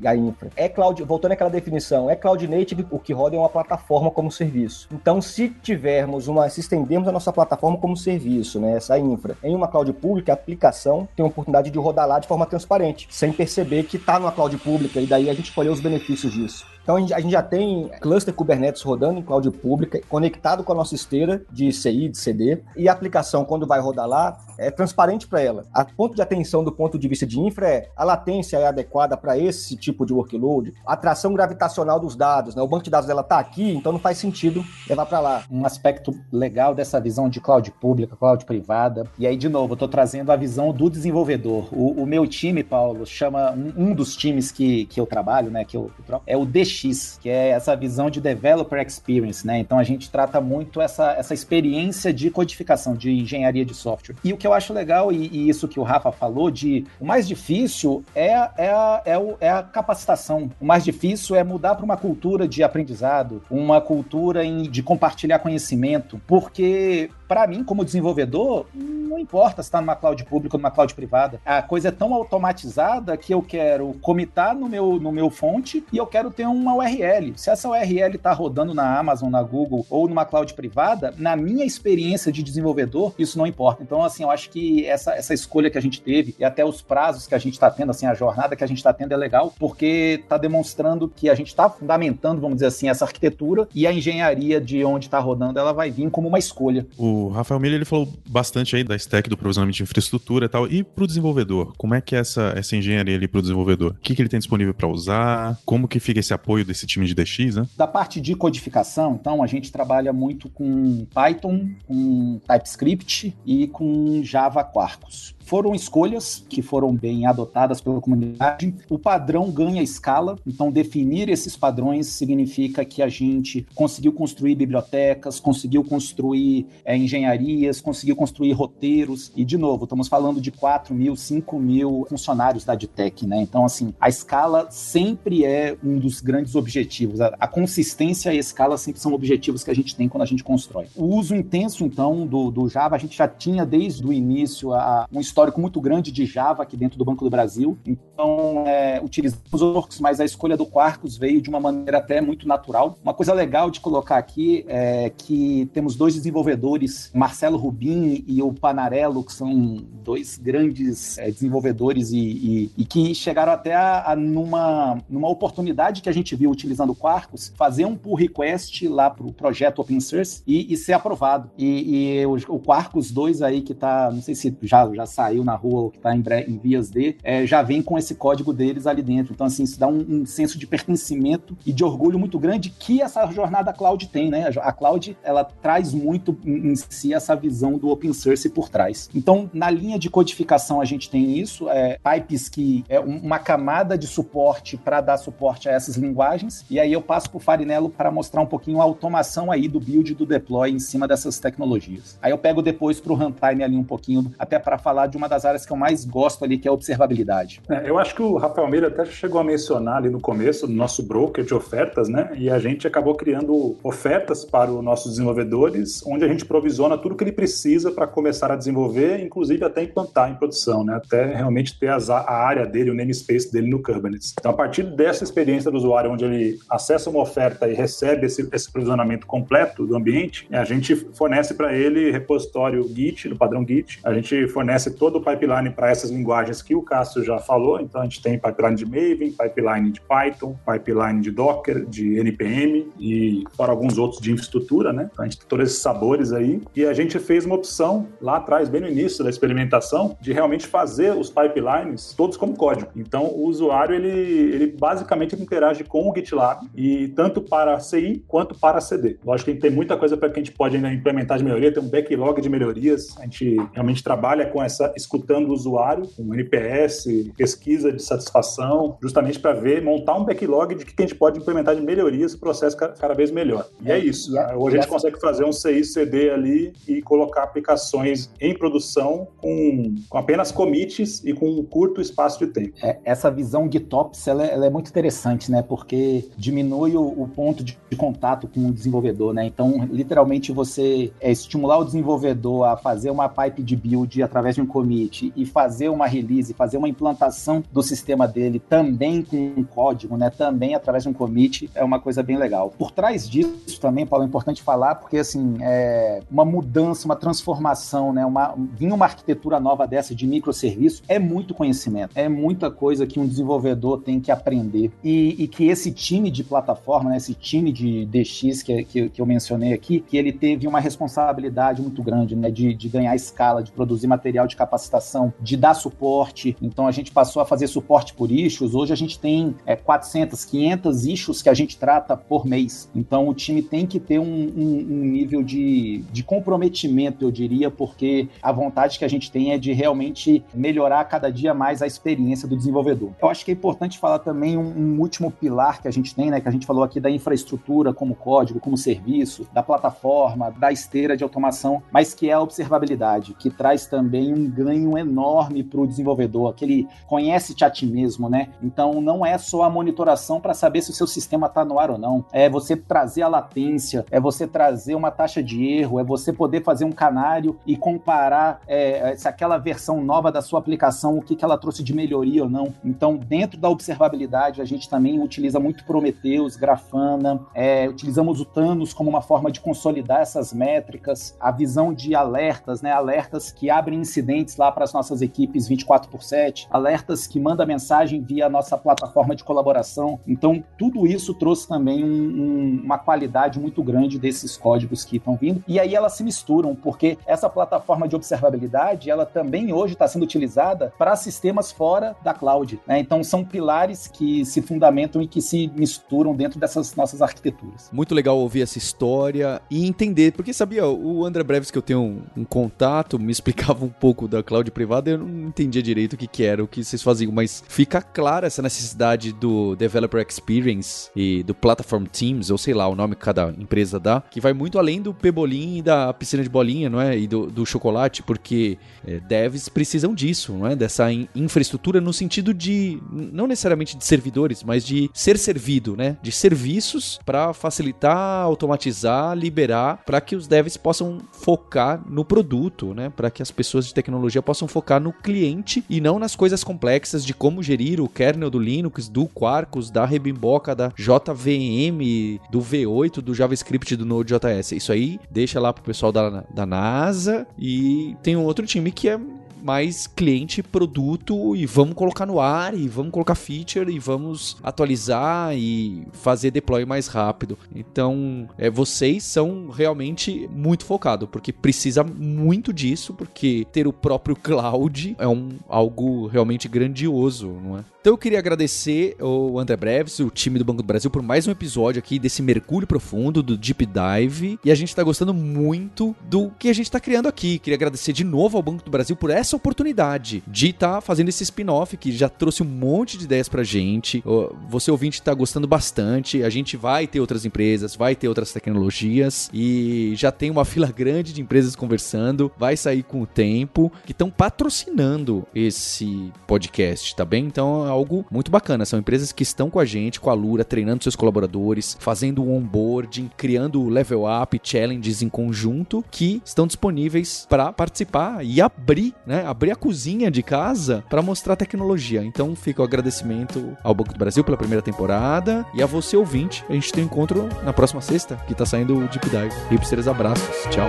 e 0.00 0.06
a 0.06 0.14
infra. 0.14 0.50
É 0.56 0.68
cloud, 0.68 1.02
voltando 1.04 1.32
àquela 1.32 1.50
definição, 1.50 2.08
é 2.10 2.16
cloud 2.16 2.46
native, 2.46 2.86
o 2.90 2.98
que 2.98 3.12
roda 3.12 3.36
é 3.36 3.38
uma 3.38 3.48
plataforma 3.48 4.10
como 4.10 4.30
serviço. 4.30 4.88
Então, 4.92 5.20
se 5.20 5.48
tivermos 5.48 6.28
uma, 6.28 6.48
se 6.48 6.60
estendermos 6.60 7.08
a 7.08 7.12
nossa 7.12 7.32
plataforma 7.32 7.78
como 7.78 7.96
serviço, 7.96 8.60
né? 8.60 8.76
Essa 8.76 8.98
infra, 8.98 9.36
em 9.42 9.54
uma 9.54 9.68
cloud 9.68 9.92
pública, 9.94 10.32
a 10.32 10.34
aplicação 10.34 11.08
tem 11.16 11.24
a 11.24 11.28
oportunidade 11.28 11.70
de 11.70 11.78
rodar 11.78 12.06
lá 12.06 12.18
de 12.18 12.28
forma 12.28 12.46
transparente, 12.46 13.06
sem 13.10 13.32
perceber 13.32 13.84
que 13.84 13.96
está 13.96 14.18
numa 14.18 14.32
cloud 14.32 14.56
pública, 14.58 15.00
e 15.00 15.06
daí 15.06 15.28
a 15.28 15.34
gente 15.34 15.52
colheu 15.52 15.72
os 15.72 15.80
benefícios 15.80 16.32
disso. 16.32 16.66
Então 16.88 16.96
a 16.96 17.00
gente, 17.00 17.12
a 17.12 17.20
gente 17.20 17.32
já 17.32 17.42
tem 17.42 17.90
cluster 18.00 18.32
Kubernetes 18.32 18.80
rodando 18.80 19.20
em 19.20 19.22
cloud 19.22 19.50
pública, 19.50 20.00
conectado 20.08 20.64
com 20.64 20.72
a 20.72 20.74
nossa 20.74 20.94
esteira 20.94 21.42
de 21.52 21.70
CI, 21.70 22.08
de 22.08 22.16
CD, 22.16 22.62
e 22.74 22.88
a 22.88 22.92
aplicação, 22.92 23.44
quando 23.44 23.66
vai 23.66 23.78
rodar 23.78 24.08
lá, 24.08 24.38
é 24.56 24.70
transparente 24.70 25.28
para 25.28 25.42
ela. 25.42 25.66
A 25.70 25.84
ponto 25.84 26.14
de 26.14 26.22
atenção 26.22 26.64
do 26.64 26.72
ponto 26.72 26.98
de 26.98 27.06
vista 27.06 27.26
de 27.26 27.38
infra 27.38 27.68
é 27.68 27.90
a 27.94 28.04
latência 28.04 28.56
é 28.56 28.66
adequada 28.66 29.18
para 29.18 29.38
esse 29.38 29.76
tipo 29.76 30.06
de 30.06 30.14
workload, 30.14 30.72
a 30.86 30.94
atração 30.94 31.34
gravitacional 31.34 32.00
dos 32.00 32.16
dados, 32.16 32.54
né? 32.54 32.62
O 32.62 32.66
banco 32.66 32.84
de 32.84 32.90
dados 32.90 33.06
dela 33.06 33.20
está 33.20 33.38
aqui, 33.38 33.70
então 33.70 33.92
não 33.92 34.00
faz 34.00 34.16
sentido 34.16 34.64
levar 34.88 35.04
para 35.04 35.20
lá. 35.20 35.44
Um 35.50 35.66
aspecto 35.66 36.18
legal 36.32 36.74
dessa 36.74 36.98
visão 36.98 37.28
de 37.28 37.38
cloud 37.38 37.70
pública, 37.72 38.16
cloud 38.16 38.46
privada, 38.46 39.04
e 39.18 39.26
aí 39.26 39.36
de 39.36 39.50
novo, 39.50 39.72
eu 39.72 39.74
estou 39.74 39.88
trazendo 39.88 40.32
a 40.32 40.36
visão 40.36 40.72
do 40.72 40.88
desenvolvedor. 40.88 41.68
O, 41.70 42.02
o 42.02 42.06
meu 42.06 42.26
time, 42.26 42.64
Paulo, 42.64 43.04
chama 43.04 43.52
um, 43.52 43.90
um, 43.90 43.94
dos 43.94 44.16
times 44.16 44.50
que, 44.50 44.86
que 44.86 44.98
eu 44.98 45.06
trabalho, 45.06 45.50
né, 45.50 45.66
que 45.66 45.76
eu, 45.76 45.90
é 46.26 46.34
o 46.34 46.46
DX, 46.46 46.77
que 47.20 47.28
é 47.28 47.48
essa 47.50 47.74
visão 47.74 48.08
de 48.10 48.20
developer 48.20 48.80
experience, 48.80 49.46
né? 49.46 49.58
Então 49.58 49.78
a 49.78 49.82
gente 49.82 50.10
trata 50.10 50.40
muito 50.40 50.80
essa, 50.80 51.12
essa 51.12 51.34
experiência 51.34 52.12
de 52.12 52.30
codificação, 52.30 52.94
de 52.94 53.10
engenharia 53.10 53.64
de 53.64 53.74
software. 53.74 54.14
E 54.22 54.32
o 54.32 54.36
que 54.36 54.46
eu 54.46 54.52
acho 54.52 54.72
legal, 54.72 55.10
e, 55.10 55.28
e 55.28 55.48
isso 55.48 55.66
que 55.66 55.80
o 55.80 55.82
Rafa 55.82 56.12
falou, 56.12 56.50
de 56.50 56.86
o 57.00 57.04
mais 57.04 57.26
difícil 57.26 58.04
é, 58.14 58.32
é, 58.56 58.70
a, 58.70 59.02
é, 59.04 59.18
o, 59.18 59.36
é 59.40 59.50
a 59.50 59.62
capacitação. 59.62 60.50
O 60.60 60.64
mais 60.64 60.84
difícil 60.84 61.34
é 61.34 61.42
mudar 61.42 61.74
para 61.74 61.84
uma 61.84 61.96
cultura 61.96 62.46
de 62.46 62.62
aprendizado, 62.62 63.42
uma 63.50 63.80
cultura 63.80 64.44
em, 64.44 64.62
de 64.62 64.82
compartilhar 64.82 65.38
conhecimento, 65.38 66.20
porque 66.26 67.10
para 67.28 67.46
mim, 67.46 67.62
como 67.62 67.84
desenvolvedor, 67.84 68.66
não 68.74 69.18
importa 69.18 69.62
se 69.62 69.68
está 69.68 69.80
numa 69.80 69.94
cloud 69.94 70.24
pública 70.24 70.56
ou 70.56 70.58
numa 70.58 70.70
cloud 70.70 70.94
privada. 70.94 71.40
A 71.44 71.60
coisa 71.60 71.88
é 71.88 71.90
tão 71.90 72.14
automatizada 72.14 73.16
que 73.16 73.34
eu 73.34 73.42
quero 73.42 73.94
comitar 74.00 74.54
no 74.54 74.68
meu, 74.68 74.98
no 74.98 75.12
meu 75.12 75.28
fonte 75.28 75.84
e 75.92 75.98
eu 75.98 76.06
quero 76.06 76.30
ter 76.30 76.46
uma 76.46 76.74
URL. 76.74 77.34
Se 77.36 77.50
essa 77.50 77.68
URL 77.68 78.16
está 78.16 78.32
rodando 78.32 78.72
na 78.72 78.98
Amazon, 78.98 79.30
na 79.30 79.42
Google 79.42 79.84
ou 79.90 80.08
numa 80.08 80.24
cloud 80.24 80.54
privada, 80.54 81.12
na 81.18 81.36
minha 81.36 81.64
experiência 81.64 82.32
de 82.32 82.42
desenvolvedor, 82.42 83.12
isso 83.18 83.36
não 83.36 83.46
importa. 83.46 83.82
Então, 83.82 84.02
assim, 84.02 84.22
eu 84.22 84.30
acho 84.30 84.48
que 84.48 84.86
essa, 84.86 85.12
essa 85.12 85.34
escolha 85.34 85.70
que 85.70 85.76
a 85.76 85.82
gente 85.82 86.00
teve 86.00 86.34
e 86.38 86.44
até 86.44 86.64
os 86.64 86.80
prazos 86.80 87.26
que 87.26 87.34
a 87.34 87.38
gente 87.38 87.54
está 87.54 87.70
tendo, 87.70 87.90
assim, 87.90 88.06
a 88.06 88.14
jornada 88.14 88.56
que 88.56 88.64
a 88.64 88.66
gente 88.66 88.78
está 88.78 88.92
tendo 88.92 89.12
é 89.12 89.16
legal, 89.16 89.52
porque 89.58 90.20
está 90.22 90.38
demonstrando 90.38 91.08
que 91.08 91.28
a 91.28 91.34
gente 91.34 91.48
está 91.48 91.68
fundamentando, 91.68 92.40
vamos 92.40 92.56
dizer 92.56 92.66
assim, 92.66 92.88
essa 92.88 93.04
arquitetura 93.04 93.68
e 93.74 93.86
a 93.86 93.92
engenharia 93.92 94.60
de 94.60 94.82
onde 94.84 95.06
está 95.06 95.18
rodando, 95.18 95.58
ela 95.58 95.72
vai 95.72 95.90
vir 95.90 96.08
como 96.10 96.28
uma 96.28 96.38
escolha. 96.38 96.86
O 96.96 97.17
o 97.18 97.28
Rafael 97.28 97.60
Miller 97.60 97.76
ele 97.76 97.84
falou 97.84 98.12
bastante 98.28 98.76
aí 98.76 98.84
da 98.84 98.96
stack 98.96 99.28
do 99.28 99.36
provisionamento 99.36 99.76
de 99.76 99.82
infraestrutura 99.82 100.46
e 100.46 100.48
tal. 100.48 100.66
E 100.66 100.82
para 100.82 101.04
o 101.04 101.06
desenvolvedor, 101.06 101.74
como 101.76 101.94
é 101.94 102.00
que 102.00 102.14
é 102.14 102.20
essa, 102.20 102.52
essa 102.56 102.76
engenharia 102.76 103.16
ali 103.16 103.28
para 103.28 103.38
o 103.38 103.42
desenvolvedor? 103.42 103.92
O 103.92 103.94
que, 104.00 104.14
que 104.14 104.22
ele 104.22 104.28
tem 104.28 104.38
disponível 104.38 104.74
para 104.74 104.88
usar? 104.88 105.58
Como 105.64 105.88
que 105.88 106.00
fica 106.00 106.20
esse 106.20 106.32
apoio 106.32 106.64
desse 106.64 106.86
time 106.86 107.06
de 107.06 107.14
DX, 107.14 107.56
né? 107.56 107.66
Da 107.76 107.86
parte 107.86 108.20
de 108.20 108.34
codificação, 108.34 109.18
então, 109.20 109.42
a 109.42 109.46
gente 109.46 109.72
trabalha 109.72 110.12
muito 110.12 110.48
com 110.48 111.04
Python, 111.12 111.68
com 111.86 112.40
TypeScript 112.46 113.36
e 113.44 113.66
com 113.68 114.22
Java 114.22 114.62
Quarkus. 114.64 115.34
Foram 115.48 115.74
escolhas 115.74 116.44
que 116.46 116.60
foram 116.60 116.94
bem 116.94 117.24
adotadas 117.24 117.80
pela 117.80 118.02
comunidade. 118.02 118.74
O 118.90 118.98
padrão 118.98 119.50
ganha 119.50 119.82
escala, 119.82 120.36
então 120.46 120.70
definir 120.70 121.30
esses 121.30 121.56
padrões 121.56 122.06
significa 122.08 122.84
que 122.84 123.00
a 123.00 123.08
gente 123.08 123.66
conseguiu 123.74 124.12
construir 124.12 124.54
bibliotecas, 124.54 125.40
conseguiu 125.40 125.82
construir 125.82 126.66
é, 126.84 126.94
engenharias, 127.08 127.80
conseguiu 127.80 128.14
construir 128.14 128.52
roteiros. 128.52 129.32
E, 129.34 129.44
de 129.44 129.56
novo, 129.56 129.84
estamos 129.84 130.08
falando 130.08 130.40
de 130.40 130.50
4 130.50 130.94
mil, 130.94 131.16
5 131.16 131.58
mil 131.58 132.06
funcionários 132.08 132.64
da 132.64 132.74
Adtech, 132.74 133.26
né? 133.26 133.40
Então, 133.40 133.64
assim, 133.64 133.94
a 134.00 134.08
escala 134.08 134.70
sempre 134.70 135.44
é 135.44 135.76
um 135.82 135.98
dos 135.98 136.20
grandes 136.20 136.54
objetivos. 136.54 137.20
A, 137.20 137.34
a 137.40 137.48
consistência 137.48 138.32
e 138.32 138.36
a 138.36 138.40
escala 138.40 138.76
sempre 138.76 139.00
são 139.00 139.12
objetivos 139.12 139.64
que 139.64 139.70
a 139.70 139.74
gente 139.74 139.96
tem 139.96 140.08
quando 140.08 140.22
a 140.22 140.26
gente 140.26 140.44
constrói. 140.44 140.86
O 140.94 141.06
uso 141.16 141.34
intenso, 141.34 141.84
então, 141.84 142.26
do, 142.26 142.50
do 142.50 142.68
Java, 142.68 142.96
a 142.96 142.98
gente 142.98 143.16
já 143.16 143.26
tinha 143.26 143.64
desde 143.64 144.06
o 144.06 144.12
início 144.12 144.72
a, 144.74 145.06
um 145.12 145.20
histórico 145.20 145.60
muito 145.60 145.80
grande 145.80 146.12
de 146.12 146.26
Java 146.26 146.62
aqui 146.62 146.76
dentro 146.76 146.98
do 146.98 147.04
Banco 147.04 147.24
do 147.24 147.30
Brasil. 147.30 147.78
Então, 147.86 148.64
é, 148.66 149.00
utilizamos 149.02 149.42
os 149.52 149.62
Works, 149.62 150.00
mas 150.00 150.20
a 150.20 150.24
escolha 150.24 150.56
do 150.56 150.66
Quarkus 150.66 151.16
veio 151.16 151.40
de 151.40 151.48
uma 151.48 151.60
maneira 151.60 151.98
até 151.98 152.20
muito 152.20 152.46
natural. 152.46 152.98
Uma 153.02 153.14
coisa 153.14 153.32
legal 153.32 153.70
de 153.70 153.80
colocar 153.80 154.18
aqui 154.18 154.64
é 154.68 155.10
que 155.16 155.68
temos 155.72 155.96
dois 155.96 156.14
desenvolvedores, 156.14 156.97
Marcelo 157.14 157.56
Rubin 157.56 158.24
e 158.26 158.42
o 158.42 158.52
Panarello, 158.52 159.24
que 159.24 159.32
são 159.32 159.76
dois 160.04 160.38
grandes 160.38 161.18
é, 161.18 161.30
desenvolvedores 161.30 162.10
e, 162.10 162.18
e, 162.18 162.72
e, 162.76 162.84
que 162.84 163.14
chegaram 163.14 163.52
até 163.52 163.74
a, 163.74 164.12
a, 164.12 164.16
numa, 164.16 164.98
numa 165.08 165.28
oportunidade 165.28 166.02
que 166.02 166.08
a 166.08 166.12
gente 166.12 166.34
viu 166.36 166.50
utilizando 166.50 166.90
o 166.90 166.96
Quarkus, 166.96 167.52
fazer 167.56 167.84
um 167.84 167.96
pull 167.96 168.14
request 168.14 168.86
lá 168.88 169.08
para 169.10 169.26
o 169.26 169.32
projeto 169.32 169.80
open 169.80 170.00
source 170.00 170.42
e, 170.46 170.72
e 170.72 170.76
ser 170.76 170.92
aprovado. 170.92 171.50
E, 171.56 172.24
o, 172.26 172.54
o 172.54 172.58
Quarkus 172.58 173.10
2 173.10 173.42
aí, 173.42 173.62
que 173.62 173.72
está, 173.72 174.10
não 174.10 174.20
sei 174.20 174.34
se 174.34 174.56
já, 174.62 174.88
já 174.94 175.06
saiu, 175.06 175.38
saiu 175.38 175.44
na 175.44 175.54
rua 175.54 175.82
ou 175.82 175.90
que 175.90 175.98
está 175.98 176.14
em, 176.14 176.22
em, 176.46 176.58
vias 176.58 176.90
de, 176.90 177.16
é, 177.22 177.46
já 177.46 177.62
vem 177.62 177.82
com 177.82 177.98
esse 177.98 178.14
código 178.14 178.52
deles 178.52 178.86
ali 178.86 179.02
dentro. 179.02 179.32
Então, 179.32 179.46
assim, 179.46 179.62
isso 179.62 179.78
dá 179.78 179.86
um, 179.86 180.04
um, 180.08 180.26
senso 180.26 180.58
de 180.58 180.66
pertencimento 180.66 181.56
e 181.64 181.72
de 181.72 181.84
orgulho 181.84 182.18
muito 182.18 182.38
grande 182.38 182.70
que 182.70 183.00
essa 183.00 183.26
jornada 183.30 183.72
cloud 183.72 184.08
tem, 184.08 184.30
né? 184.30 184.50
A 184.60 184.72
cloud, 184.72 185.16
ela 185.22 185.44
traz 185.44 185.92
muito 185.92 186.36
em, 186.44 186.74
si 186.88 187.14
essa 187.14 187.34
visão 187.34 187.78
do 187.78 187.88
open 187.88 188.12
source 188.12 188.48
por 188.48 188.68
trás. 188.68 189.08
Então, 189.14 189.50
na 189.52 189.70
linha 189.70 189.98
de 189.98 190.10
codificação, 190.10 190.80
a 190.80 190.84
gente 190.84 191.10
tem 191.10 191.38
isso, 191.38 191.68
é, 191.68 191.98
pipes 191.98 192.48
que 192.48 192.84
é 192.88 192.98
uma 192.98 193.38
camada 193.38 193.96
de 193.96 194.06
suporte 194.06 194.76
para 194.76 195.00
dar 195.00 195.16
suporte 195.16 195.68
a 195.68 195.72
essas 195.72 195.96
linguagens, 195.96 196.64
e 196.70 196.78
aí 196.80 196.92
eu 196.92 197.02
passo 197.02 197.30
para 197.30 197.36
o 197.36 197.40
Farinello 197.40 197.90
para 197.90 198.10
mostrar 198.10 198.40
um 198.40 198.46
pouquinho 198.46 198.80
a 198.80 198.84
automação 198.84 199.50
aí 199.50 199.68
do 199.68 199.80
build 199.80 200.14
do 200.14 200.26
deploy 200.26 200.70
em 200.70 200.78
cima 200.78 201.06
dessas 201.06 201.38
tecnologias. 201.38 202.18
Aí 202.22 202.30
eu 202.30 202.38
pego 202.38 202.62
depois 202.62 203.00
para 203.00 203.12
o 203.12 203.16
runtime 203.16 203.62
ali 203.62 203.76
um 203.76 203.84
pouquinho, 203.84 204.32
até 204.38 204.58
para 204.58 204.78
falar 204.78 205.06
de 205.06 205.16
uma 205.16 205.28
das 205.28 205.44
áreas 205.44 205.64
que 205.64 205.72
eu 205.72 205.76
mais 205.76 206.04
gosto 206.04 206.44
ali, 206.44 206.58
que 206.58 206.68
é 206.68 206.70
a 206.70 206.74
observabilidade. 206.74 207.60
É, 207.68 207.88
eu 207.88 207.98
acho 207.98 208.14
que 208.14 208.22
o 208.22 208.36
Rafael 208.36 208.68
Meira 208.68 208.88
até 208.88 209.04
chegou 209.04 209.40
a 209.40 209.44
mencionar 209.44 209.96
ali 209.96 210.10
no 210.10 210.20
começo 210.20 210.66
do 210.66 210.72
nosso 210.72 211.02
broker 211.02 211.44
de 211.44 211.54
ofertas, 211.54 212.08
né? 212.08 212.30
E 212.36 212.50
a 212.50 212.58
gente 212.58 212.86
acabou 212.86 213.14
criando 213.14 213.76
ofertas 213.82 214.44
para 214.44 214.70
os 214.70 214.82
nossos 214.82 215.12
desenvolvedores, 215.12 216.02
onde 216.06 216.24
a 216.24 216.28
gente 216.28 216.44
provisiona 216.78 216.96
tudo 216.96 217.16
que 217.16 217.24
ele 217.24 217.32
precisa 217.32 217.90
para 217.90 218.06
começar 218.06 218.52
a 218.52 218.56
desenvolver, 218.56 219.20
inclusive 219.20 219.64
até 219.64 219.82
implantar 219.82 220.30
em 220.30 220.34
produção, 220.34 220.84
né? 220.84 220.94
Até 220.94 221.34
realmente 221.34 221.78
ter 221.78 221.88
as, 221.88 222.08
a 222.08 222.30
área 222.30 222.64
dele, 222.64 222.90
o 222.90 222.94
namespace 222.94 223.52
dele 223.52 223.68
no 223.68 223.82
Kubernetes. 223.82 224.34
Então, 224.38 224.52
a 224.52 224.54
partir 224.54 224.84
dessa 224.84 225.24
experiência 225.24 225.70
do 225.70 225.76
usuário, 225.76 226.12
onde 226.12 226.24
ele 226.24 226.58
acessa 226.70 227.10
uma 227.10 227.20
oferta 227.20 227.68
e 227.68 227.74
recebe 227.74 228.26
esse, 228.26 228.48
esse 228.52 228.70
provisionamento 228.70 229.26
completo 229.26 229.86
do 229.86 229.96
ambiente, 229.96 230.46
a 230.52 230.64
gente 230.64 230.94
fornece 231.14 231.54
para 231.54 231.74
ele 231.74 232.10
repositório 232.12 232.86
Git, 232.94 233.28
no 233.28 233.36
padrão 233.36 233.66
Git, 233.66 233.98
a 234.04 234.14
gente 234.14 234.46
fornece 234.48 234.92
todo 234.92 235.16
o 235.16 235.20
pipeline 235.20 235.70
para 235.70 235.90
essas 235.90 236.10
linguagens 236.10 236.62
que 236.62 236.76
o 236.76 236.82
Cássio 236.82 237.24
já 237.24 237.38
falou. 237.38 237.80
Então, 237.80 238.00
a 238.00 238.04
gente 238.04 238.22
tem 238.22 238.38
pipeline 238.38 238.76
de 238.76 238.84
Maven, 238.84 239.32
pipeline 239.32 239.90
de 239.90 240.00
Python, 240.00 240.56
pipeline 240.64 241.20
de 241.20 241.30
Docker, 241.30 241.84
de 241.86 242.18
NPM 242.18 242.88
e 243.00 243.44
fora 243.56 243.72
alguns 243.72 243.98
outros 243.98 244.20
de 244.20 244.32
infraestrutura, 244.32 244.92
né? 244.92 245.08
Então, 245.12 245.24
a 245.24 245.28
gente 245.28 245.38
tem 245.38 245.48
todos 245.48 245.70
esses 245.70 245.82
sabores 245.82 246.32
aí. 246.32 246.57
E 246.74 246.84
a 246.84 246.92
gente 246.92 247.18
fez 247.18 247.44
uma 247.44 247.54
opção 247.54 248.08
lá 248.20 248.36
atrás, 248.36 248.68
bem 248.68 248.80
no 248.80 248.88
início 248.88 249.24
da 249.24 249.30
experimentação, 249.30 250.16
de 250.20 250.32
realmente 250.32 250.66
fazer 250.66 251.16
os 251.16 251.30
pipelines 251.30 252.14
todos 252.16 252.36
como 252.36 252.56
código. 252.56 252.90
Então, 252.96 253.24
o 253.24 253.46
usuário, 253.46 253.94
ele, 253.94 254.08
ele 254.08 254.66
basicamente 254.66 255.34
interage 255.40 255.84
com 255.84 256.10
o 256.10 256.14
GitLab 256.14 256.66
e 256.76 257.08
tanto 257.08 257.40
para 257.40 257.78
CI 257.80 258.24
quanto 258.26 258.54
para 258.54 258.80
CD. 258.80 259.18
Lógico 259.24 259.50
que 259.52 259.58
tem 259.58 259.70
muita 259.70 259.96
coisa 259.96 260.16
para 260.16 260.28
que 260.30 260.40
a 260.40 260.42
gente 260.42 260.54
pode 260.54 260.76
ainda 260.76 260.92
implementar 260.92 261.38
de 261.38 261.44
melhoria, 261.44 261.72
tem 261.72 261.82
um 261.82 261.88
backlog 261.88 262.40
de 262.40 262.48
melhorias. 262.48 263.16
A 263.18 263.22
gente 263.22 263.56
realmente 263.72 264.02
trabalha 264.02 264.46
com 264.46 264.62
essa 264.62 264.92
escutando 264.96 265.48
o 265.48 265.52
usuário, 265.52 266.08
com 266.16 266.34
NPS, 266.34 267.06
pesquisa 267.36 267.92
de 267.92 268.02
satisfação, 268.02 268.96
justamente 269.00 269.38
para 269.38 269.52
ver, 269.52 269.82
montar 269.82 270.16
um 270.16 270.24
backlog 270.24 270.74
de 270.74 270.84
que 270.84 270.94
a 270.98 271.02
gente 271.02 271.14
pode 271.14 271.38
implementar 271.38 271.74
de 271.74 271.82
melhorias 271.82 272.34
o 272.34 272.38
processo 272.38 272.76
cada 272.76 273.14
vez 273.14 273.30
melhor. 273.30 273.66
E 273.82 273.90
é, 273.90 273.94
é 273.94 273.98
isso. 273.98 274.32
Hoje 274.56 274.78
a 274.78 274.80
gente 274.80 274.90
consegue 274.90 275.20
fazer 275.20 275.44
um 275.44 275.52
CI, 275.52 275.84
CD 275.84 276.30
ali 276.30 276.47
e 276.86 277.02
colocar 277.02 277.42
aplicações 277.42 278.30
em 278.40 278.56
produção 278.56 279.28
com, 279.38 279.94
com 280.08 280.18
apenas 280.18 280.50
commits 280.50 281.22
e 281.24 281.32
com 281.32 281.48
um 281.48 281.64
curto 281.64 282.00
espaço 282.00 282.38
de 282.38 282.46
tempo. 282.48 282.74
É, 282.82 282.98
essa 283.04 283.30
visão 283.30 283.70
GitOps 283.70 284.26
ela 284.26 284.44
é, 284.44 284.54
ela 284.54 284.66
é, 284.66 284.70
muito 284.70 284.88
interessante, 284.88 285.50
né? 285.50 285.62
Porque 285.62 286.28
diminui 286.36 286.96
o, 286.96 287.02
o 287.02 287.28
ponto 287.28 287.62
de, 287.62 287.78
de, 287.90 287.96
contato 287.96 288.48
com 288.48 288.68
o 288.68 288.72
desenvolvedor, 288.72 289.32
né? 289.34 289.46
Então, 289.46 289.88
literalmente, 289.90 290.52
você 290.52 291.12
é, 291.20 291.30
estimular 291.30 291.78
o 291.78 291.84
desenvolvedor 291.84 292.64
a 292.64 292.76
fazer 292.76 293.10
uma 293.10 293.28
pipe 293.28 293.62
de 293.62 293.76
build 293.76 294.22
através 294.22 294.54
de 294.54 294.62
um 294.62 294.66
commit 294.66 295.32
e 295.36 295.44
fazer 295.44 295.88
uma 295.88 296.06
release, 296.06 296.54
fazer 296.54 296.76
uma 296.76 296.88
implantação 296.88 297.62
do 297.72 297.82
sistema 297.82 298.26
dele 298.26 298.58
também 298.58 299.22
com 299.22 299.52
um 299.56 299.64
código, 299.64 300.16
né, 300.16 300.30
também 300.30 300.74
através 300.74 301.04
de 301.04 301.10
um 301.10 301.12
commit, 301.12 301.70
é 301.74 301.84
uma 301.84 302.00
coisa 302.00 302.22
bem 302.22 302.36
legal. 302.36 302.72
Por 302.76 302.90
trás 302.90 303.28
disso 303.28 303.80
também, 303.80 304.06
Paulo, 304.06 304.24
é 304.24 304.28
importante 304.28 304.62
falar, 304.62 304.96
porque 304.96 305.18
assim, 305.18 305.56
é, 305.60 306.20
uma 306.38 306.44
mudança, 306.44 307.04
uma 307.04 307.16
transformação, 307.16 308.12
né? 308.12 308.24
Uma, 308.24 308.54
vir 308.56 308.92
uma 308.92 309.04
arquitetura 309.04 309.58
nova 309.58 309.86
dessa 309.86 310.14
de 310.14 310.26
microserviço 310.26 311.02
é 311.08 311.18
muito 311.18 311.52
conhecimento, 311.52 312.12
é 312.14 312.28
muita 312.28 312.70
coisa 312.70 313.06
que 313.06 313.18
um 313.18 313.26
desenvolvedor 313.26 314.00
tem 314.00 314.20
que 314.20 314.30
aprender. 314.30 314.92
E, 315.02 315.42
e 315.42 315.48
que 315.48 315.66
esse 315.66 315.90
time 315.90 316.30
de 316.30 316.44
plataforma, 316.44 317.10
né, 317.10 317.16
esse 317.16 317.34
time 317.34 317.72
de 317.72 318.06
DX 318.06 318.62
que, 318.62 318.84
que, 318.84 319.08
que, 319.08 319.20
eu 319.20 319.26
mencionei 319.26 319.72
aqui, 319.72 320.00
que 320.00 320.16
ele 320.16 320.32
teve 320.32 320.66
uma 320.66 320.78
responsabilidade 320.78 321.82
muito 321.82 322.02
grande, 322.02 322.36
né? 322.36 322.50
De, 322.50 322.72
de 322.72 322.88
ganhar 322.88 323.14
escala, 323.16 323.62
de 323.62 323.72
produzir 323.72 324.06
material 324.06 324.46
de 324.46 324.54
capacitação, 324.54 325.32
de 325.40 325.56
dar 325.56 325.74
suporte. 325.74 326.56
Então 326.62 326.86
a 326.86 326.92
gente 326.92 327.10
passou 327.10 327.42
a 327.42 327.46
fazer 327.46 327.66
suporte 327.66 328.14
por 328.14 328.30
issues. 328.30 328.74
Hoje 328.74 328.92
a 328.92 328.96
gente 328.96 329.18
tem 329.18 329.56
é, 329.66 329.74
400, 329.74 330.44
500 330.44 331.06
issues 331.06 331.42
que 331.42 331.48
a 331.48 331.54
gente 331.54 331.76
trata 331.76 332.16
por 332.16 332.46
mês. 332.46 332.88
Então 332.94 333.28
o 333.28 333.34
time 333.34 333.60
tem 333.62 333.86
que 333.86 333.98
ter 333.98 334.20
um, 334.20 334.24
um, 334.24 334.86
um 334.90 335.04
nível 335.04 335.42
de, 335.42 336.04
de 336.12 336.27
comprometimento, 336.28 337.24
eu 337.24 337.30
diria, 337.30 337.70
porque 337.70 338.28
a 338.42 338.52
vontade 338.52 338.98
que 338.98 339.04
a 339.04 339.08
gente 339.08 339.32
tem 339.32 339.52
é 339.52 339.58
de 339.58 339.72
realmente 339.72 340.44
melhorar 340.52 341.02
cada 341.06 341.32
dia 341.32 341.54
mais 341.54 341.80
a 341.80 341.86
experiência 341.86 342.46
do 342.46 342.54
desenvolvedor. 342.54 343.12
Eu 343.22 343.30
acho 343.30 343.42
que 343.42 343.50
é 343.50 343.54
importante 343.54 343.98
falar 343.98 344.18
também 344.18 344.58
um, 344.58 344.60
um 344.60 345.00
último 345.00 345.30
pilar 345.30 345.80
que 345.80 345.88
a 345.88 345.90
gente 345.90 346.14
tem, 346.14 346.30
né? 346.30 346.38
Que 346.38 346.46
a 346.46 346.52
gente 346.52 346.66
falou 346.66 346.84
aqui 346.84 347.00
da 347.00 347.10
infraestrutura 347.10 347.94
como 347.94 348.14
código, 348.14 348.60
como 348.60 348.76
serviço, 348.76 349.48
da 349.54 349.62
plataforma, 349.62 350.50
da 350.50 350.70
esteira 350.70 351.16
de 351.16 351.24
automação, 351.24 351.82
mas 351.90 352.12
que 352.12 352.28
é 352.28 352.34
a 352.34 352.42
observabilidade, 352.42 353.32
que 353.32 353.48
traz 353.48 353.86
também 353.86 354.34
um 354.34 354.50
ganho 354.50 354.98
enorme 354.98 355.64
para 355.64 355.80
o 355.80 355.86
desenvolvedor, 355.86 356.52
que 356.52 356.64
ele 356.66 356.88
conhece-te 357.06 357.64
a 357.64 357.70
ti 357.70 357.86
mesmo, 357.86 358.28
né? 358.28 358.50
Então 358.62 359.00
não 359.00 359.24
é 359.24 359.38
só 359.38 359.62
a 359.62 359.70
monitoração 359.70 360.42
para 360.42 360.52
saber 360.52 360.82
se 360.82 360.90
o 360.90 360.94
seu 360.94 361.06
sistema 361.06 361.46
está 361.46 361.64
no 361.64 361.78
ar 361.78 361.90
ou 361.90 361.96
não, 361.96 362.26
é 362.34 362.50
você 362.50 362.76
trazer 362.76 363.22
a 363.22 363.28
latência, 363.28 364.04
é 364.10 364.20
você 364.20 364.46
trazer 364.46 364.94
uma 364.94 365.10
taxa 365.10 365.42
de 365.42 365.64
erro, 365.64 365.98
é 365.98 366.04
você 366.04 366.17
poder 366.32 366.62
fazer 366.62 366.84
um 366.84 366.92
canário 366.92 367.58
e 367.66 367.76
comparar 367.76 368.60
é, 368.66 369.14
se 369.16 369.28
aquela 369.28 369.58
versão 369.58 370.02
nova 370.02 370.30
da 370.32 370.42
sua 370.42 370.58
aplicação, 370.58 371.18
o 371.18 371.22
que, 371.22 371.36
que 371.36 371.44
ela 371.44 371.56
trouxe 371.56 371.82
de 371.82 371.94
melhoria 371.94 372.44
ou 372.44 372.50
não. 372.50 372.74
Então, 372.84 373.16
dentro 373.16 373.58
da 373.58 373.68
observabilidade, 373.68 374.60
a 374.60 374.64
gente 374.64 374.88
também 374.88 375.20
utiliza 375.20 375.60
muito 375.60 375.84
Prometheus, 375.84 376.56
Grafana, 376.56 377.40
é, 377.54 377.88
utilizamos 377.88 378.40
o 378.40 378.44
Thanos 378.44 378.92
como 378.92 379.08
uma 379.08 379.22
forma 379.22 379.50
de 379.50 379.60
consolidar 379.60 380.20
essas 380.20 380.52
métricas, 380.52 381.36
a 381.40 381.50
visão 381.50 381.92
de 381.92 382.14
alertas, 382.14 382.82
né? 382.82 382.92
Alertas 382.92 383.50
que 383.50 383.70
abrem 383.70 384.00
incidentes 384.00 384.56
lá 384.56 384.72
para 384.72 384.84
as 384.84 384.92
nossas 384.92 385.22
equipes 385.22 385.68
24 385.68 386.10
por 386.10 386.22
7, 386.22 386.66
alertas 386.70 387.26
que 387.26 387.38
mandam 387.38 387.66
mensagem 387.66 388.20
via 388.22 388.46
a 388.46 388.48
nossa 388.48 388.76
plataforma 388.76 389.36
de 389.36 389.44
colaboração. 389.44 390.18
Então, 390.26 390.64
tudo 390.76 391.06
isso 391.06 391.34
trouxe 391.34 391.68
também 391.68 392.02
um, 392.02 392.08
um, 392.08 392.80
uma 392.84 392.98
qualidade 392.98 393.60
muito 393.60 393.82
grande 393.82 394.18
desses 394.18 394.56
códigos 394.56 395.04
que 395.04 395.16
estão 395.16 395.36
vindo. 395.36 395.62
E 395.68 395.78
aí 395.78 395.94
elas 396.08 396.14
se 396.14 396.24
misturam, 396.24 396.74
porque 396.74 397.18
essa 397.26 397.48
plataforma 397.48 398.08
de 398.08 398.16
observabilidade, 398.16 399.10
ela 399.10 399.26
também 399.26 399.72
hoje 399.72 399.92
está 399.92 400.08
sendo 400.08 400.22
utilizada 400.22 400.92
para 400.98 401.14
sistemas 401.14 401.70
fora 401.70 402.16
da 402.24 402.32
cloud. 402.32 402.80
Né? 402.86 402.98
Então, 402.98 403.22
são 403.22 403.44
pilares 403.44 404.08
que 404.08 404.44
se 404.44 404.62
fundamentam 404.62 405.20
e 405.20 405.28
que 405.28 405.42
se 405.42 405.70
misturam 405.76 406.34
dentro 406.34 406.58
dessas 406.58 406.94
nossas 406.94 407.20
arquiteturas. 407.20 407.90
Muito 407.92 408.14
legal 408.14 408.38
ouvir 408.38 408.62
essa 408.62 408.78
história 408.78 409.60
e 409.70 409.86
entender, 409.86 410.32
porque 410.32 410.52
sabia, 410.52 410.86
o 410.86 411.24
André 411.24 411.42
Breves 411.42 411.70
que 411.70 411.76
eu 411.76 411.82
tenho 411.82 412.00
um, 412.00 412.22
um 412.38 412.44
contato, 412.44 413.18
me 413.18 413.30
explicava 413.30 413.84
um 413.84 413.90
pouco 413.90 414.26
da 414.26 414.42
cloud 414.42 414.70
privada, 414.70 415.10
eu 415.10 415.18
não 415.18 415.48
entendia 415.48 415.82
direito 415.82 416.14
o 416.14 416.16
que, 416.16 416.26
que 416.26 416.42
era, 416.42 416.64
o 416.64 416.68
que 416.68 416.82
vocês 416.82 417.02
faziam, 417.02 417.30
mas 417.30 417.62
fica 417.68 418.00
clara 418.00 418.46
essa 418.46 418.62
necessidade 418.62 419.32
do 419.32 419.76
Developer 419.76 420.24
Experience 420.26 421.10
e 421.14 421.42
do 421.42 421.54
Platform 421.54 422.04
Teams, 422.04 422.50
ou 422.50 422.56
sei 422.56 422.72
lá, 422.72 422.88
o 422.88 422.94
nome 422.94 423.14
que 423.14 423.22
cada 423.22 423.54
empresa 423.58 424.00
dá, 424.00 424.22
que 424.30 424.40
vai 424.40 424.52
muito 424.52 424.78
além 424.78 425.02
do 425.02 425.12
pebolim 425.18 425.78
e 425.78 425.82
da 425.82 425.97
piscina 426.12 426.42
de 426.42 426.48
bolinha, 426.48 426.88
não 426.88 427.00
é? 427.00 427.18
E 427.18 427.26
do, 427.26 427.46
do 427.46 427.64
chocolate, 427.64 428.22
porque 428.22 428.78
é, 429.06 429.20
devs 429.20 429.68
precisam 429.68 430.14
disso, 430.14 430.52
não 430.52 430.66
é? 430.66 430.76
Dessa 430.76 431.12
in 431.12 431.28
infraestrutura 431.34 432.00
no 432.00 432.12
sentido 432.12 432.52
de, 432.52 433.00
não 433.10 433.46
necessariamente 433.46 433.96
de 433.96 434.04
servidores, 434.04 434.62
mas 434.62 434.84
de 434.84 435.10
ser 435.12 435.38
servido, 435.38 435.96
né? 435.96 436.16
De 436.22 436.32
serviços 436.32 437.18
para 437.24 437.52
facilitar, 437.52 438.42
automatizar, 438.42 439.36
liberar, 439.36 440.02
para 440.04 440.20
que 440.20 440.36
os 440.36 440.46
devs 440.46 440.76
possam 440.76 441.18
focar 441.32 442.02
no 442.08 442.24
produto, 442.24 442.94
né? 442.94 443.10
Para 443.10 443.30
que 443.30 443.42
as 443.42 443.50
pessoas 443.50 443.86
de 443.86 443.94
tecnologia 443.94 444.42
possam 444.42 444.68
focar 444.68 445.00
no 445.00 445.12
cliente 445.12 445.84
e 445.88 446.00
não 446.00 446.18
nas 446.18 446.34
coisas 446.34 446.62
complexas 446.64 447.24
de 447.24 447.34
como 447.34 447.62
gerir 447.62 448.00
o 448.00 448.08
kernel 448.08 448.50
do 448.50 448.58
Linux, 448.58 449.08
do 449.08 449.26
Quarkus, 449.26 449.90
da 449.90 450.04
Rebimboca, 450.04 450.74
da 450.74 450.88
JVM, 450.88 452.40
do 452.50 452.60
V8, 452.60 453.20
do 453.20 453.34
JavaScript 453.34 453.96
do 453.96 454.04
Node.js. 454.04 454.72
Isso 454.72 454.92
aí 454.92 455.18
deixa 455.30 455.60
lá 455.60 455.72
pro 455.72 455.82
pessoal 455.88 456.12
da, 456.12 456.44
da 456.50 456.66
NASA 456.66 457.46
e 457.58 458.14
tem 458.22 458.36
um 458.36 458.44
outro 458.44 458.66
time 458.66 458.92
que 458.92 459.08
é 459.08 459.18
mais 459.62 460.06
cliente, 460.06 460.62
produto 460.62 461.56
e 461.56 461.66
vamos 461.66 461.94
colocar 461.94 462.26
no 462.26 462.38
ar 462.38 462.74
e 462.74 462.86
vamos 462.86 463.10
colocar 463.10 463.34
feature 463.34 463.90
e 463.92 463.98
vamos 463.98 464.56
atualizar 464.62 465.56
e 465.56 466.06
fazer 466.12 466.50
deploy 466.50 466.84
mais 466.84 467.08
rápido. 467.08 467.58
Então, 467.74 468.48
é, 468.56 468.70
vocês 468.70 469.24
são 469.24 469.68
realmente 469.68 470.48
muito 470.52 470.84
focados, 470.84 471.28
porque 471.30 471.52
precisa 471.52 472.04
muito 472.04 472.72
disso, 472.72 473.14
porque 473.14 473.66
ter 473.72 473.86
o 473.86 473.92
próprio 473.92 474.36
cloud 474.36 475.16
é 475.18 475.26
um, 475.26 475.48
algo 475.68 476.26
realmente 476.26 476.68
grandioso, 476.68 477.48
não 477.48 477.78
é? 477.78 477.84
Então 478.08 478.14
eu 478.14 478.18
queria 478.18 478.38
agradecer 478.38 479.18
o 479.20 479.58
André 479.58 479.76
Breves, 479.76 480.18
o 480.18 480.30
time 480.30 480.58
do 480.58 480.64
Banco 480.64 480.80
do 480.80 480.86
Brasil, 480.86 481.10
por 481.10 481.20
mais 481.20 481.46
um 481.46 481.50
episódio 481.50 481.98
aqui 481.98 482.18
desse 482.18 482.40
mergulho 482.40 482.86
profundo, 482.86 483.42
do 483.42 483.54
Deep 483.54 483.84
Dive. 483.84 484.58
E 484.64 484.70
a 484.70 484.74
gente 484.74 484.96
tá 484.96 485.02
gostando 485.02 485.34
muito 485.34 486.16
do 486.22 486.50
que 486.58 486.70
a 486.70 486.72
gente 486.72 486.90
tá 486.90 486.98
criando 486.98 487.28
aqui. 487.28 487.58
Queria 487.58 487.76
agradecer 487.76 488.14
de 488.14 488.24
novo 488.24 488.56
ao 488.56 488.62
Banco 488.62 488.82
do 488.82 488.90
Brasil 488.90 489.14
por 489.14 489.28
essa 489.28 489.54
oportunidade 489.54 490.42
de 490.46 490.70
estar 490.70 490.94
tá 490.94 491.00
fazendo 491.02 491.28
esse 491.28 491.42
spin-off 491.42 491.98
que 491.98 492.10
já 492.10 492.30
trouxe 492.30 492.62
um 492.62 492.66
monte 492.66 493.18
de 493.18 493.26
ideias 493.26 493.46
pra 493.46 493.62
gente. 493.62 494.24
Você 494.70 494.90
ouvinte 494.90 495.20
tá 495.20 495.34
gostando 495.34 495.68
bastante. 495.68 496.42
A 496.42 496.48
gente 496.48 496.78
vai 496.78 497.06
ter 497.06 497.20
outras 497.20 497.44
empresas, 497.44 497.94
vai 497.94 498.16
ter 498.16 498.26
outras 498.26 498.54
tecnologias 498.54 499.50
e 499.52 500.14
já 500.16 500.32
tem 500.32 500.50
uma 500.50 500.64
fila 500.64 500.90
grande 500.90 501.34
de 501.34 501.42
empresas 501.42 501.76
conversando. 501.76 502.50
Vai 502.56 502.74
sair 502.74 503.02
com 503.02 503.20
o 503.20 503.26
tempo 503.26 503.92
que 504.06 504.12
estão 504.12 504.30
patrocinando 504.30 505.46
esse 505.54 506.32
podcast, 506.46 507.14
tá 507.14 507.26
bem? 507.26 507.44
Então 507.44 507.97
algo 507.98 508.24
muito 508.30 508.50
bacana. 508.50 508.84
São 508.84 508.98
empresas 508.98 509.32
que 509.32 509.42
estão 509.42 509.68
com 509.68 509.78
a 509.78 509.84
gente, 509.84 510.20
com 510.20 510.30
a 510.30 510.34
Lura, 510.34 510.64
treinando 510.64 511.02
seus 511.02 511.16
colaboradores, 511.16 511.96
fazendo 512.00 512.48
onboarding, 512.48 513.30
criando 513.36 513.88
level 513.88 514.24
up, 514.24 514.58
challenges 514.62 515.22
em 515.22 515.28
conjunto 515.28 516.04
que 516.10 516.40
estão 516.44 516.66
disponíveis 516.66 517.46
para 517.48 517.72
participar 517.72 518.44
e 518.44 518.60
abrir, 518.60 519.14
né? 519.26 519.44
Abrir 519.46 519.72
a 519.72 519.76
cozinha 519.76 520.30
de 520.30 520.42
casa 520.42 521.04
para 521.08 521.22
mostrar 521.22 521.56
tecnologia. 521.56 522.24
Então 522.24 522.54
fica 522.54 522.82
o 522.82 522.84
agradecimento 522.84 523.76
ao 523.82 523.94
Banco 523.94 524.12
do 524.12 524.18
Brasil 524.18 524.44
pela 524.44 524.56
primeira 524.56 524.82
temporada 524.82 525.66
e 525.74 525.82
a 525.82 525.86
você 525.86 526.16
ouvinte. 526.16 526.64
A 526.68 526.72
gente 526.72 526.92
tem 526.92 527.04
um 527.04 527.06
encontro 527.06 527.48
na 527.64 527.72
próxima 527.72 528.00
sexta, 528.00 528.36
que 528.46 528.54
tá 528.54 528.64
saindo 528.64 528.96
o 528.96 529.08
Deep 529.08 529.28
Dive. 529.28 529.54
Hipsters, 529.70 530.06
abraços. 530.06 530.48
Tchau. 530.70 530.88